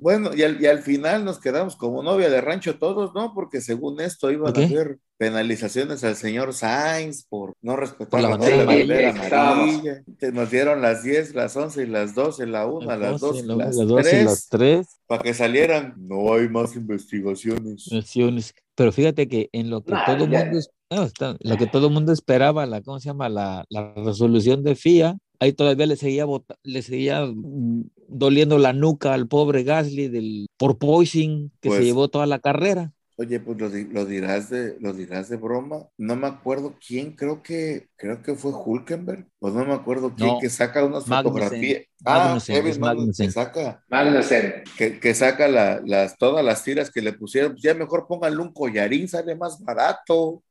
Bueno, 0.00 0.30
y 0.34 0.42
al, 0.42 0.60
y 0.62 0.66
al 0.66 0.80
final 0.80 1.24
nos 1.24 1.38
quedamos 1.40 1.76
como 1.76 2.02
novia 2.02 2.28
de 2.28 2.40
rancho 2.40 2.78
todos, 2.78 3.14
¿no? 3.14 3.32
Porque 3.34 3.60
según 3.60 4.00
esto 4.00 4.30
iban 4.30 4.52
¿Por 4.52 4.62
a 4.62 4.66
haber 4.66 4.98
penalizaciones 5.16 6.04
al 6.04 6.14
señor 6.14 6.52
Sainz 6.54 7.24
por 7.28 7.54
no 7.62 7.74
respetar 7.76 8.08
Por 8.10 8.20
la 8.20 8.28
la, 8.30 8.36
bandera 8.36 8.64
bandera 8.64 9.10
amarilla. 9.10 9.50
amarilla. 9.50 10.02
Te- 10.18 10.32
Nos 10.32 10.50
dieron 10.50 10.80
las 10.82 11.02
10, 11.02 11.34
las 11.34 11.56
11 11.56 11.82
y 11.82 11.86
las 11.86 12.14
12, 12.14 12.46
la 12.46 12.66
1, 12.66 12.96
las 12.96 13.20
2 13.20 13.38
y 13.38 13.42
luego 13.46 13.60
las 13.62 13.76
las 13.76 13.88
dos 13.88 14.12
y 14.12 14.24
las 14.24 14.48
3, 14.48 14.48
tres 14.48 14.86
para 15.06 15.22
que 15.22 15.34
salieran. 15.34 15.94
No 15.96 16.32
hay 16.34 16.48
más 16.48 16.76
investigaciones. 16.76 17.88
Pero 18.74 18.92
fíjate 18.92 19.26
que 19.28 19.48
en 19.52 19.70
lo 19.70 19.82
que 19.82 19.92
Nah, 19.92 20.04
todo 20.06 20.26
ya. 20.28 20.44
mundo 20.44 20.60
no, 20.90 21.02
está- 21.02 21.36
lo 21.40 21.56
que 21.56 21.66
todo 21.66 21.90
mundo 21.90 22.12
esperaba, 22.12 22.64
la, 22.66 22.80
¿cómo 22.82 23.00
se 23.00 23.08
llama? 23.08 23.28
La, 23.28 23.64
la 23.70 23.92
resolución 23.94 24.62
de 24.62 24.74
FIA, 24.76 25.18
ahí 25.40 25.52
todavía 25.52 25.86
le 25.86 25.96
seguía 25.96 26.24
bota- 26.24 26.56
le 26.62 26.82
seguía 26.82 27.24
mm, 27.26 27.84
doliendo 28.08 28.58
la 28.58 28.72
nuca 28.72 29.14
al 29.14 29.28
pobre 29.28 29.62
Gasly 29.64 30.08
del 30.08 30.46
por 30.56 30.78
poison 30.78 31.50
que 31.60 31.68
Pues- 31.68 31.80
se 31.80 31.84
llevó 31.86 32.08
toda 32.08 32.26
la 32.26 32.38
carrera. 32.38 32.92
Oye, 33.20 33.40
pues 33.40 33.58
lo, 33.58 33.68
di- 33.68 33.86
lo 33.86 34.04
dirás 34.04 34.48
de 34.48 34.76
lo 34.78 34.92
dirás 34.92 35.28
de 35.28 35.36
broma. 35.36 35.88
No 35.98 36.14
me 36.14 36.28
acuerdo 36.28 36.76
quién, 36.86 37.16
creo 37.16 37.42
que 37.42 37.88
creo 37.96 38.22
que 38.22 38.36
fue 38.36 38.52
Hulkenberg, 38.52 39.26
o 39.40 39.50
no 39.50 39.64
me 39.64 39.72
acuerdo 39.74 40.14
quién 40.14 40.28
No, 40.34 40.38
que 40.38 40.48
saca 40.48 40.84
unas 40.84 41.04
fotografías. 41.04 41.82
Ah, 42.04 42.26
Magnussen, 42.26 42.54
Kevin 42.54 42.80
Magnussen, 42.80 42.80
que 42.80 42.86
Magnussen. 42.86 43.32
saca 43.32 43.84
Magnussen. 43.88 44.54
que, 44.76 45.00
que 45.00 45.14
saca 45.14 45.48
la- 45.48 45.82
las 45.84 46.16
todas 46.16 46.44
las 46.44 46.62
tiras 46.62 46.92
que 46.92 47.02
le 47.02 47.12
pusieron. 47.12 47.52
Pues 47.54 47.62
ya 47.64 47.74
mejor 47.74 48.06
pónganle 48.06 48.40
un 48.40 48.52
collarín, 48.52 49.08
sale 49.08 49.34
más 49.34 49.58
barato. 49.64 50.44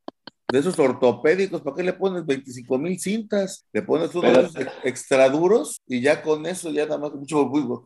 De 0.49 0.60
esos 0.60 0.79
ortopédicos, 0.79 1.62
¿para 1.62 1.75
qué 1.75 1.83
le 1.83 1.91
pones 1.91 2.25
25 2.25 2.77
mil 2.77 2.97
cintas? 2.99 3.65
Le 3.73 3.81
pones 3.81 4.15
unos 4.15 4.31
Pero- 4.31 4.41
de 4.43 4.47
esos 4.62 4.73
extra 4.86 5.27
duros 5.27 5.81
y 5.86 5.99
ya 5.99 6.21
con 6.21 6.45
eso 6.45 6.71
ya 6.71 6.86
nada 6.86 6.99
más 6.99 7.13
mucho 7.13 7.49
como, 7.49 7.83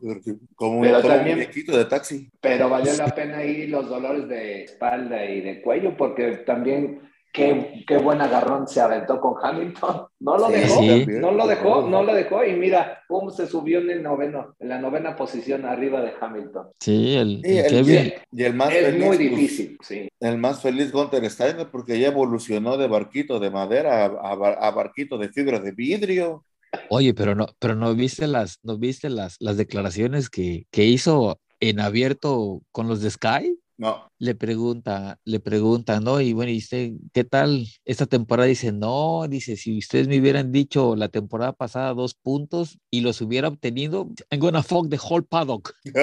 como 0.54 0.80
Pero 0.82 0.98
un 1.00 1.24
muñequito 1.24 1.76
de 1.76 1.84
taxi. 1.86 2.30
Pero 2.40 2.68
valió 2.68 2.92
la 2.94 3.08
pena 3.08 3.38
ahí 3.38 3.66
los 3.66 3.88
dolores 3.88 4.28
de 4.28 4.62
espalda 4.62 5.24
y 5.28 5.40
de 5.40 5.60
cuello, 5.60 5.96
porque 5.96 6.36
también 6.46 7.00
qué, 7.32 7.84
qué 7.86 7.96
buen 7.98 8.20
agarrón 8.20 8.68
se 8.68 8.80
aventó 8.80 9.20
con 9.20 9.34
Hamilton. 9.42 10.06
No 10.20 10.38
lo 10.38 10.46
Sí, 10.48 10.52
dejó, 10.52 10.80
sí. 10.82 11.06
no 11.18 11.32
lo 11.32 11.46
dejó, 11.46 11.88
no 11.88 12.02
lo 12.02 12.14
dejó. 12.14 12.44
Y 12.44 12.52
mira 12.54 13.02
cómo 13.08 13.30
se 13.30 13.46
subió 13.46 13.80
en 13.80 13.90
el 13.90 14.02
noveno, 14.02 14.54
en 14.60 14.68
la 14.68 14.78
novena 14.78 15.16
posición 15.16 15.64
arriba 15.64 16.00
de 16.02 16.12
Hamilton. 16.20 16.68
Sí, 16.78 17.14
el, 17.16 17.40
Y 17.44 17.58
el 17.58 18.14
y 18.30 18.44
el 18.44 18.54
más 18.54 18.72
Es 18.72 18.84
feliz, 18.84 18.98
muy 19.00 19.16
pues, 19.16 19.18
difícil, 19.18 19.78
sí. 19.82 20.08
El 20.20 20.38
más 20.38 20.60
feliz 20.60 20.92
Gunter 20.92 21.28
Steiner 21.30 21.68
porque 21.70 21.98
ya 21.98 22.08
evolucionó 22.08 22.76
de 22.76 22.86
barquito 22.86 23.40
de 23.40 23.50
madera 23.50 24.04
a, 24.04 24.06
a 24.06 24.34
bar- 24.34 24.58
a 24.60 24.70
barquito 24.70 25.18
de 25.18 25.28
fibra 25.30 25.58
de 25.58 25.72
vidrio. 25.72 26.44
Oye, 26.88 27.12
pero 27.14 27.34
no, 27.34 27.46
pero 27.58 27.74
no 27.74 27.94
viste 27.94 28.26
las, 28.26 28.58
no 28.62 28.78
viste 28.78 29.10
las, 29.10 29.36
las 29.40 29.56
declaraciones 29.56 30.30
que, 30.30 30.66
que 30.70 30.84
hizo 30.84 31.38
en 31.60 31.80
abierto 31.80 32.62
con 32.72 32.88
los 32.88 33.00
de 33.02 33.10
Sky. 33.10 33.58
No, 33.78 34.10
Le 34.18 34.34
pregunta, 34.34 35.18
le 35.24 35.40
preguntan, 35.40 36.04
¿no? 36.04 36.20
Y 36.20 36.32
bueno, 36.34 36.52
¿y 36.52 36.58
usted 36.58 36.92
qué 37.12 37.24
tal 37.24 37.66
esta 37.84 38.06
temporada? 38.06 38.46
Dice, 38.46 38.70
no, 38.70 39.26
dice, 39.28 39.56
si 39.56 39.78
ustedes 39.78 40.06
me 40.08 40.20
hubieran 40.20 40.52
dicho 40.52 40.94
la 40.94 41.08
temporada 41.08 41.52
pasada 41.52 41.92
dos 41.94 42.14
puntos 42.14 42.78
y 42.90 43.00
los 43.00 43.20
hubiera 43.20 43.48
obtenido, 43.48 44.08
I'm 44.30 44.40
gonna 44.40 44.62
fuck 44.62 44.88
the 44.88 44.98
whole 45.02 45.22
paddock. 45.28 45.74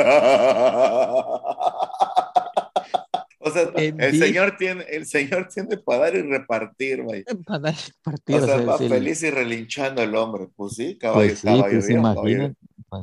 o 3.42 3.52
sea, 3.52 3.72
En 3.76 4.02
el 4.02 4.18
señor 4.20 4.58
tiene, 4.58 4.84
el 4.90 5.06
señor 5.06 5.48
tiene 5.54 5.78
para 5.78 6.00
dar 6.00 6.16
y 6.16 6.22
repartir, 6.24 7.04
güey. 7.04 7.24
Para 7.46 7.60
dar 7.60 7.76
O 7.76 8.02
partido, 8.04 8.46
sea, 8.46 8.56
o 8.56 8.58
sea, 8.58 8.66
va 8.66 8.76
es 8.76 8.82
el- 8.82 8.90
feliz 8.90 9.24
y 9.24 9.30
relinchando 9.30 10.02
el 10.02 10.16
hombre. 10.16 10.48
Pues 10.56 10.74
sí, 10.76 10.98
caballo, 10.98 11.28
Pues 11.30 11.40
sí, 11.40 11.46
caballo 11.48 11.64
pues 11.72 11.86
pues 12.16 12.52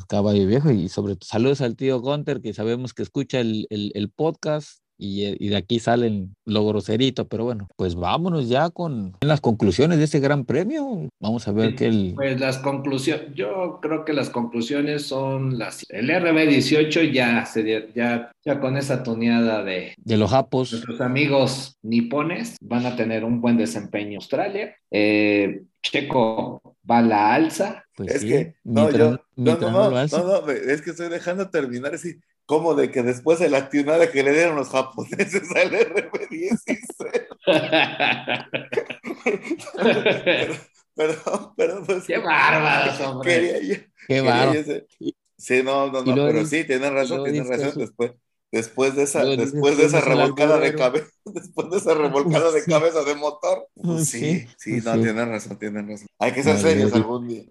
caballo 0.09 0.46
viejo 0.46 0.70
y 0.70 0.88
sobre 0.88 1.16
todo 1.16 1.27
saludos 1.29 1.61
al 1.61 1.77
tío 1.77 2.01
Gunter 2.01 2.40
que 2.40 2.53
sabemos 2.55 2.94
que 2.94 3.03
escucha 3.03 3.40
el, 3.40 3.66
el- 3.70 3.92
el 3.94 4.11
podcast 4.11 4.81
y, 4.99 5.25
eh, 5.25 5.37
y 5.39 5.49
de 5.49 5.57
aquí 5.57 5.79
salen 5.79 6.35
lo 6.45 6.67
groserito, 6.67 7.27
pero 7.27 7.45
bueno, 7.45 7.69
pues 7.77 7.95
vámonos 7.95 8.49
ya 8.49 8.71
con 8.71 9.15
las 9.21 9.41
conclusiones 9.41 9.99
de 9.99 10.05
este 10.05 10.21
gran 10.21 10.45
premio. 10.45 11.09
Vamos 11.21 11.47
a 11.49 11.53
ver 11.53 11.75
que 11.75 11.87
el... 11.87 12.13
Pues 12.15 12.41
las 12.41 12.59
conclusiones, 12.59 13.35
yo 13.35 13.79
creo 13.83 14.05
que 14.05 14.13
las 14.13 14.31
conclusiones 14.31 15.03
son 15.07 15.59
las. 15.59 15.85
El 15.89 16.09
RB18 16.11 17.13
ya 17.13 17.45
se 17.47 17.91
ya, 17.95 18.31
ya 18.45 18.61
con 18.61 18.77
esa 18.77 19.03
tuneada 19.03 19.63
de 19.65 19.95
De 19.99 20.17
los 20.17 20.31
japos, 20.31 20.73
nuestros 20.73 21.01
amigos 21.01 21.77
nipones 21.83 22.57
van 22.61 22.87
a 22.87 22.97
tener 22.97 23.25
un 23.25 23.41
buen 23.41 23.57
desempeño 23.57 24.11
en 24.11 24.17
Australia. 24.17 24.77
Eh, 24.91 25.63
Checo 25.83 26.61
va 26.89 26.99
a 26.99 27.03
la 27.03 27.35
alza. 27.35 27.85
pues 27.95 28.15
Es 28.15 28.21
sí, 28.23 28.29
que, 28.29 28.55
no, 28.65 28.91
yo, 28.91 29.21
no, 29.37 29.57
no, 29.57 29.71
no, 29.71 29.91
no, 29.91 30.51
es 30.51 30.83
que 30.83 30.91
estoy 30.91 31.09
dejando 31.09 31.51
terminar 31.51 31.95
así, 31.95 32.17
como 32.47 32.75
de 32.75 32.91
que 32.91 33.03
después 33.03 33.39
de 33.41 33.51
la 33.51 33.69
tunada 33.69 34.11
que 34.11 34.23
le 34.23 34.33
dieron 34.33 34.57
los 34.57 34.71
japoneses 34.71 35.43
al 35.55 35.71
RB16. 35.73 36.79
Perdón, 40.95 41.55
perdón, 41.57 41.85
pues, 41.85 42.05
Qué 42.07 42.17
bárbaros, 42.19 43.01
hombre. 43.01 43.35
quería 43.35 43.61
yo- 43.61 43.83
Qué 44.09 44.21
bárbaro. 44.23 44.61
Sí, 45.39 45.63
no, 45.63 45.93
no, 45.93 46.03
no, 46.03 46.15
pero 46.15 46.47
sí, 46.47 46.65
tienes 46.65 46.91
razón, 46.91 47.23
dice 47.31 47.45
razón. 47.45 47.73
Después, 47.77 48.13
Después 48.53 48.95
de 48.95 49.03
esa, 49.03 49.25
después 49.25 49.77
de 49.77 49.85
esa 49.87 49.99
dices, 49.99 50.05
"Fuimos 50.05 50.05
al 50.05 50.05
revolcada 50.05 50.59
de 50.61 50.67
alburero". 50.69 50.79
cabeza, 50.79 51.07
después 51.25 51.71
de 51.71 51.77
esa 51.79 51.95
revolcada 51.95 52.53
de 52.53 52.65
cabeza 52.65 53.03
de 53.05 53.15
motor. 53.17 53.69
Pues 53.75 54.09
Sí, 54.09 54.47
sí, 54.57 54.81
sí, 54.81 54.81
no, 54.85 54.95
sí. 54.95 55.03
tienen 55.03 55.29
razón, 55.29 55.59
tienen 55.59 55.89
razón. 55.89 56.07
Hay 56.19 56.33
que 56.33 56.43
ser 56.43 56.57
serios 56.59 56.93
algún 56.95 57.27
día. 57.29 57.43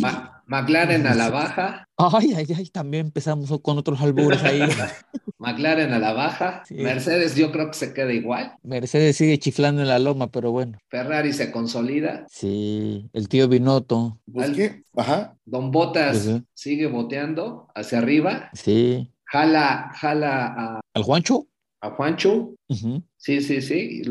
Ma- 0.00 0.42
McLaren 0.46 1.06
a 1.06 1.14
la 1.14 1.28
baja, 1.30 1.84
Ay, 1.98 2.32
ay, 2.34 2.46
ay, 2.56 2.66
también 2.70 3.06
empezamos 3.06 3.50
con 3.60 3.76
otros 3.76 4.00
albures 4.00 4.42
ahí. 4.44 4.60
McLaren 5.38 5.92
a 5.92 5.98
la 5.98 6.12
baja, 6.14 6.62
Sí. 6.66 6.74
Mercedes 6.74 7.36
yo 7.36 7.52
creo 7.52 7.68
que 7.70 7.74
se 7.76 7.92
queda 7.92 8.12
igual, 8.12 8.54
Mercedes 8.62 9.16
sigue 9.16 9.38
chiflando 9.38 9.82
en 9.82 9.88
la 9.88 9.98
loma, 9.98 10.28
pero 10.30 10.50
bueno. 10.50 10.78
Ferrari 10.88 11.32
se 11.32 11.52
consolida, 11.52 12.24
Sí, 12.30 13.08
el 13.12 13.28
tío 13.28 13.46
Binotto. 13.48 14.18
Pues 14.32 14.50
qué, 14.50 14.82
ajá. 14.96 15.36
Don 15.44 15.70
Botas 15.70 16.26
Ujú. 16.26 16.42
sigue 16.54 16.86
boteando 16.86 17.68
hacia 17.74 17.98
arriba, 17.98 18.50
Sí. 18.54 19.12
Jala, 19.32 19.90
jala 20.00 20.46
a, 20.56 20.80
¿Al 20.94 21.02
Juancho? 21.02 21.46
a 21.80 21.90
Juancho, 21.92 22.54
sí, 23.16 23.40
sí, 23.40 23.62
sí, 23.62 24.02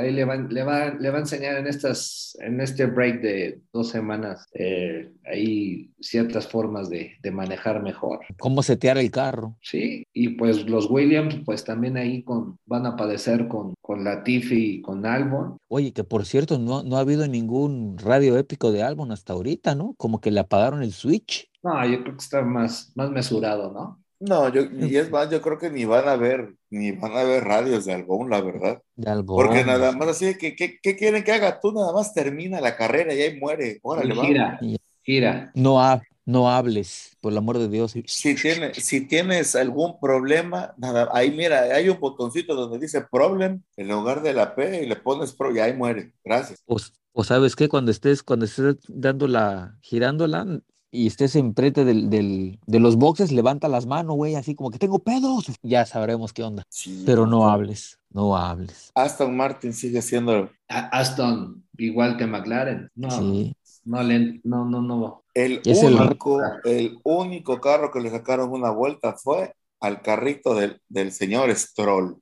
ahí 0.00 0.12
le, 0.12 0.24
van- 0.24 0.48
le 0.48 0.62
va, 0.64 0.94
le 0.94 1.10
va 1.10 1.18
a 1.18 1.20
enseñar 1.20 1.56
en, 1.58 1.66
estas, 1.66 2.36
en 2.40 2.60
este 2.60 2.86
break 2.86 3.20
de 3.22 3.62
dos 3.72 3.90
semanas, 3.90 4.46
eh, 4.54 5.12
ahí 5.26 5.92
ciertas 6.00 6.48
formas 6.48 6.88
de, 6.90 7.16
de 7.22 7.30
manejar 7.30 7.82
mejor. 7.82 8.20
¿Cómo 8.38 8.62
setear 8.62 8.98
el 8.98 9.10
carro? 9.10 9.56
Sí, 9.60 10.04
y 10.12 10.30
pues 10.30 10.64
los 10.68 10.88
Williams, 10.88 11.36
pues 11.44 11.64
también 11.64 11.96
ahí 11.96 12.22
con, 12.22 12.56
van 12.66 12.86
a 12.86 12.96
padecer 12.96 13.48
con, 13.48 13.74
con 13.82 14.04
Latifi 14.04 14.76
y 14.76 14.82
con 14.82 15.04
Albon. 15.04 15.58
Oye, 15.68 15.92
que 15.92 16.04
por 16.04 16.24
cierto, 16.26 16.58
no, 16.58 16.82
no 16.82 16.96
ha 16.96 17.00
habido 17.00 17.26
ningún 17.26 17.98
radio 17.98 18.36
épico 18.38 18.70
de 18.72 18.82
álbum 18.82 19.10
hasta 19.12 19.32
ahorita, 19.32 19.74
¿no? 19.74 19.94
Como 19.96 20.20
que 20.20 20.30
le 20.30 20.40
apagaron 20.40 20.82
el 20.82 20.92
switch. 20.92 21.48
No, 21.62 21.84
yo 21.86 22.02
creo 22.02 22.16
que 22.16 22.22
está 22.22 22.42
más, 22.42 22.92
más 22.96 23.10
mesurado, 23.10 23.72
¿no? 23.72 24.02
No, 24.20 24.48
yo, 24.48 24.62
y 24.72 24.96
es 24.96 25.10
más, 25.10 25.30
yo 25.30 25.40
creo 25.42 25.58
que 25.58 25.70
ni 25.70 25.84
van 25.84 26.08
a 26.08 26.16
ver, 26.16 26.54
ni 26.70 26.92
van 26.92 27.16
a 27.16 27.24
ver 27.24 27.44
radios 27.44 27.84
de 27.84 27.94
Albón, 27.94 28.30
la 28.30 28.40
verdad. 28.40 28.82
De 28.96 29.10
algo. 29.10 29.36
Porque 29.36 29.64
nada 29.64 29.92
más 29.92 30.08
así 30.08 30.36
que, 30.38 30.56
¿qué, 30.56 30.78
qué 30.82 30.96
quieren 30.96 31.22
que 31.24 31.32
haga? 31.32 31.60
Tú 31.60 31.72
nada 31.72 31.92
más 31.92 32.14
termina 32.14 32.60
la 32.60 32.76
carrera 32.76 33.12
y 33.14 33.22
ahí 33.22 33.38
muere. 33.38 33.78
Órale, 33.82 34.14
gira, 34.14 34.58
gira. 35.02 35.52
No, 35.54 35.80
ha- 35.82 36.02
no 36.24 36.50
hables, 36.50 37.16
por 37.20 37.30
el 37.30 37.38
amor 37.38 37.58
de 37.58 37.68
Dios. 37.68 37.94
Si, 38.06 38.34
tiene, 38.34 38.74
si 38.74 39.06
tienes 39.06 39.54
algún 39.54 40.00
problema, 40.00 40.74
nada, 40.76 41.08
ahí 41.12 41.30
mira, 41.30 41.62
hay 41.62 41.88
un 41.88 42.00
botoncito 42.00 42.56
donde 42.56 42.80
dice 42.80 43.00
problem 43.02 43.62
en 43.76 43.88
lugar 43.88 44.22
de 44.22 44.34
la 44.34 44.54
P 44.56 44.82
y 44.82 44.86
le 44.86 44.96
pones 44.96 45.32
pro 45.32 45.54
y 45.54 45.60
ahí 45.60 45.72
muere. 45.74 46.12
Gracias. 46.24 46.60
O, 46.66 46.78
o 47.12 47.22
sabes 47.22 47.54
qué, 47.54 47.68
cuando 47.68 47.92
estés, 47.92 48.24
cuando 48.24 48.44
estés 48.44 48.76
dando 48.88 49.28
la, 49.28 49.76
girándola 49.82 50.60
y 50.96 51.06
estés 51.06 51.36
enfrente 51.36 51.84
del, 51.84 52.08
del, 52.10 52.58
de 52.66 52.80
los 52.80 52.96
boxes, 52.96 53.32
levanta 53.32 53.68
las 53.68 53.86
manos, 53.86 54.16
güey, 54.16 54.34
así 54.34 54.54
como 54.54 54.70
que 54.70 54.78
tengo 54.78 54.98
pedos. 54.98 55.46
Ya 55.62 55.84
sabremos 55.86 56.32
qué 56.32 56.42
onda. 56.42 56.62
Sí, 56.68 57.02
Pero 57.06 57.26
no 57.26 57.48
hables, 57.48 57.98
no 58.10 58.36
hables. 58.36 58.90
Aston 58.94 59.36
Martin 59.36 59.72
sigue 59.72 60.02
siendo 60.02 60.50
A- 60.68 60.88
Aston, 60.98 61.64
igual 61.78 62.16
que 62.16 62.26
McLaren. 62.26 62.90
No, 62.94 63.10
Sí. 63.10 63.54
no, 63.84 64.02
le, 64.02 64.40
no, 64.44 64.64
no, 64.64 64.80
no. 64.82 65.22
el 65.34 65.60
Es 65.64 65.82
el- 65.82 65.94
único, 65.94 66.40
el 66.64 66.98
único 67.04 67.60
carro 67.60 67.90
que 67.92 68.00
le 68.00 68.10
sacaron 68.10 68.50
una 68.50 68.70
vuelta 68.70 69.14
fue 69.16 69.52
al 69.80 70.00
carrito 70.02 70.54
del, 70.54 70.80
del 70.88 71.12
señor 71.12 71.54
Stroll. 71.54 72.16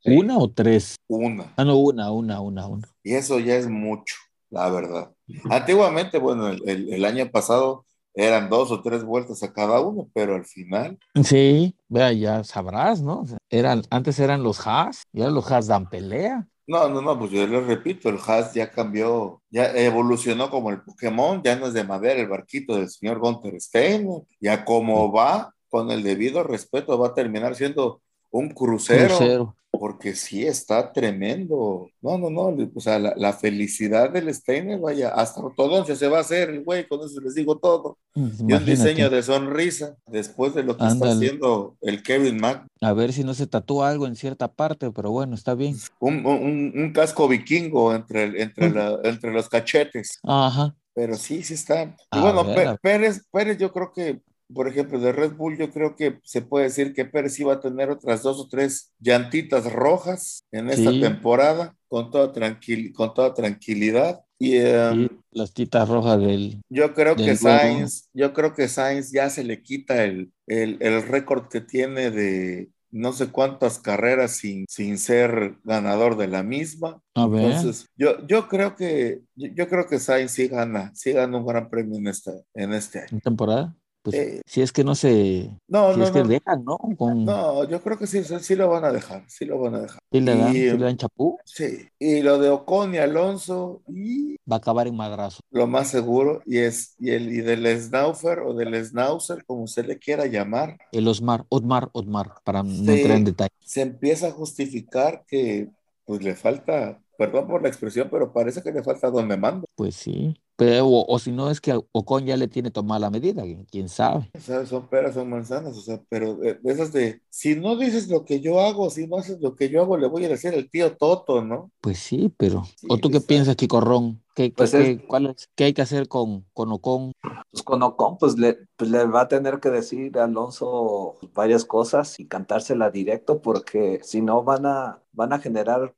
Sí. 0.00 0.14
¿Una 0.16 0.38
o 0.38 0.48
tres? 0.50 0.96
Una. 1.08 1.52
Ah, 1.56 1.64
no, 1.64 1.76
una, 1.76 2.12
una, 2.12 2.40
una, 2.40 2.66
una. 2.68 2.88
Y 3.02 3.14
eso 3.14 3.40
ya 3.40 3.56
es 3.56 3.68
mucho, 3.68 4.14
la 4.50 4.70
verdad. 4.70 5.10
Antiguamente, 5.50 6.18
bueno, 6.18 6.48
el, 6.48 6.62
el- 6.68 6.92
el 6.92 7.04
año 7.04 7.28
pasado 7.30 7.84
eran 8.18 8.48
dos 8.50 8.70
o 8.72 8.82
tres 8.82 9.04
vueltas 9.04 9.42
a 9.42 9.52
cada 9.52 9.80
uno, 9.80 10.08
pero 10.12 10.34
al 10.34 10.44
final, 10.44 10.98
Sí, 11.24 11.76
vea, 11.88 12.12
ya 12.12 12.42
sabrás, 12.44 13.00
¿no? 13.00 13.24
Eran, 13.48 13.82
antes 13.90 14.18
eran 14.18 14.42
los 14.42 14.66
Haas, 14.66 15.04
y 15.12 15.20
ahora 15.20 15.32
los 15.32 15.50
Haas 15.50 15.66
dan 15.68 15.88
pelea. 15.88 16.46
no, 16.66 16.88
no, 16.88 17.00
no, 17.00 17.18
pues 17.18 17.30
yo 17.30 17.46
les 17.46 17.64
repito, 17.66 18.08
el 18.08 18.18
Haas 18.26 18.52
ya 18.54 18.70
cambió, 18.70 19.40
ya 19.50 19.66
evolucionó 19.72 20.50
como 20.50 20.70
el 20.70 20.82
Pokémon, 20.82 21.42
ya 21.42 21.56
no 21.56 21.66
es 21.68 21.72
de 21.74 21.84
madera 21.84 22.20
el 22.20 22.28
barquito 22.28 22.76
del 22.76 22.90
señor 22.90 23.18
Gunter 23.20 23.58
Stein, 23.60 24.08
ya 24.40 24.64
como 24.64 25.10
va, 25.12 25.54
con 25.68 25.90
el 25.90 26.02
debido 26.02 26.42
respeto, 26.42 26.98
va 26.98 27.08
a 27.08 27.14
terminar 27.14 27.54
siendo 27.54 28.02
un 28.30 28.50
crucero. 28.50 29.16
Crucero. 29.16 29.56
Porque 29.78 30.14
sí 30.14 30.46
está 30.46 30.92
tremendo. 30.92 31.88
No, 32.02 32.18
no, 32.18 32.30
no, 32.30 32.56
o 32.74 32.80
sea, 32.80 32.98
la, 32.98 33.14
la 33.16 33.32
felicidad 33.32 34.10
del 34.10 34.32
Steiner, 34.34 34.78
vaya, 34.78 35.10
hasta 35.10 35.40
ortodoncia 35.40 35.94
se 35.96 36.08
va 36.08 36.18
a 36.18 36.20
hacer 36.22 36.50
el 36.50 36.64
güey, 36.64 36.86
con 36.88 37.00
eso 37.04 37.20
les 37.20 37.34
digo 37.34 37.58
todo. 37.58 37.98
Y 38.14 38.20
un 38.52 38.64
diseño 38.64 39.10
de 39.10 39.22
sonrisa 39.22 39.96
después 40.06 40.54
de 40.54 40.64
lo 40.64 40.76
que 40.76 40.84
está 40.86 41.06
haciendo 41.12 41.76
el 41.80 42.02
Kevin 42.02 42.38
Mac. 42.38 42.66
A 42.80 42.92
ver 42.92 43.12
si 43.12 43.22
no 43.24 43.34
se 43.34 43.46
tatúa 43.46 43.88
algo 43.90 44.06
en 44.06 44.16
cierta 44.16 44.48
parte, 44.52 44.90
pero 44.90 45.10
bueno, 45.10 45.34
está 45.34 45.54
bien. 45.54 45.76
Un, 46.00 46.26
un- 46.26 46.72
un 46.74 46.92
casco 46.92 47.28
vikingo 47.28 47.94
entre, 47.94 48.42
entre, 48.42 48.70
la- 48.70 48.98
entre 49.04 49.32
los 49.32 49.48
cachetes. 49.48 50.18
Ajá. 50.24 50.74
Pero 50.94 51.14
sí, 51.14 51.44
sí 51.44 51.54
está. 51.54 51.94
Y 52.12 52.20
bueno, 52.20 52.44
ver. 52.44 52.76
Pérez, 52.82 53.22
Pérez, 53.30 53.56
yo 53.58 53.72
creo 53.72 53.92
que, 53.92 54.20
por 54.52 54.68
ejemplo, 54.68 54.98
de 54.98 55.12
Red 55.12 55.32
Bull, 55.36 55.58
yo 55.58 55.70
creo 55.70 55.94
que 55.96 56.18
se 56.24 56.42
puede 56.42 56.64
decir 56.66 56.94
que 56.94 57.04
Pérez 57.04 57.38
iba 57.40 57.54
a 57.54 57.60
tener 57.60 57.90
otras 57.90 58.22
dos 58.22 58.38
o 58.40 58.48
tres 58.48 58.92
llantitas 58.98 59.70
rojas 59.72 60.42
en 60.52 60.70
esta 60.70 60.90
Sí. 60.90 61.00
temporada, 61.00 61.74
con 61.88 62.10
toda, 62.10 62.32
tranquil- 62.32 62.92
con 62.94 63.12
toda 63.14 63.34
tranquilidad. 63.34 64.20
Y 64.38 64.56
Y 64.58 65.10
las 65.32 65.52
titas 65.52 65.88
rojas 65.88 66.20
del. 66.20 66.60
yo 66.68 66.94
creo 66.94 67.16
que 67.16 67.34
Sainz, 67.36 68.08
yo 68.14 68.32
creo 68.32 68.54
que 68.54 68.68
Sainz 68.68 69.10
ya 69.10 69.30
se 69.30 69.42
le 69.44 69.62
quita 69.62 70.04
el, 70.04 70.32
el, 70.46 70.76
el 70.80 71.02
récord 71.02 71.48
que 71.48 71.60
tiene 71.60 72.10
de 72.10 72.70
no 72.90 73.12
sé 73.12 73.26
cuántas 73.30 73.78
carreras 73.80 74.32
sin, 74.36 74.64
sin 74.68 74.96
ser 74.96 75.56
ganador 75.64 76.16
de 76.16 76.28
la 76.28 76.42
misma. 76.42 77.02
A 77.14 77.26
ver. 77.26 77.44
Entonces, 77.46 77.86
yo, 77.96 78.26
yo 78.26 78.48
creo 78.48 78.76
que 78.76 79.20
yo, 79.34 79.48
yo 79.54 79.68
creo 79.68 79.86
que 79.88 79.98
Sainz 79.98 80.30
sí 80.32 80.48
gana, 80.48 80.90
sí 80.94 81.12
gana 81.12 81.36
un 81.36 81.44
gran 81.46 81.68
premio 81.68 81.98
en 81.98 82.06
este, 82.06 82.30
en 82.54 82.72
este 82.72 83.00
año. 83.00 83.08
¿En 83.12 83.20
temporada? 83.20 83.74
Pues 84.10 84.22
Eh, 84.22 84.40
si 84.46 84.62
es 84.62 84.72
que 84.72 84.84
no 84.84 84.94
se. 84.94 85.50
No, 85.68 85.92
si 85.92 85.98
no, 85.98 86.04
es 86.04 86.10
que 86.10 86.22
no, 86.22 86.28
dejan, 86.28 86.64
¿no? 86.64 86.78
Con, 86.96 87.24
no, 87.24 87.68
yo 87.68 87.82
creo 87.82 87.98
que 87.98 88.06
sí, 88.06 88.22
sí, 88.24 88.56
lo 88.56 88.68
van 88.70 88.84
a 88.84 88.92
dejar, 88.92 89.24
sí 89.28 89.44
lo 89.44 89.58
van 89.58 89.74
a 89.74 89.80
dejar. 89.80 89.98
¿sí 90.10 90.20
le 90.20 90.34
dan, 90.36 90.50
y, 90.56 90.60
sí 90.60 90.78
le 90.78 90.84
dan 90.84 90.96
chapú? 90.96 91.38
Sí, 91.44 91.88
y 91.98 92.22
lo 92.22 92.38
de 92.38 92.48
Ocon 92.48 92.94
y 92.94 92.98
Alonso, 92.98 93.82
y 93.88 94.36
Va 94.50 94.56
a 94.56 94.58
acabar 94.58 94.86
en 94.86 94.96
madrazo. 94.96 95.40
lo 95.50 95.66
más 95.66 95.88
seguro, 95.90 96.40
y 96.46 96.58
es, 96.58 96.94
y 96.98 97.10
el 97.10 97.30
y 97.32 97.40
del 97.42 97.66
Snaufer 97.80 98.38
o 98.40 98.54
del 98.54 98.74
Schnauzer, 98.84 99.44
como 99.44 99.64
usted 99.64 99.84
le 99.86 99.98
quiera 99.98 100.24
llamar, 100.26 100.78
El 100.90 101.06
Osmar, 101.06 101.44
Otmar, 101.50 101.90
Otmar, 101.92 102.32
para 102.44 102.62
no 102.62 102.70
Sí. 102.70 102.90
entrar 102.92 103.18
en 103.18 103.24
detalle. 103.24 103.50
se 103.60 103.82
empieza 103.82 104.28
a 104.28 104.32
justificar 104.32 105.24
que 105.28 105.68
pues 106.06 106.22
le 106.22 106.34
falta, 106.34 106.98
perdón 107.18 107.46
por 107.46 107.60
la 107.60 107.68
expresión, 107.68 108.08
pero 108.10 108.32
parece 108.32 108.62
que 108.62 108.72
le 108.72 108.82
falta 108.82 109.10
donde 109.10 109.36
mando. 109.36 109.66
Pues 109.74 109.94
sí. 109.96 110.34
Pero, 110.58 110.88
o, 110.88 111.06
o 111.06 111.18
si 111.20 111.30
no 111.30 111.50
es 111.52 111.60
que 111.60 111.80
Ocon 111.92 112.26
ya 112.26 112.36
le 112.36 112.48
tiene 112.48 112.72
tomada 112.72 112.98
la 112.98 113.10
medida, 113.10 113.44
quién 113.70 113.88
sabe. 113.88 114.28
O 114.36 114.40
sea, 114.40 114.66
son 114.66 114.88
peras, 114.88 115.14
son 115.14 115.30
manzanas, 115.30 115.76
o 115.76 115.80
sea, 115.80 116.00
pero 116.08 116.34
de, 116.34 116.58
esas 116.64 116.92
de, 116.92 117.22
si 117.30 117.54
no 117.54 117.76
dices 117.76 118.08
lo 118.08 118.24
que 118.24 118.40
yo 118.40 118.58
hago, 118.58 118.90
si 118.90 119.06
no 119.06 119.18
haces 119.18 119.40
lo 119.40 119.54
que 119.54 119.68
yo 119.68 119.80
hago, 119.82 119.96
le 119.96 120.08
voy 120.08 120.24
a 120.24 120.28
decir 120.28 120.52
al 120.52 120.68
tío 120.68 120.96
Toto, 120.96 121.44
¿no? 121.44 121.70
Pues 121.80 122.00
sí, 122.00 122.34
pero. 122.36 122.64
Sí, 122.76 122.88
¿O 122.90 122.98
tú 122.98 123.08
qué 123.08 123.20
piensas, 123.20 123.54
Chicorrón? 123.54 124.20
¿Qué, 124.34 124.50
qué, 124.50 124.56
Pues 124.56 124.74
es- 124.74 124.98
qué- 124.98 125.06
cuál 125.06 125.26
es- 125.26 125.48
qué 125.54 125.62
hay 125.62 125.72
que 125.74 125.82
hacer 125.82 126.08
con, 126.08 126.44
con 126.52 126.72
Ocon? 126.72 127.12
Pues 127.52 127.62
con 127.62 127.80
Ocon, 127.84 128.18
pues 128.18 128.36
le, 128.36 128.58
pues 128.76 128.90
le 128.90 129.04
va 129.04 129.20
a 129.22 129.28
tener 129.28 129.60
que 129.60 129.70
decir 129.70 130.18
a 130.18 130.24
Alonso 130.24 131.14
varias 131.34 131.64
cosas 131.64 132.18
y 132.18 132.26
cantársela 132.26 132.90
directo, 132.90 133.40
porque 133.40 134.00
si 134.02 134.22
no 134.22 134.42
van 134.42 134.66
a, 134.66 135.00
van 135.12 135.32
a 135.32 135.38
generar, 135.38 135.94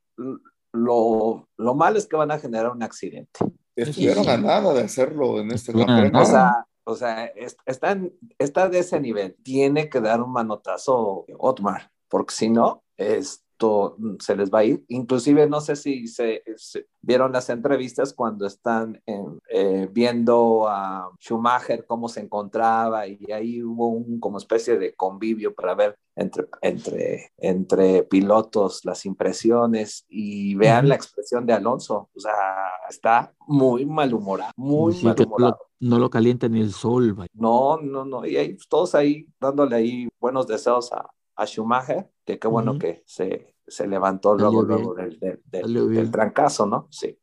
lo, 0.73 1.49
lo 1.57 1.75
malo 1.75 1.97
es 1.99 2.07
que 2.07 2.17
van 2.17 2.31
a 2.31 2.39
generar 2.39 2.71
un 2.73 2.83
accidente. 2.83 3.41
Estuvieron 3.83 4.25
sí. 4.25 4.31
a 4.31 4.37
nada 4.37 4.73
de 4.75 4.83
hacerlo 4.83 5.41
en 5.41 5.51
este 5.53 5.73
campeonato. 5.73 6.19
O 6.21 6.25
sea, 6.27 6.67
o 6.85 6.95
sea, 6.95 7.25
es- 7.27 7.57
está, 7.67 7.93
en- 7.93 8.13
está 8.39 8.69
de 8.69 8.79
ese 8.81 9.01
nivel. 9.01 9.37
Tiene 9.43 9.89
que 9.89 10.01
dar 10.01 10.21
un 10.23 10.33
manotazo 10.33 11.25
Otmar, 11.39 11.91
porque 12.09 12.35
si 12.35 12.49
no, 12.51 12.83
esto 12.97 13.45
mm, 13.99 14.17
se 14.21 14.37
les 14.37 14.51
va 14.51 14.61
a 14.61 14.65
ir. 14.65 14.85
Inclusive 14.89 15.47
no 15.49 15.61
sé 15.61 15.77
si 15.77 16.07
se, 16.07 16.43
se- 16.57 16.87
vieron 17.03 17.33
las 17.33 17.49
entrevistas 17.51 18.13
cuando 18.15 18.47
están 18.47 19.01
en- 19.07 19.39
eh, 19.51 19.89
viendo 19.91 20.67
a 20.69 21.11
Schumacher 21.21 21.85
cómo 21.87 22.09
se 22.09 22.21
encontraba 22.21 23.07
y 23.07 23.19
ahí 23.33 23.63
hubo 23.63 23.89
un 23.89 24.21
como 24.21 24.39
especie 24.39 24.79
de 24.79 24.95
convivio 24.95 25.55
para 25.55 25.75
ver 25.75 25.97
entre, 26.17 26.47
entre, 26.63 27.33
entre 27.39 28.03
pilotos 28.05 28.85
las 28.85 29.07
impresiones 29.07 30.05
y 30.09 30.55
vean 30.57 30.89
la 30.89 30.95
expresión 30.95 31.47
de 31.47 31.53
Alonso. 31.55 32.11
O 32.15 32.21
sea, 32.21 32.33
está 32.89 33.33
muy 33.47 33.87
malhumorado, 33.87 34.53
muy 34.57 34.93
Sí, 34.93 35.03
que 35.15 35.25
no 35.25 35.31
malhumorado. 35.31 35.59
no 35.81 35.99
lo 35.99 36.11
calienta 36.11 36.49
ni 36.49 36.61
el 36.61 36.73
sol, 36.73 37.15
vaya. 37.15 37.29
No, 37.33 37.79
no, 37.79 38.05
no. 38.05 38.27
Y 38.27 38.37
ahí, 38.37 38.57
todos 38.69 38.95
ahí 38.95 39.27
dándole 39.41 39.77
ahí 39.77 40.09
buenos 40.21 40.47
deseos 40.47 40.93
a, 40.93 41.09
a 41.37 41.47
Schumacher, 41.47 42.11
que 42.27 42.39
qué 42.39 42.49
bueno 42.49 42.79
que 42.79 43.03
se, 43.07 43.50
se 43.71 43.87
levantó 43.89 44.35
luego, 44.35 44.63
luego 44.77 44.95
del, 44.95 45.19
del, 45.21 45.41
del- 45.51 46.11
trancazo, 46.11 46.67
¿no? 46.67 46.89
Sí. 46.91 47.19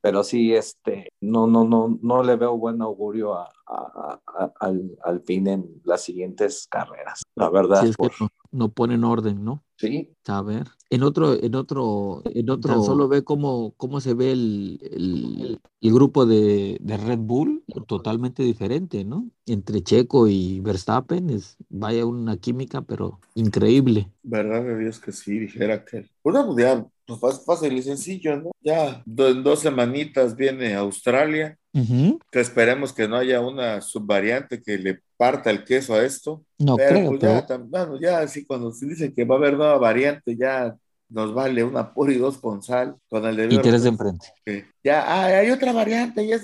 Pero 0.00 0.22
sí, 0.24 0.54
este, 0.54 1.08
no, 1.20 1.46
no, 1.46 1.64
no, 1.64 1.98
no 2.02 2.22
le 2.22 2.36
veo 2.36 2.56
buen 2.58 2.82
augurio 2.82 3.34
a, 3.34 3.48
a- 3.66 4.20
a- 4.26 4.52
al, 4.60 4.98
al 5.02 5.20
fin 5.22 5.46
en 5.46 5.80
las 5.84 6.02
siguientes 6.02 6.66
carreras. 6.68 7.22
La 7.36 7.48
verdad, 7.50 7.82
Sí, 7.82 7.88
es 7.90 7.96
que 7.96 8.08
por- 8.08 8.12
no, 8.20 8.28
no 8.54 8.72
ponen 8.72 9.04
orden, 9.04 9.44
¿no? 9.44 9.64
Sí. 9.76 10.14
A 10.26 10.40
ver, 10.40 10.68
en 10.88 11.02
otro, 11.02 11.34
en 11.42 11.56
otro, 11.56 12.22
en 12.24 12.48
otro, 12.48 12.82
solo 12.84 13.08
ve 13.08 13.24
cómo, 13.24 13.74
cómo 13.76 14.00
se 14.00 14.14
ve 14.14 14.30
el, 14.30 14.78
el, 14.92 15.60
el 15.80 15.92
grupo 15.92 16.24
de, 16.24 16.78
de, 16.80 16.96
Red 16.96 17.18
Bull, 17.18 17.64
totalmente 17.88 18.44
diferente, 18.44 19.04
¿no? 19.04 19.28
Entre 19.46 19.82
Checo 19.82 20.28
y 20.28 20.60
Verstappen, 20.60 21.30
es, 21.30 21.56
vaya 21.68 22.06
una 22.06 22.36
química, 22.36 22.82
pero 22.82 23.18
increíble. 23.34 24.10
Verdad 24.22 24.64
de 24.64 24.78
Dios 24.78 25.00
que 25.00 25.10
sí, 25.10 25.40
dijera 25.40 25.84
que. 25.84 26.08
Una 26.22 26.46
ya, 26.56 26.86
pues 27.06 27.44
fácil 27.44 27.72
y 27.74 27.82
sencillo, 27.82 28.36
¿no? 28.36 28.50
Ya 28.60 29.02
en 29.06 29.42
dos 29.42 29.60
semanitas 29.60 30.36
viene 30.36 30.74
Australia, 30.74 31.56
Uh 31.76 31.80
-huh. 31.80 32.18
que 32.30 32.38
esperemos 32.38 32.92
que 32.92 33.08
no 33.08 33.16
haya 33.16 33.40
una 33.40 33.80
subvariante 33.80 34.62
que 34.62 34.78
le 34.78 35.00
parta 35.16 35.50
el 35.50 35.64
queso 35.64 35.94
a 35.94 36.04
esto. 36.04 36.44
No 36.56 36.76
pero, 36.76 36.90
creo, 36.90 37.08
pues, 37.08 37.20
pero... 37.20 37.46
ya, 37.48 37.56
bueno, 37.58 38.00
ya 38.00 38.18
así 38.20 38.46
cuando 38.46 38.70
se 38.70 38.86
dice 38.86 39.12
que 39.12 39.24
va 39.24 39.34
a 39.34 39.38
haber 39.38 39.54
nueva 39.54 39.76
variante, 39.78 40.36
ya 40.36 40.76
nos 41.08 41.34
vale 41.34 41.64
una 41.64 41.92
pura 41.92 42.12
y 42.12 42.18
dos 42.18 42.38
con 42.38 42.62
sal 42.62 42.94
con 43.08 43.26
el 43.26 43.34
de 43.36 43.54
Y 43.56 43.58
tres 43.58 43.82
de 43.82 43.88
enfrente. 43.88 44.28
que 44.46 44.66
Ya, 44.84 45.02
ah, 45.04 45.24
hay 45.26 45.50
otra 45.50 45.72
variante 45.72 46.22
y 46.22 46.32
ah, 46.32 46.38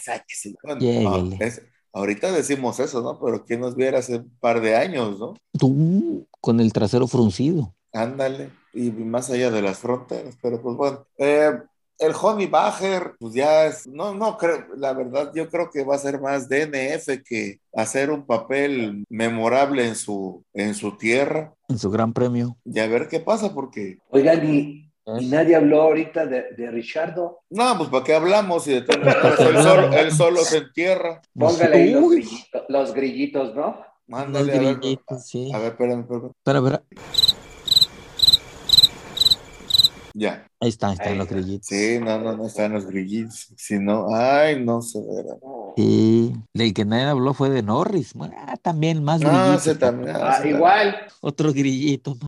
sáquese. 0.00 0.54
Bueno, 0.62 0.80
Lléguele. 0.80 1.04
no, 1.04 1.36
es- 1.40 1.62
ahorita 1.92 2.30
decimos 2.30 2.78
eso, 2.78 3.02
¿no? 3.02 3.18
Pero 3.18 3.44
quién 3.44 3.58
nos 3.60 3.74
viera 3.74 3.98
hace 3.98 4.18
un 4.18 4.30
par 4.38 4.60
de 4.60 4.76
años, 4.76 5.18
¿no? 5.18 5.34
Tú 5.58 6.24
con 6.40 6.60
el 6.60 6.72
trasero 6.72 7.08
fruncido. 7.08 7.74
Ándale, 7.92 8.50
y 8.72 8.90
más 8.90 9.30
allá 9.30 9.50
de 9.50 9.62
las 9.62 9.78
fronteras, 9.78 10.36
pero 10.42 10.60
pues 10.60 10.76
bueno. 10.76 11.06
Eh, 11.18 11.52
el 12.00 12.12
Honey 12.20 12.46
Bajer, 12.46 13.14
pues 13.18 13.34
ya 13.34 13.66
es, 13.66 13.84
no, 13.88 14.14
no 14.14 14.36
creo, 14.38 14.66
la 14.76 14.92
verdad, 14.92 15.32
yo 15.34 15.48
creo 15.48 15.68
que 15.68 15.82
va 15.82 15.96
a 15.96 15.98
ser 15.98 16.20
más 16.20 16.48
DNF 16.48 17.24
que 17.28 17.58
hacer 17.74 18.12
un 18.12 18.24
papel 18.24 19.04
memorable 19.08 19.84
en 19.84 19.96
su, 19.96 20.44
en 20.52 20.76
su 20.76 20.96
tierra. 20.96 21.52
En 21.68 21.76
su 21.76 21.90
gran 21.90 22.12
premio. 22.12 22.56
Y 22.64 22.78
a 22.78 22.86
ver 22.86 23.08
qué 23.08 23.18
pasa, 23.18 23.52
porque, 23.52 23.98
Oigan, 24.10 24.48
y, 24.48 24.92
y 25.18 25.26
nadie 25.26 25.56
habló 25.56 25.82
ahorita 25.82 26.26
de, 26.26 26.44
de 26.56 26.70
Richardo. 26.70 27.40
no, 27.50 27.76
pues 27.76 27.90
para 27.90 28.04
qué 28.04 28.14
hablamos 28.14 28.68
y 28.68 28.74
de 28.80 28.96
maneras 28.96 29.40
él 29.40 29.56
solo, 29.60 29.92
él 29.92 30.12
solo 30.12 30.40
se 30.42 30.58
entierra. 30.58 31.20
Póngale 31.36 31.76
ahí 31.78 31.90
los 31.94 32.10
grillitos, 32.12 32.62
los 32.68 32.94
grillitos, 32.94 33.54
¿no? 33.56 33.66
Los 33.66 33.84
Mándale 34.06 34.52
a 34.52 34.60
ver. 34.60 34.76
grillitos, 34.78 35.26
sí. 35.26 35.50
A 35.52 35.58
ver, 35.58 35.72
espérame, 35.72 36.00
espérame. 36.02 36.30
Espera, 36.44 36.58
espera. 36.60 36.82
Ya. 40.18 40.50
Ahí 40.60 40.68
está, 40.70 40.88
ahí 40.88 40.94
están 40.94 41.12
Ahí 41.12 41.16
los 41.16 41.28
está. 41.28 41.36
grillitos. 41.36 41.68
Sí, 41.68 41.98
no, 42.00 42.18
no, 42.20 42.36
no 42.36 42.46
están 42.46 42.72
los 42.72 42.86
grillitos. 42.86 43.52
Si 43.56 43.78
no, 43.78 44.08
ay, 44.14 44.62
no 44.64 44.82
se 44.82 45.00
verá. 45.00 45.36
Sí, 45.76 46.34
del 46.54 46.74
que 46.74 46.84
nadie 46.84 47.04
habló 47.04 47.34
fue 47.34 47.50
de 47.50 47.62
Norris. 47.62 48.14
Bueno, 48.14 48.34
ah, 48.36 48.56
también 48.56 49.04
más 49.04 49.22
No, 49.22 49.28
grillitos. 49.30 49.66
ese 49.66 49.76
también. 49.76 50.16
Ah, 50.16 50.38
ese 50.40 50.50
igual. 50.50 50.96
Otro 51.20 51.52
grillito. 51.52 52.16
¿no? 52.20 52.26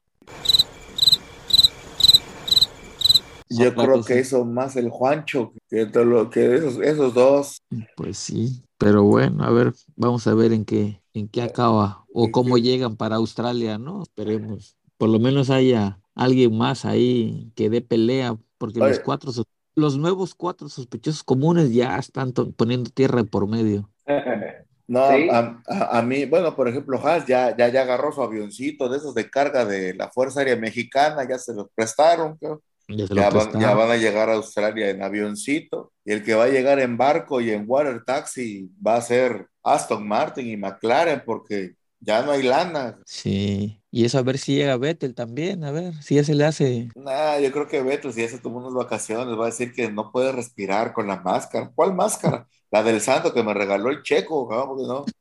Yo 3.49 3.72
Son 3.72 3.74
creo 3.74 4.03
platos, 4.03 4.07
que 4.07 4.14
sí. 4.14 4.20
hizo 4.20 4.45
más 4.45 4.76
el 4.76 4.91
Juancho 4.91 5.53
que, 5.68 5.86
todo 5.86 6.05
lo, 6.05 6.30
que 6.30 6.55
esos, 6.55 6.78
esos 6.78 7.12
dos. 7.14 7.62
Pues 7.97 8.16
sí, 8.18 8.62
pero 8.78 9.03
bueno, 9.03 9.43
a 9.45 9.51
ver, 9.51 9.72
vamos 9.97 10.26
a 10.28 10.34
ver 10.34 10.53
en 10.53 10.64
qué, 10.64 11.03
en 11.14 11.28
qué 11.28 11.43
acaba 11.43 12.05
o 12.12 12.26
¿En 12.26 12.30
cómo 12.30 12.59
llegan 12.59 12.97
para 12.97 13.16
Australia, 13.16 13.76
¿no? 13.78 14.03
Esperemos. 14.03 14.76
Por 14.99 15.09
lo 15.09 15.18
menos 15.18 15.51
haya 15.51 15.99
alguien 16.20 16.56
más 16.56 16.84
ahí 16.84 17.50
que 17.56 17.70
dé 17.70 17.80
pelea, 17.80 18.36
porque 18.58 18.78
los 18.78 19.00
cuatro, 19.00 19.32
los 19.74 19.96
nuevos 19.98 20.34
cuatro 20.34 20.68
sospechosos 20.68 21.24
comunes 21.24 21.72
ya 21.72 21.96
están 21.98 22.32
poniendo 22.32 22.90
tierra 22.90 23.22
de 23.22 23.28
por 23.28 23.48
medio. 23.48 23.90
No, 24.86 25.06
Sí. 25.08 25.28
a, 25.30 25.62
a- 25.68 25.98
a 25.98 26.02
mí, 26.02 26.24
bueno, 26.24 26.56
por 26.56 26.66
ejemplo, 26.66 26.98
Haas 26.98 27.24
ya, 27.24 27.56
ya, 27.56 27.68
ya 27.68 27.82
agarró 27.82 28.10
su 28.10 28.22
avioncito 28.22 28.88
de 28.88 28.96
esos 28.98 29.14
de 29.14 29.30
carga 29.30 29.64
de 29.64 29.94
la 29.94 30.10
Fuerza 30.10 30.40
Aérea 30.40 30.56
Mexicana, 30.56 31.24
ya 31.28 31.38
se 31.38 31.54
los 31.54 31.68
prestaron, 31.76 32.36
creo. 32.38 32.60
Ya 32.88 33.06
se 33.06 33.14
lo 33.14 33.20
Ya 33.22 33.30
van, 33.30 33.60
ya 33.60 33.74
van 33.74 33.90
a 33.92 33.96
llegar 33.96 34.28
a 34.30 34.34
Australia 34.34 34.90
en 34.90 35.00
avioncito. 35.04 35.92
Y 36.04 36.10
el 36.10 36.24
que 36.24 36.34
va 36.34 36.44
a 36.44 36.48
llegar 36.48 36.80
en 36.80 36.96
barco 36.96 37.40
y 37.40 37.50
en 37.50 37.66
water 37.68 38.02
taxi 38.04 38.68
va 38.84 38.96
a 38.96 39.00
ser 39.00 39.46
Aston 39.62 40.08
Martin 40.08 40.48
y 40.48 40.56
McLaren, 40.56 41.22
porque 41.24 41.76
ya 42.01 42.22
no 42.22 42.32
hay 42.32 42.42
lana. 42.42 42.98
Sí, 43.05 43.82
y 43.90 44.05
eso 44.05 44.18
a 44.18 44.22
ver 44.22 44.38
si 44.38 44.55
llega 44.55 44.76
Vettel 44.76 45.14
también, 45.14 45.64
a 45.64 45.70
ver 45.72 45.94
si 46.03 46.14
ya 46.16 46.24
se 46.24 46.34
le 46.34 46.44
hace. 46.44 46.88
Nah, 46.94 47.38
yo 47.38 47.53
creo 47.53 47.68
que 47.68 47.82
Beto, 47.82 48.11
si 48.12 48.20
ya 48.22 48.28
se 48.28 48.38
tomó 48.40 48.59
unas 48.59 48.74
vacaciones, 48.74 49.38
va 49.38 49.44
a 49.44 49.46
decir 49.46 49.72
que 49.72 49.90
no 49.90 50.11
puede 50.12 50.32
respirar 50.32 50.92
con 50.92 51.07
la 51.07 51.20
máscara. 51.20 51.70
¿Cuál 51.74 51.94
máscara? 51.94 52.46
La 52.70 52.82
del 52.82 53.01
santo 53.01 53.32
que 53.32 53.42
me 53.42 53.55
regaló 53.55 53.90
el 53.90 54.03
checo. 54.03 54.48
Porque 54.48 54.84
no. 54.86 55.12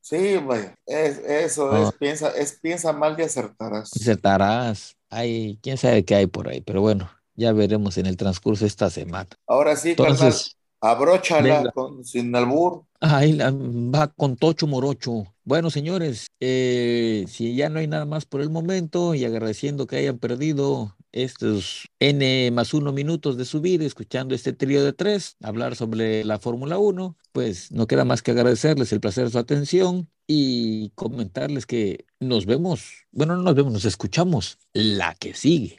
Sí, 0.00 0.36
vaya, 0.38 0.74
es, 0.86 1.18
eso 1.18 1.76
es, 1.76 1.92
piensa, 1.92 2.30
es, 2.30 2.58
piensa 2.60 2.92
mal 2.92 3.16
y 3.18 3.22
acertarás. 3.24 4.00
Acertarás. 4.00 4.96
Ay, 5.10 5.58
quién 5.62 5.76
sabe 5.78 6.04
qué 6.04 6.14
hay 6.16 6.26
por 6.26 6.48
ahí, 6.48 6.60
pero 6.60 6.80
bueno, 6.80 7.10
ya 7.34 7.52
veremos 7.52 7.96
en 7.98 8.06
el 8.06 8.16
transcurso 8.16 8.64
de 8.64 8.68
esta 8.68 8.90
semana. 8.90 9.28
Ahora 9.46 9.74
sí, 9.76 9.96
carnal, 9.98 10.40
Entonces, 10.40 10.56
abróchala 10.80 11.64
venga. 11.64 11.72
con, 11.72 12.04
sin 12.04 12.34
albur. 12.36 12.84
Ahí 13.00 13.32
la- 13.32 13.50
va 13.52 14.08
con 14.08 14.36
Tocho 14.36 14.66
Morocho. 14.66 15.34
Bueno, 15.46 15.70
señores, 15.70 16.26
eh, 16.40 17.24
si 17.28 17.54
ya 17.54 17.68
no 17.68 17.78
hay 17.78 17.86
nada 17.86 18.04
más 18.04 18.26
por 18.26 18.40
el 18.40 18.50
momento 18.50 19.14
y 19.14 19.24
agradeciendo 19.24 19.86
que 19.86 19.94
hayan 19.94 20.18
perdido 20.18 20.96
estos 21.12 21.86
N 22.00 22.50
más 22.50 22.74
uno 22.74 22.90
minutos 22.90 23.36
de 23.36 23.44
su 23.44 23.60
vida 23.60 23.84
escuchando 23.84 24.34
este 24.34 24.52
trío 24.52 24.84
de 24.84 24.92
tres, 24.92 25.36
hablar 25.40 25.76
sobre 25.76 26.24
la 26.24 26.40
Fórmula 26.40 26.78
1, 26.78 27.16
pues 27.30 27.70
no 27.70 27.86
queda 27.86 28.04
más 28.04 28.22
que 28.22 28.32
agradecerles 28.32 28.92
el 28.92 28.98
placer 28.98 29.26
de 29.26 29.30
su 29.30 29.38
atención 29.38 30.10
y 30.26 30.90
comentarles 30.96 31.64
que 31.64 32.06
nos 32.18 32.44
vemos, 32.44 33.06
bueno, 33.12 33.36
no 33.36 33.42
nos 33.42 33.54
vemos, 33.54 33.72
nos 33.72 33.84
escuchamos 33.84 34.58
la 34.72 35.14
que 35.14 35.32
sigue. 35.32 35.78